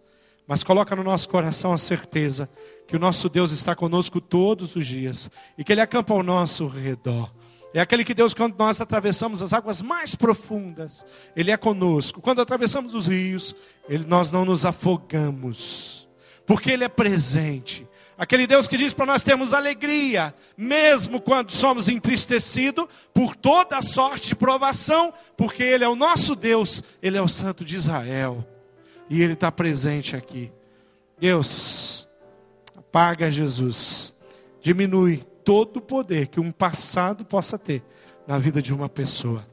Mas 0.46 0.62
coloca 0.62 0.94
no 0.94 1.02
nosso 1.02 1.28
coração 1.28 1.72
a 1.72 1.76
certeza 1.76 2.48
que 2.86 2.96
o 2.96 3.00
nosso 3.00 3.28
Deus 3.28 3.50
está 3.50 3.74
conosco 3.74 4.20
todos 4.20 4.76
os 4.76 4.86
dias 4.86 5.28
e 5.58 5.64
que 5.64 5.72
Ele 5.72 5.80
acampa 5.80 6.14
ao 6.14 6.22
nosso 6.22 6.68
redor. 6.68 7.30
É 7.74 7.80
aquele 7.80 8.04
que 8.04 8.14
Deus, 8.14 8.32
quando 8.32 8.56
nós 8.56 8.80
atravessamos 8.80 9.42
as 9.42 9.52
águas 9.52 9.82
mais 9.82 10.14
profundas, 10.14 11.04
Ele 11.34 11.50
é 11.50 11.56
conosco. 11.56 12.22
Quando 12.22 12.40
atravessamos 12.40 12.94
os 12.94 13.08
rios, 13.08 13.54
ele, 13.88 14.06
nós 14.06 14.30
não 14.30 14.44
nos 14.44 14.64
afogamos, 14.64 16.08
porque 16.46 16.70
Ele 16.70 16.84
é 16.84 16.88
presente. 16.88 17.85
Aquele 18.18 18.46
Deus 18.46 18.66
que 18.66 18.78
diz 18.78 18.92
para 18.92 19.06
nós 19.06 19.22
termos 19.22 19.52
alegria, 19.52 20.34
mesmo 20.56 21.20
quando 21.20 21.50
somos 21.52 21.88
entristecidos 21.88 22.86
por 23.12 23.36
toda 23.36 23.82
sorte 23.82 24.28
de 24.28 24.34
provação, 24.34 25.12
porque 25.36 25.62
Ele 25.62 25.84
é 25.84 25.88
o 25.88 25.96
nosso 25.96 26.34
Deus, 26.34 26.82
Ele 27.02 27.18
é 27.18 27.22
o 27.22 27.28
Santo 27.28 27.64
de 27.64 27.76
Israel, 27.76 28.46
e 29.10 29.20
Ele 29.20 29.34
está 29.34 29.52
presente 29.52 30.16
aqui. 30.16 30.50
Deus, 31.18 32.06
Paga 32.96 33.30
Jesus. 33.30 34.10
Diminui 34.62 35.18
todo 35.44 35.76
o 35.76 35.82
poder 35.82 36.28
que 36.28 36.40
um 36.40 36.50
passado 36.50 37.26
possa 37.26 37.58
ter 37.58 37.82
na 38.26 38.38
vida 38.38 38.62
de 38.62 38.72
uma 38.72 38.88
pessoa. 38.88 39.46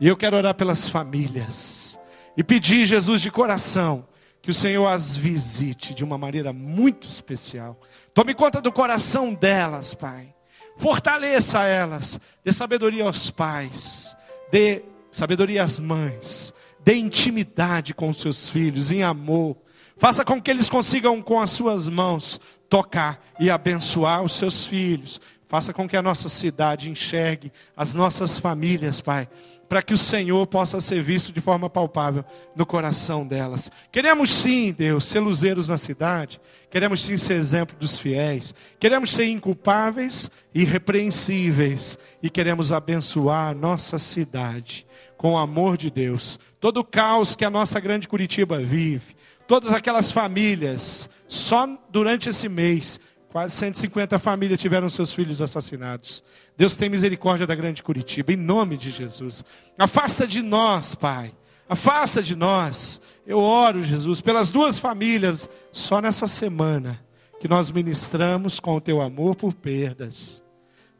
E 0.00 0.08
eu 0.08 0.16
quero 0.16 0.34
orar 0.34 0.54
pelas 0.54 0.88
famílias 0.88 2.00
e 2.38 2.42
pedir, 2.42 2.86
Jesus, 2.86 3.20
de 3.20 3.30
coração, 3.30 4.08
que 4.46 4.50
o 4.52 4.54
Senhor 4.54 4.86
as 4.86 5.16
visite 5.16 5.92
de 5.92 6.04
uma 6.04 6.16
maneira 6.16 6.52
muito 6.52 7.08
especial. 7.08 7.76
Tome 8.14 8.32
conta 8.32 8.60
do 8.60 8.70
coração 8.70 9.34
delas, 9.34 9.92
Pai. 9.92 10.32
Fortaleça 10.76 11.64
elas. 11.64 12.20
Dê 12.44 12.52
sabedoria 12.52 13.02
aos 13.02 13.28
pais. 13.28 14.16
Dê 14.52 14.84
sabedoria 15.10 15.64
às 15.64 15.80
mães. 15.80 16.54
Dê 16.78 16.94
intimidade 16.94 17.92
com 17.92 18.08
os 18.08 18.20
seus 18.20 18.48
filhos, 18.48 18.92
em 18.92 19.02
amor. 19.02 19.56
Faça 19.96 20.24
com 20.24 20.40
que 20.40 20.52
eles 20.52 20.70
consigam, 20.70 21.20
com 21.20 21.40
as 21.40 21.50
suas 21.50 21.88
mãos, 21.88 22.40
tocar 22.70 23.20
e 23.40 23.50
abençoar 23.50 24.22
os 24.22 24.34
seus 24.34 24.64
filhos. 24.64 25.20
Faça 25.48 25.72
com 25.72 25.88
que 25.88 25.96
a 25.96 26.02
nossa 26.02 26.28
cidade 26.28 26.88
enxergue 26.88 27.50
as 27.76 27.94
nossas 27.94 28.38
famílias, 28.38 29.00
Pai, 29.00 29.28
para 29.68 29.82
que 29.82 29.94
o 29.94 29.98
Senhor 29.98 30.46
possa 30.46 30.80
ser 30.80 31.02
visto 31.02 31.32
de 31.32 31.40
forma 31.40 31.68
palpável 31.68 32.24
no 32.54 32.64
coração 32.64 33.26
delas. 33.26 33.70
Queremos 33.90 34.32
sim, 34.32 34.72
Deus, 34.72 35.04
ser 35.04 35.20
luzeiros 35.20 35.68
na 35.68 35.76
cidade, 35.76 36.40
queremos 36.70 37.02
sim 37.02 37.16
ser 37.16 37.34
exemplo 37.34 37.76
dos 37.78 37.98
fiéis, 37.98 38.54
queremos 38.78 39.12
ser 39.12 39.26
inculpáveis 39.26 40.30
e 40.54 40.62
irrepreensíveis, 40.62 41.98
e 42.22 42.30
queremos 42.30 42.72
abençoar 42.72 43.48
a 43.48 43.54
nossa 43.54 43.98
cidade 43.98 44.86
com 45.16 45.32
o 45.32 45.38
amor 45.38 45.76
de 45.76 45.90
Deus. 45.90 46.38
Todo 46.60 46.78
o 46.78 46.84
caos 46.84 47.34
que 47.34 47.44
a 47.44 47.50
nossa 47.50 47.80
grande 47.80 48.08
Curitiba 48.08 48.58
vive, 48.58 49.16
todas 49.46 49.72
aquelas 49.72 50.10
famílias, 50.10 51.08
só 51.28 51.66
durante 51.90 52.28
esse 52.28 52.48
mês, 52.48 53.00
quase 53.30 53.54
150 53.54 54.18
famílias 54.18 54.60
tiveram 54.60 54.88
seus 54.88 55.12
filhos 55.12 55.42
assassinados. 55.42 56.22
Deus 56.56 56.76
tem 56.76 56.88
misericórdia 56.88 57.46
da 57.46 57.54
grande 57.54 57.82
Curitiba, 57.82 58.32
em 58.32 58.36
nome 58.36 58.76
de 58.76 58.90
Jesus. 58.90 59.44
Afasta 59.78 60.26
de 60.26 60.42
nós, 60.42 60.94
Pai. 60.94 61.32
Afasta 61.68 62.22
de 62.22 62.36
nós. 62.36 63.00
Eu 63.26 63.38
oro, 63.38 63.82
Jesus, 63.82 64.20
pelas 64.20 64.50
duas 64.50 64.78
famílias, 64.78 65.48
só 65.72 66.00
nessa 66.00 66.26
semana, 66.26 67.04
que 67.40 67.48
nós 67.48 67.70
ministramos 67.70 68.60
com 68.60 68.76
o 68.76 68.80
teu 68.80 69.00
amor 69.00 69.34
por 69.34 69.52
perdas. 69.52 70.42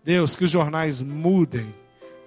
Deus, 0.04 0.36
que 0.36 0.44
os 0.44 0.50
jornais 0.50 1.00
mudem 1.00 1.74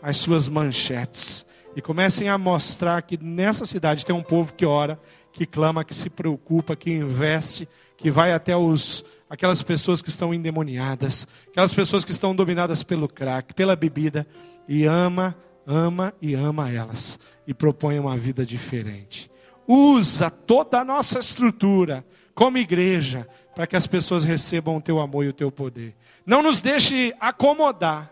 as 0.01 0.17
suas 0.17 0.47
manchetes 0.47 1.45
e 1.75 1.81
comecem 1.81 2.29
a 2.29 2.37
mostrar 2.37 3.01
que 3.01 3.17
nessa 3.21 3.65
cidade 3.65 4.05
tem 4.05 4.15
um 4.15 4.23
povo 4.23 4.53
que 4.53 4.65
ora, 4.65 4.99
que 5.31 5.45
clama, 5.45 5.85
que 5.85 5.93
se 5.93 6.09
preocupa, 6.09 6.75
que 6.75 6.91
investe, 6.91 7.67
que 7.95 8.09
vai 8.09 8.33
até 8.33 8.55
os 8.55 9.05
aquelas 9.29 9.61
pessoas 9.61 10.01
que 10.01 10.09
estão 10.09 10.33
endemoniadas, 10.33 11.27
aquelas 11.47 11.73
pessoas 11.73 12.03
que 12.03 12.11
estão 12.11 12.35
dominadas 12.35 12.81
pelo 12.81 13.07
crack, 13.07 13.53
pela 13.53 13.75
bebida 13.75 14.25
e 14.67 14.85
ama, 14.85 15.37
ama 15.65 16.13
e 16.21 16.33
ama 16.33 16.71
elas 16.71 17.19
e 17.45 17.53
propõe 17.53 17.99
uma 17.99 18.17
vida 18.17 18.45
diferente. 18.45 19.29
Usa 19.67 20.31
toda 20.31 20.79
a 20.79 20.85
nossa 20.85 21.19
estrutura 21.19 22.03
como 22.33 22.57
igreja 22.57 23.27
para 23.53 23.67
que 23.67 23.75
as 23.75 23.85
pessoas 23.85 24.23
recebam 24.23 24.77
o 24.77 24.81
teu 24.81 24.99
amor 24.99 25.25
e 25.25 25.27
o 25.27 25.33
teu 25.33 25.51
poder. 25.51 25.95
Não 26.25 26.41
nos 26.41 26.59
deixe 26.61 27.13
acomodar. 27.19 28.11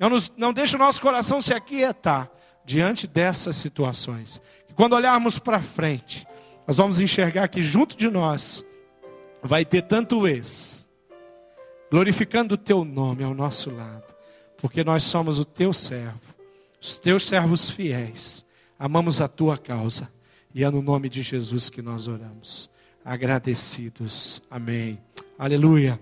Não, 0.00 0.08
nos, 0.08 0.32
não 0.36 0.52
deixe 0.52 0.74
o 0.74 0.78
nosso 0.78 1.00
coração 1.00 1.40
se 1.40 1.52
aquietar 1.52 2.30
diante 2.64 3.06
dessas 3.06 3.56
situações. 3.56 4.40
Quando 4.74 4.94
olharmos 4.94 5.38
para 5.38 5.60
frente, 5.60 6.26
nós 6.66 6.76
vamos 6.76 7.00
enxergar 7.00 7.48
que 7.48 7.62
junto 7.62 7.96
de 7.96 8.08
nós 8.08 8.64
vai 9.42 9.64
ter 9.64 9.82
tanto 9.82 10.26
ex, 10.26 10.90
glorificando 11.90 12.54
o 12.54 12.58
teu 12.58 12.84
nome 12.84 13.24
ao 13.24 13.34
nosso 13.34 13.70
lado, 13.70 14.14
porque 14.56 14.82
nós 14.82 15.04
somos 15.04 15.38
o 15.38 15.44
teu 15.44 15.72
servo, 15.72 16.20
os 16.80 16.98
teus 16.98 17.26
servos 17.26 17.70
fiéis, 17.70 18.44
amamos 18.78 19.20
a 19.20 19.28
tua 19.28 19.56
causa, 19.56 20.10
e 20.54 20.64
é 20.64 20.70
no 20.70 20.82
nome 20.82 21.08
de 21.08 21.22
Jesus 21.22 21.68
que 21.70 21.82
nós 21.82 22.08
oramos, 22.08 22.70
agradecidos. 23.04 24.42
Amém. 24.50 24.98
Aleluia. 25.38 25.98